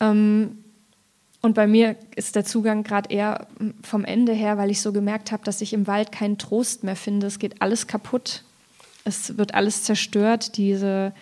[0.00, 0.58] Ähm,
[1.42, 3.48] und bei mir ist der Zugang gerade eher
[3.82, 6.96] vom Ende her, weil ich so gemerkt habe, dass ich im Wald keinen Trost mehr
[6.96, 7.26] finde.
[7.26, 8.44] Es geht alles kaputt.
[9.04, 10.56] Es wird alles zerstört.
[10.56, 11.12] Diese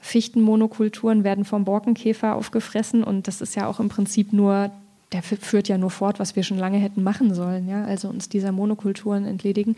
[0.00, 4.70] Fichtenmonokulturen werden vom Borkenkäfer aufgefressen und das ist ja auch im Prinzip nur
[5.12, 8.28] der führt ja nur fort, was wir schon lange hätten machen sollen, ja, also uns
[8.28, 9.76] dieser Monokulturen entledigen.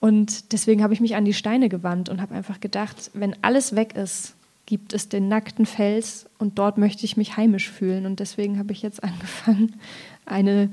[0.00, 3.74] Und deswegen habe ich mich an die Steine gewandt und habe einfach gedacht, wenn alles
[3.74, 4.34] weg ist,
[4.66, 8.04] gibt es den nackten Fels und dort möchte ich mich heimisch fühlen.
[8.04, 9.76] Und deswegen habe ich jetzt angefangen,
[10.24, 10.70] eine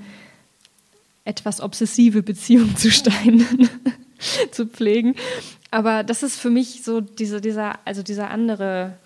[1.26, 3.69] etwas obsessive Beziehung zu Steinen
[4.51, 5.15] zu pflegen.
[5.72, 8.97] Aber das ist für mich so diese, dieser, also dieser andere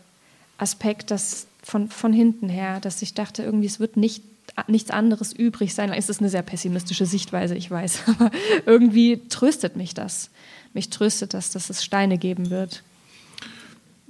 [0.58, 4.24] Aspekt, dass von, von hinten her, dass ich dachte, irgendwie es wird nicht
[4.68, 5.92] nichts anderes übrig sein.
[5.92, 8.32] Es ist eine sehr pessimistische Sichtweise, ich weiß, aber
[8.66, 10.30] irgendwie tröstet mich das.
[10.74, 12.84] Mich tröstet das, dass es Steine geben wird.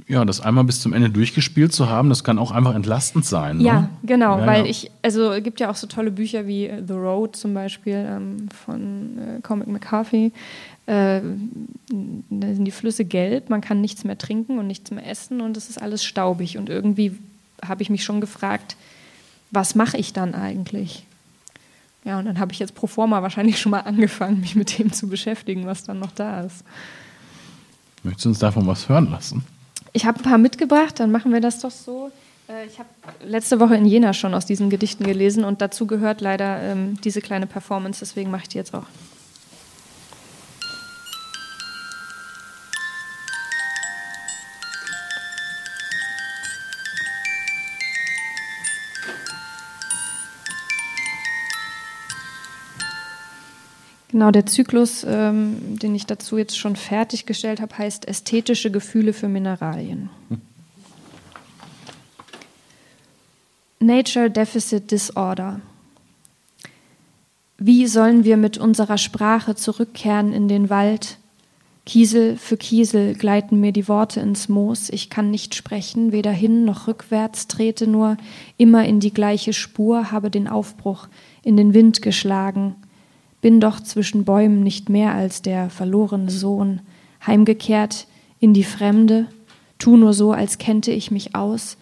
[0.08, 3.58] Ja, das einmal bis zum Ende durchgespielt zu haben, das kann auch einfach entlastend sein.
[3.58, 3.64] Ne?
[3.64, 4.70] Ja, genau, ja, weil ja.
[4.70, 8.48] ich, also es gibt ja auch so tolle Bücher wie The Road zum Beispiel ähm,
[8.50, 10.32] von äh, Comic McCarthy.
[10.86, 11.22] Äh,
[12.30, 15.58] da sind die Flüsse gelb, man kann nichts mehr trinken und nichts mehr essen und
[15.58, 16.58] es ist alles staubig.
[16.58, 17.18] Und irgendwie
[17.66, 18.78] habe ich mich schon gefragt,
[19.52, 21.06] was mache ich dann eigentlich?
[22.04, 24.94] Ja, und dann habe ich jetzt pro forma wahrscheinlich schon mal angefangen, mich mit dem
[24.94, 26.64] zu beschäftigen, was dann noch da ist.
[28.04, 29.44] Möchtest du uns davon was hören lassen?
[29.94, 32.12] Ich habe ein paar mitgebracht, dann machen wir das doch so.
[32.48, 32.90] Äh, ich habe
[33.26, 37.22] letzte Woche in Jena schon aus diesen Gedichten gelesen und dazu gehört leider ähm, diese
[37.22, 38.86] kleine Performance, deswegen mache ich die jetzt auch.
[54.18, 59.28] Genau, der Zyklus, ähm, den ich dazu jetzt schon fertiggestellt habe, heißt Ästhetische Gefühle für
[59.28, 60.10] Mineralien.
[63.80, 65.62] Nature Deficit Disorder.
[67.60, 71.20] Wie sollen wir mit unserer Sprache zurückkehren in den Wald?
[71.86, 74.90] Kiesel für Kiesel gleiten mir die Worte ins Moos.
[74.90, 78.18] Ich kann nicht sprechen, weder hin noch rückwärts, trete nur
[78.58, 81.08] immer in die gleiche Spur, habe den Aufbruch
[81.44, 82.78] in den Wind geschlagen
[83.42, 86.82] bin doch zwischen Bäumen nicht mehr als der verlorene Sohn,
[87.26, 88.08] heimgekehrt
[88.40, 89.28] in die Fremde,
[89.78, 91.78] tu nur so, als kennte ich mich aus,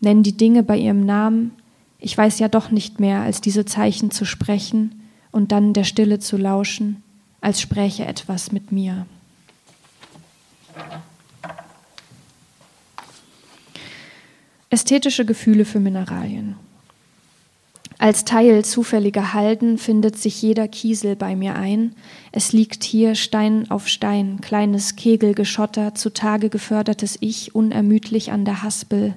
[0.00, 1.52] nenn die Dinge bei ihrem Namen,
[1.98, 5.02] ich weiß ja doch nicht mehr, als diese Zeichen zu sprechen
[5.32, 7.02] und dann der Stille zu lauschen,
[7.40, 9.06] als spräche etwas mit mir.
[14.70, 16.56] Ästhetische Gefühle für Mineralien.
[18.00, 21.94] Als Teil zufälliger Halden findet sich jeder Kiesel bei mir ein.
[22.32, 29.16] Es liegt hier Stein auf Stein, kleines Kegelgeschotter, zutage gefördertes Ich, unermüdlich an der Haspel.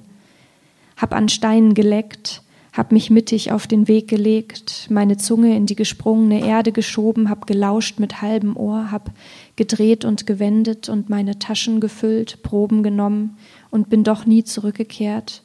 [0.98, 2.42] Hab an Steinen geleckt,
[2.74, 7.46] hab mich mittig auf den Weg gelegt, meine Zunge in die gesprungene Erde geschoben, hab
[7.46, 9.12] gelauscht mit halbem Ohr, hab
[9.56, 13.38] gedreht und gewendet und meine Taschen gefüllt, Proben genommen
[13.70, 15.42] und bin doch nie zurückgekehrt.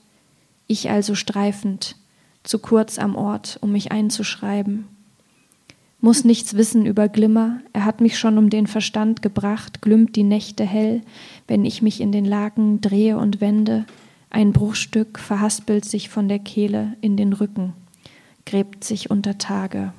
[0.67, 1.95] Ich also streifend,
[2.43, 4.87] zu kurz am Ort, um mich einzuschreiben.
[6.01, 10.23] Muss nichts wissen über Glimmer, er hat mich schon um den Verstand gebracht, glümmt die
[10.23, 11.01] Nächte hell,
[11.47, 13.85] wenn ich mich in den Laken drehe und wende,
[14.29, 17.73] ein Bruchstück verhaspelt sich von der Kehle in den Rücken,
[18.45, 19.91] gräbt sich unter Tage.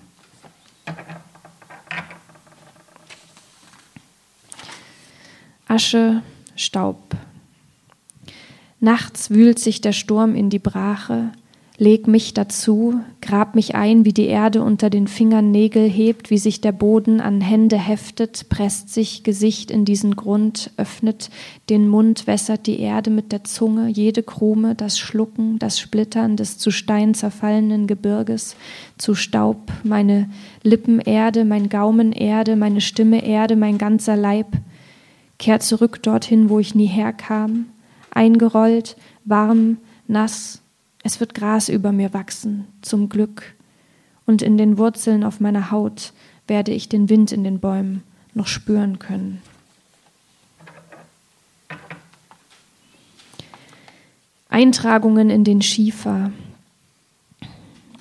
[5.67, 6.23] Asche,
[6.57, 7.17] Staub.
[8.81, 11.33] Nachts wühlt sich der Sturm in die Brache,
[11.81, 16.37] Leg mich dazu, grab mich ein, wie die Erde unter den Fingern Nägel hebt, wie
[16.37, 21.31] sich der Boden an Hände heftet, presst sich Gesicht in diesen Grund, öffnet
[21.71, 26.59] den Mund, wässert die Erde mit der Zunge, jede Krume, das Schlucken, das Splittern des
[26.59, 28.57] zu Stein zerfallenen Gebirges,
[28.99, 30.29] zu Staub, meine
[30.63, 34.49] Lippen Erde, mein Gaumen Erde, meine Stimme Erde, mein ganzer Leib,
[35.39, 37.71] kehrt zurück dorthin, wo ich nie herkam,
[38.11, 40.60] eingerollt, warm, nass,
[41.03, 43.55] es wird Gras über mir wachsen, zum Glück,
[44.27, 46.13] und in den Wurzeln auf meiner Haut
[46.47, 48.03] werde ich den Wind in den Bäumen
[48.35, 49.41] noch spüren können.
[54.49, 56.33] Eintragungen in den Schiefer.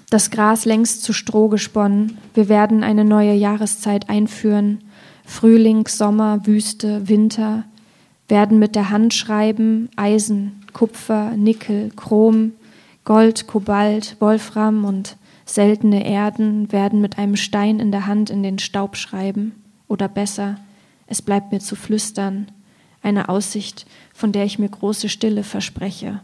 [0.09, 2.17] Das Gras längst zu Stroh gesponnen.
[2.33, 4.81] Wir werden eine neue Jahreszeit einführen.
[5.25, 7.65] Frühling, Sommer, Wüste, Winter.
[8.27, 9.89] Werden mit der Hand schreiben.
[9.95, 12.53] Eisen, Kupfer, Nickel, Chrom,
[13.09, 18.59] Gold, Kobalt, Wolfram und seltene Erden werden mit einem Stein in der Hand in den
[18.59, 19.63] Staub schreiben.
[19.87, 20.57] Oder besser,
[21.07, 22.51] es bleibt mir zu flüstern,
[23.01, 26.19] eine Aussicht, von der ich mir große Stille verspreche.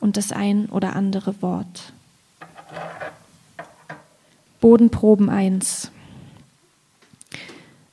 [0.00, 1.92] Und das ein oder andere Wort.
[4.62, 5.90] Bodenproben 1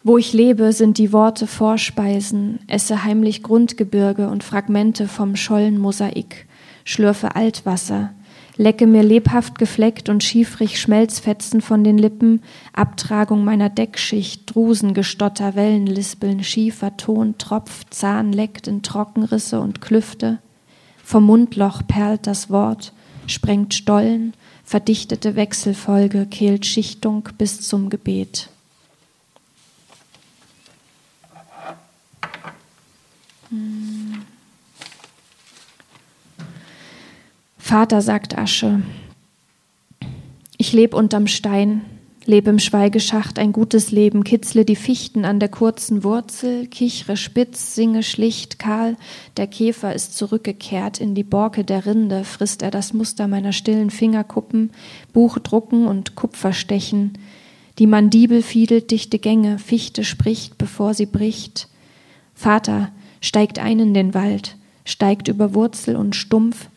[0.03, 6.47] Wo ich lebe, sind die Worte Vorspeisen, esse heimlich Grundgebirge und Fragmente vom Schollenmosaik,
[6.85, 8.13] schlürfe Altwasser,
[8.57, 12.41] lecke mir lebhaft gefleckt und schiefrig Schmelzfetzen von den Lippen,
[12.73, 20.39] Abtragung meiner Deckschicht, Drusengestotter, Wellenlispeln, schiefer Ton, Tropf, Zahn leckt in Trockenrisse und Klüfte.
[21.03, 22.93] Vom Mundloch perlt das Wort,
[23.27, 28.49] sprengt Stollen, verdichtete Wechselfolge, kehlt Schichtung bis zum Gebet.
[33.49, 34.25] Hm.
[37.68, 38.81] Vater, sagt Asche,
[40.56, 41.81] ich leb unterm Stein,
[42.26, 47.76] lebe im Schweigeschacht ein gutes Leben, kitzle die Fichten an der kurzen Wurzel, kichre spitz,
[47.76, 48.95] singe schlicht, kahl,
[49.35, 53.89] der Käfer ist zurückgekehrt, in die Borke der Rinde frisst er das Muster meiner stillen
[53.89, 54.72] Fingerkuppen,
[55.11, 57.18] Buch drucken und Kupfer stechen,
[57.80, 61.68] die Mandibel fiedelt dichte Gänge, Fichte spricht, bevor sie bricht.
[62.34, 66.69] Vater steigt ein in den Wald, steigt über Wurzel und Stumpf,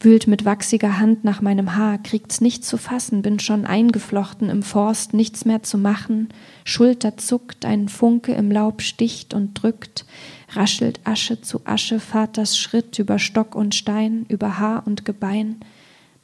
[0.00, 4.62] wühlt mit wachsiger Hand nach meinem Haar, kriegt's nicht zu fassen, bin schon eingeflochten im
[4.62, 6.28] Forst, nichts mehr zu machen,
[6.64, 10.04] Schulter zuckt, ein Funke im Laub sticht und drückt,
[10.52, 15.56] raschelt Asche zu Asche, Vaters Schritt über Stock und Stein, über Haar und Gebein,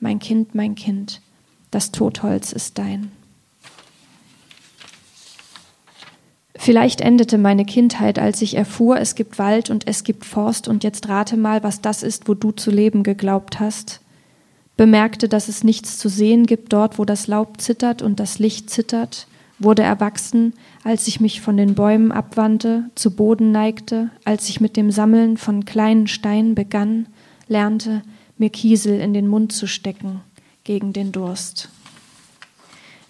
[0.01, 1.21] mein Kind, mein Kind,
[1.71, 3.11] das Totholz ist dein.
[6.65, 10.85] Vielleicht endete meine Kindheit, als ich erfuhr, es gibt Wald und es gibt Forst und
[10.85, 14.01] jetzt rate mal, was das ist, wo du zu leben geglaubt hast.
[14.77, 18.71] Bemerkte, dass es nichts zu sehen gibt dort, wo das Laub zittert und das Licht
[18.71, 19.27] zittert,
[19.59, 20.53] wurde erwachsen,
[20.85, 25.39] als ich mich von den Bäumen abwandte, zu Boden neigte, als ich mit dem Sammeln
[25.39, 27.09] von kleinen Steinen begann,
[27.49, 28.03] lernte,
[28.39, 30.21] mir Kiesel in den Mund zu stecken
[30.63, 31.71] gegen den Durst.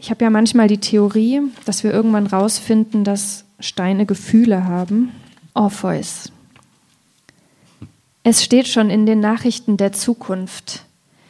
[0.02, 5.12] Ich habe ja manchmal die Theorie, dass wir irgendwann rausfinden, dass Steine Gefühle haben.
[5.54, 6.32] Orpheus.
[8.24, 10.86] Es steht schon in den Nachrichten der Zukunft.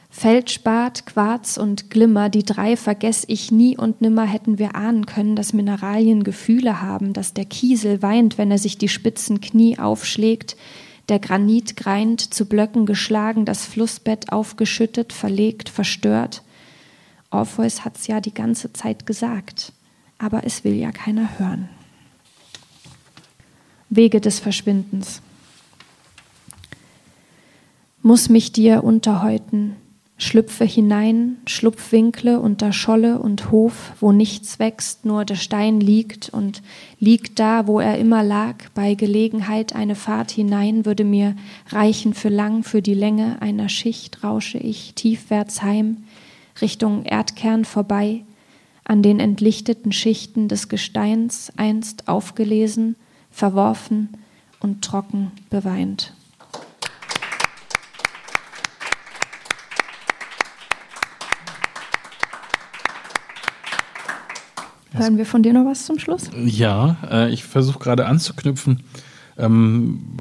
[0.09, 5.36] Feldspat, Quarz und Glimmer, die drei vergess ich nie und nimmer hätten wir ahnen können,
[5.36, 10.57] dass Mineralien Gefühle haben, dass der Kiesel weint, wenn er sich die spitzen Knie aufschlägt,
[11.11, 16.43] der Granit greint, zu Blöcken geschlagen, das Flussbett aufgeschüttet, verlegt, verstört.
[17.32, 19.72] Orpheus hat es ja die ganze Zeit gesagt,
[20.18, 21.68] aber es will ja keiner hören.
[23.90, 25.20] Wege des Verschwindens.
[28.02, 29.76] Muss mich dir unterhäuten,
[30.16, 36.62] schlüpfe hinein, Schlupfwinkle unter Scholle und Hof, wo nichts wächst, nur der Stein liegt und
[36.98, 41.36] liegt da, wo er immer lag, bei Gelegenheit eine Fahrt hinein würde mir
[41.68, 45.98] reichen für lang, für die Länge einer Schicht rausche ich tiefwärts heim,
[46.61, 48.24] Richtung Erdkern vorbei,
[48.85, 52.97] an den entlichteten Schichten des Gesteins einst aufgelesen,
[53.31, 54.11] verworfen
[54.61, 56.15] und trocken beweint.
[64.95, 66.29] Hören wir von dir noch was zum Schluss?
[66.37, 68.83] Ja, äh, ich versuche gerade anzuknüpfen,
[69.39, 70.16] ähm,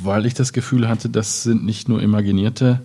[0.00, 2.80] weil ich das Gefühl hatte, das sind nicht nur imaginierte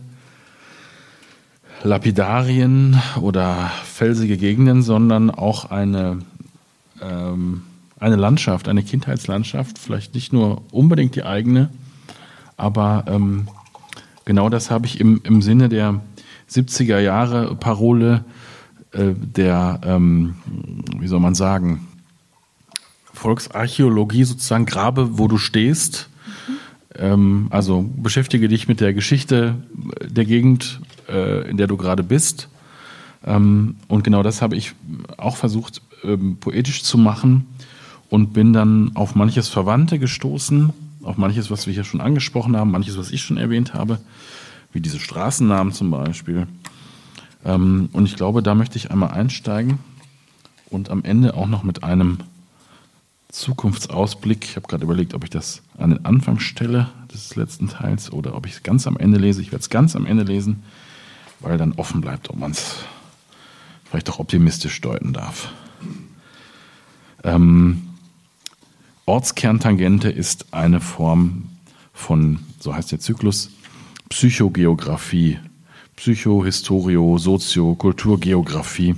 [1.84, 6.20] Lapidarien oder felsige Gegenden, sondern auch eine,
[7.02, 7.64] ähm,
[8.00, 11.70] eine Landschaft, eine Kindheitslandschaft, vielleicht nicht nur unbedingt die eigene,
[12.56, 13.50] aber ähm,
[14.24, 16.00] genau das habe ich im, im Sinne der
[16.50, 18.24] 70er Jahre Parole
[18.94, 20.36] äh, der, ähm,
[21.00, 21.88] wie soll man sagen,
[23.12, 26.10] Volksarchäologie sozusagen grabe, wo du stehst.
[26.48, 26.54] Mhm.
[26.98, 29.56] Ähm, also beschäftige dich mit der Geschichte
[30.08, 30.80] der Gegend,
[31.14, 32.50] äh, in der du gerade bist.
[33.26, 34.74] Ähm, und genau das habe ich
[35.18, 37.48] auch versucht, ähm, poetisch zu machen
[38.10, 40.74] und bin dann auf manches Verwandte gestoßen,
[41.04, 44.00] auf manches, was wir hier schon angesprochen haben, manches, was ich schon erwähnt habe,
[44.72, 46.48] wie diese Straßennamen zum Beispiel.
[47.46, 49.80] Ähm, und ich glaube, da möchte ich einmal einsteigen
[50.70, 52.20] und am Ende auch noch mit einem
[53.30, 54.46] Zukunftsausblick.
[54.46, 58.36] Ich habe gerade überlegt, ob ich das an den Anfang stelle des letzten Teils oder
[58.36, 59.42] ob ich es ganz am Ende lese.
[59.42, 60.64] Ich werde es ganz am Ende lesen,
[61.44, 62.78] weil dann offen bleibt, ob man es
[63.86, 65.50] vielleicht auch optimistisch deuten darf.
[67.24, 67.90] Ähm,
[69.06, 71.50] Ortskerntangente ist eine Form
[71.94, 73.52] von, so heißt der Zyklus,
[74.10, 75.40] Psychogeografie
[75.96, 78.96] Psychohistorio, Sozio, Kulturgeografie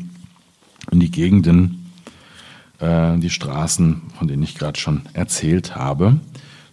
[0.91, 1.91] in die Gegenden,
[2.79, 6.19] äh, die Straßen, von denen ich gerade schon erzählt habe.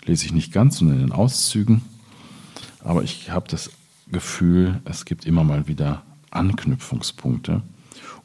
[0.05, 1.82] Lese ich nicht ganz, sondern in den Auszügen.
[2.81, 3.70] Aber ich habe das
[4.12, 7.62] Gefühl, es gibt immer mal wieder Anknüpfungspunkte.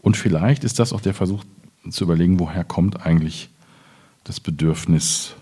[0.02, 1.44] Und vielleicht ist das auch der Versuch
[1.90, 3.50] zu überlegen, woher kommt eigentlich
[4.24, 5.34] das Bedürfnis,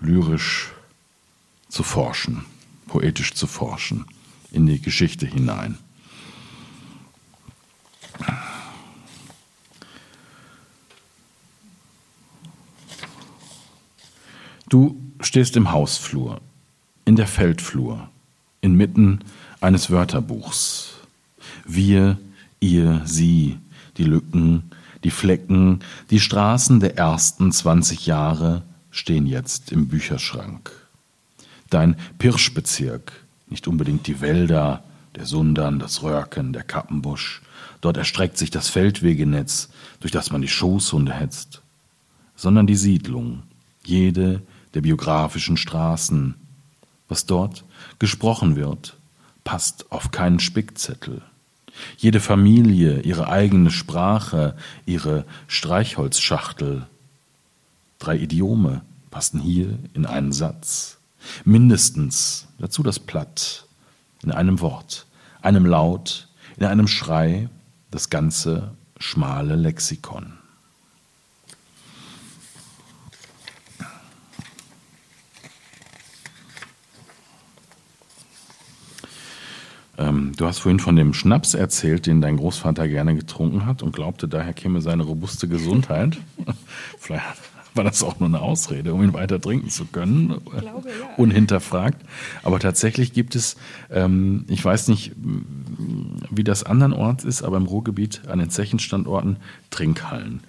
[0.00, 0.72] lyrisch
[1.68, 2.44] zu forschen,
[2.86, 4.04] poetisch zu forschen
[4.50, 5.78] in die Geschichte hinein.
[14.68, 16.40] Du stehst im Hausflur,
[17.04, 18.08] in der Feldflur,
[18.62, 19.18] inmitten
[19.60, 20.94] eines Wörterbuchs.
[21.66, 22.18] Wir,
[22.60, 23.58] ihr, sie,
[23.98, 24.70] die Lücken,
[25.04, 25.80] die Flecken,
[26.10, 30.70] die Straßen der ersten 20 Jahre stehen jetzt im Bücherschrank.
[31.68, 33.12] Dein Pirschbezirk,
[33.48, 34.84] nicht unbedingt die Wälder,
[35.16, 37.42] der Sundern, das Röhrken, der Kappenbusch.
[37.80, 39.68] Dort erstreckt sich das Feldwegenetz,
[40.00, 41.62] durch das man die Schoßhunde hetzt,
[42.36, 43.42] sondern die Siedlung,
[43.84, 44.42] jede
[44.74, 46.34] der biografischen Straßen.
[47.12, 47.62] Was dort
[47.98, 48.96] gesprochen wird,
[49.44, 51.20] passt auf keinen Spickzettel.
[51.98, 54.56] Jede Familie, ihre eigene Sprache,
[54.86, 56.86] ihre Streichholzschachtel.
[57.98, 58.80] Drei Idiome
[59.10, 60.96] passen hier in einen Satz.
[61.44, 63.66] Mindestens dazu das Platt,
[64.22, 65.04] in einem Wort,
[65.42, 67.50] einem Laut, in einem Schrei,
[67.90, 70.38] das ganze schmale Lexikon.
[80.02, 83.94] Ähm, du hast vorhin von dem Schnaps erzählt, den dein Großvater gerne getrunken hat und
[83.94, 86.18] glaubte, daher käme seine robuste Gesundheit.
[86.98, 87.26] Vielleicht
[87.74, 91.14] war das auch nur eine Ausrede, um ihn weiter trinken zu können, glaube, ja.
[91.16, 92.02] unhinterfragt.
[92.42, 93.56] Aber tatsächlich gibt es,
[93.90, 95.12] ähm, ich weiß nicht,
[96.30, 99.36] wie das andernorts ist, aber im Ruhrgebiet an den Zechenstandorten
[99.70, 100.40] Trinkhallen.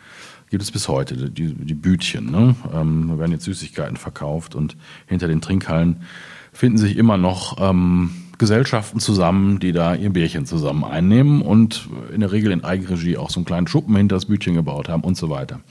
[0.49, 2.29] Gibt es bis heute, die, die Bütchen.
[2.29, 2.55] Ne?
[2.73, 4.75] Ähm, da werden jetzt Süßigkeiten verkauft und
[5.07, 6.03] hinter den Trinkhallen
[6.51, 8.11] finden sich immer noch ähm,
[8.43, 13.29] Gesellschaften zusammen, die da ihr Bärchen zusammen einnehmen und in der Regel in Eigenregie auch
[13.29, 15.61] so einen kleinen Schuppen hinter das Bütchen gebaut haben und so weiter.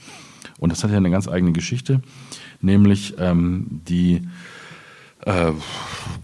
[0.57, 2.01] Und das hat ja eine ganz eigene Geschichte,
[2.61, 4.27] nämlich ähm, die
[5.19, 5.51] äh,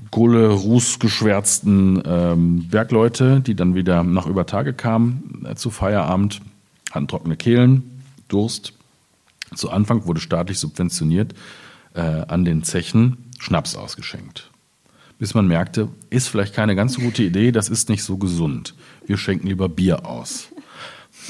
[0.09, 6.41] Kohle-Ruß-geschwärzten ähm, Bergleute, die dann wieder nach über Tage kamen äh, zu Feierabend,
[6.89, 8.73] hatten trockene Kehlen, Durst.
[9.53, 11.35] Zu Anfang wurde staatlich subventioniert
[11.93, 14.48] äh, an den Zechen Schnaps ausgeschenkt.
[15.19, 18.73] Bis man merkte, ist vielleicht keine ganz so gute Idee, das ist nicht so gesund.
[19.05, 20.47] Wir schenken lieber Bier aus.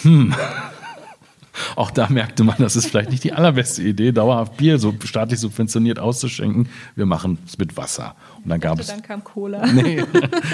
[0.03, 0.33] Hm.
[1.75, 5.39] Auch da merkte man, das ist vielleicht nicht die allerbeste Idee, dauerhaft Bier so staatlich
[5.39, 6.69] subventioniert auszuschenken.
[6.95, 8.15] Wir machen es mit Wasser.
[8.43, 8.95] Und dann gab dachte, es.
[8.95, 9.65] Dann kam Cola.
[9.73, 10.03] Nee,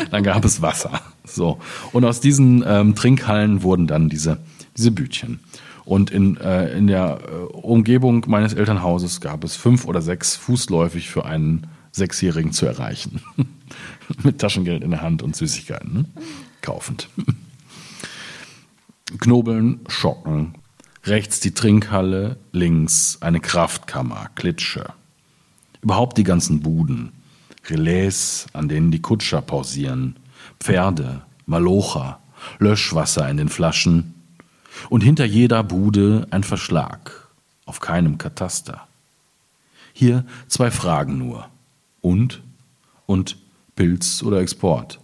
[0.09, 1.01] dann gab es Wasser.
[1.25, 1.59] So.
[1.91, 4.39] Und aus diesen ähm, Trinkhallen wurden dann diese,
[4.77, 5.41] diese Bütchen.
[5.83, 11.09] Und in, äh, in der äh, Umgebung meines Elternhauses gab es fünf oder sechs fußläufig
[11.09, 13.22] für einen Sechsjährigen zu erreichen.
[14.23, 16.05] Mit Taschengeld in der Hand und Süßigkeiten ne?
[16.61, 17.09] kaufend.
[19.19, 20.55] Knobeln, Schocken.
[21.05, 24.93] Rechts die Trinkhalle, links eine Kraftkammer, Klitsche.
[25.81, 27.11] Überhaupt die ganzen Buden.
[27.67, 30.17] Relais, an denen die Kutscher pausieren.
[30.59, 32.19] Pferde, Malocha,
[32.59, 34.15] Löschwasser in den Flaschen.
[34.89, 37.30] Und hinter jeder Bude ein Verschlag.
[37.65, 38.88] Auf keinem Kataster.
[39.93, 41.47] Hier zwei Fragen nur.
[42.06, 42.44] Und?
[43.07, 43.38] Und
[43.76, 44.99] Pilz oder Export?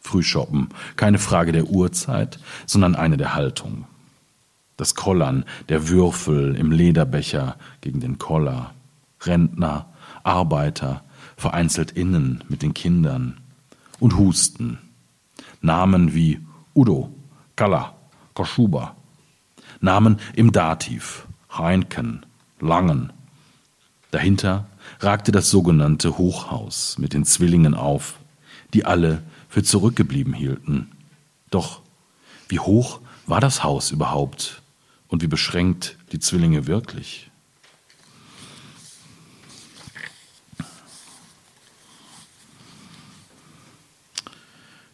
[0.00, 3.86] Frühshoppen, keine Frage der Uhrzeit, sondern eine der Haltung.
[4.76, 8.74] Das Kollern der Würfel im Lederbecher gegen den Koller.
[9.22, 9.86] Rentner,
[10.22, 11.02] Arbeiter,
[11.36, 13.40] vereinzelt innen mit den Kindern.
[13.98, 14.78] Und Husten.
[15.62, 16.38] Namen wie
[16.76, 17.12] Udo,
[17.56, 17.94] Kalla,
[18.34, 18.94] Koschuba.
[19.80, 21.26] Namen im Dativ.
[21.52, 22.24] Heinken,
[22.60, 23.12] Langen.
[24.12, 24.66] Dahinter
[25.02, 28.18] ragte das sogenannte Hochhaus mit den Zwillingen auf,
[28.72, 30.90] die alle für zurückgeblieben hielten.
[31.50, 31.82] Doch
[32.48, 34.62] wie hoch war das Haus überhaupt
[35.08, 37.30] und wie beschränkt die Zwillinge wirklich?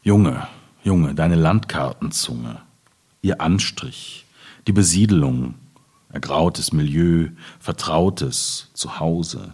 [0.03, 0.49] Junge,
[0.83, 2.63] Junge, deine Landkartenzunge,
[3.21, 4.25] ihr Anstrich,
[4.67, 5.57] die Besiedelung,
[6.11, 7.29] ergrautes Milieu,
[7.61, 9.53] vertrautes Zuhause.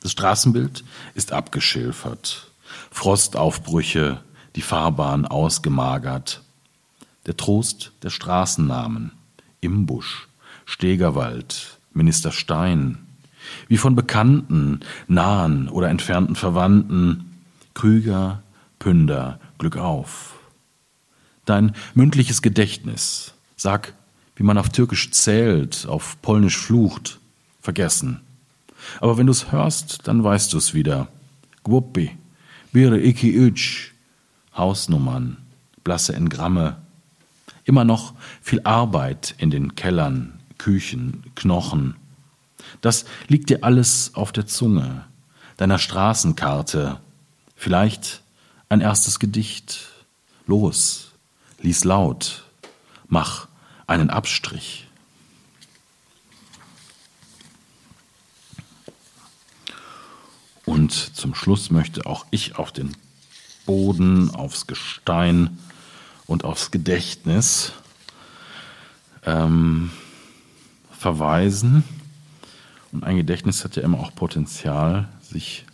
[0.00, 0.82] Das Straßenbild
[1.14, 2.50] ist abgeschilfert,
[2.90, 4.22] Frostaufbrüche,
[4.56, 6.42] die Fahrbahn ausgemagert.
[7.26, 9.12] Der Trost der Straßennamen,
[9.60, 10.28] Imbusch,
[10.64, 13.06] Stegerwald, Minister Stein,
[13.68, 17.42] wie von bekannten, nahen oder entfernten Verwandten,
[17.74, 18.42] Krüger,
[18.78, 20.38] Pünder, Glück auf.
[21.44, 23.94] Dein mündliches Gedächtnis, sag,
[24.36, 27.18] wie man auf Türkisch zählt, auf Polnisch flucht,
[27.60, 28.20] vergessen.
[29.00, 31.08] Aber wenn du's hörst, dann weißt du's wieder.
[31.62, 32.16] Gwuppi,
[32.72, 33.92] Bire iki üç,
[34.56, 35.36] Hausnummern,
[35.84, 36.76] blasse Engramme,
[37.64, 41.96] immer noch viel Arbeit in den Kellern, Küchen, Knochen.
[42.80, 45.04] Das liegt dir alles auf der Zunge,
[45.56, 47.00] deiner Straßenkarte,
[47.56, 48.22] vielleicht
[48.68, 49.88] ein erstes Gedicht.
[50.46, 51.12] Los,
[51.60, 52.44] lies laut,
[53.08, 53.48] mach
[53.86, 54.89] einen Abstrich.
[60.70, 62.96] Und zum Schluss möchte auch ich auf den
[63.66, 65.58] Boden, aufs Gestein
[66.26, 67.72] und aufs Gedächtnis
[69.26, 69.90] ähm,
[70.96, 71.82] verweisen.
[72.92, 75.64] Und ein Gedächtnis hat ja immer auch Potenzial, sich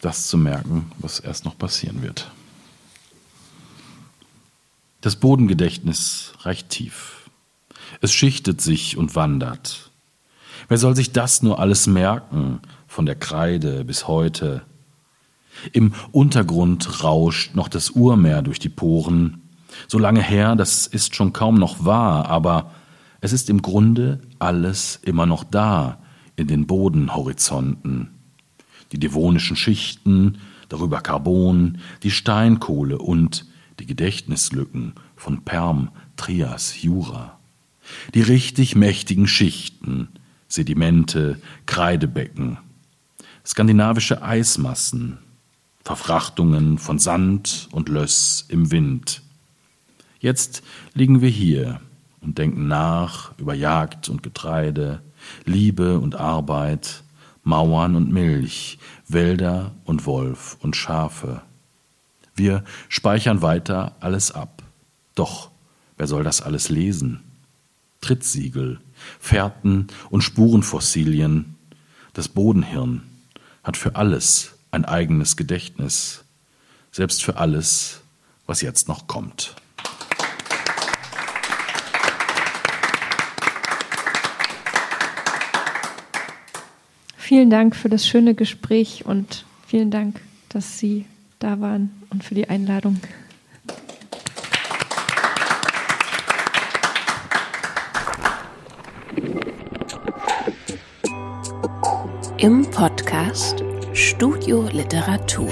[0.00, 2.30] das zu merken, was erst noch passieren wird.
[5.02, 7.28] Das Bodengedächtnis reicht tief.
[8.00, 9.90] Es schichtet sich und wandert.
[10.68, 12.60] Wer soll sich das nur alles merken,
[12.92, 14.66] von der Kreide bis heute.
[15.72, 19.40] Im Untergrund rauscht noch das Urmeer durch die Poren.
[19.88, 22.70] So lange her, das ist schon kaum noch wahr, aber
[23.22, 26.00] es ist im Grunde alles immer noch da
[26.36, 28.10] in den Bodenhorizonten.
[28.92, 30.36] Die devonischen Schichten,
[30.68, 33.46] darüber Carbon, die Steinkohle und
[33.80, 37.38] die Gedächtnislücken von Perm, Trias, Jura.
[38.12, 40.08] Die richtig mächtigen Schichten,
[40.46, 42.58] Sedimente, Kreidebecken,
[43.44, 45.18] skandinavische Eismassen,
[45.84, 49.22] Verfrachtungen von Sand und Löss im Wind.
[50.20, 50.62] Jetzt
[50.94, 51.80] liegen wir hier
[52.20, 55.02] und denken nach über Jagd und Getreide,
[55.44, 57.02] Liebe und Arbeit,
[57.42, 58.78] Mauern und Milch,
[59.08, 61.42] Wälder und Wolf und Schafe.
[62.36, 64.62] Wir speichern weiter alles ab.
[65.16, 65.50] Doch
[65.96, 67.20] wer soll das alles lesen?
[68.00, 68.80] Trittsiegel,
[69.18, 71.56] Fährten und Spurenfossilien,
[72.14, 73.02] das Bodenhirn,
[73.62, 76.24] hat für alles ein eigenes Gedächtnis,
[76.90, 78.00] selbst für alles,
[78.46, 79.54] was jetzt noch kommt.
[87.16, 90.20] Vielen Dank für das schöne Gespräch und vielen Dank,
[90.50, 91.06] dass Sie
[91.38, 93.00] da waren und für die Einladung.
[102.42, 103.62] Im Podcast
[103.92, 105.48] Studio Literatur.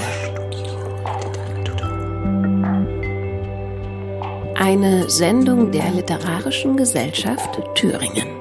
[4.56, 8.39] Eine Sendung der Literarischen Gesellschaft Thüringen.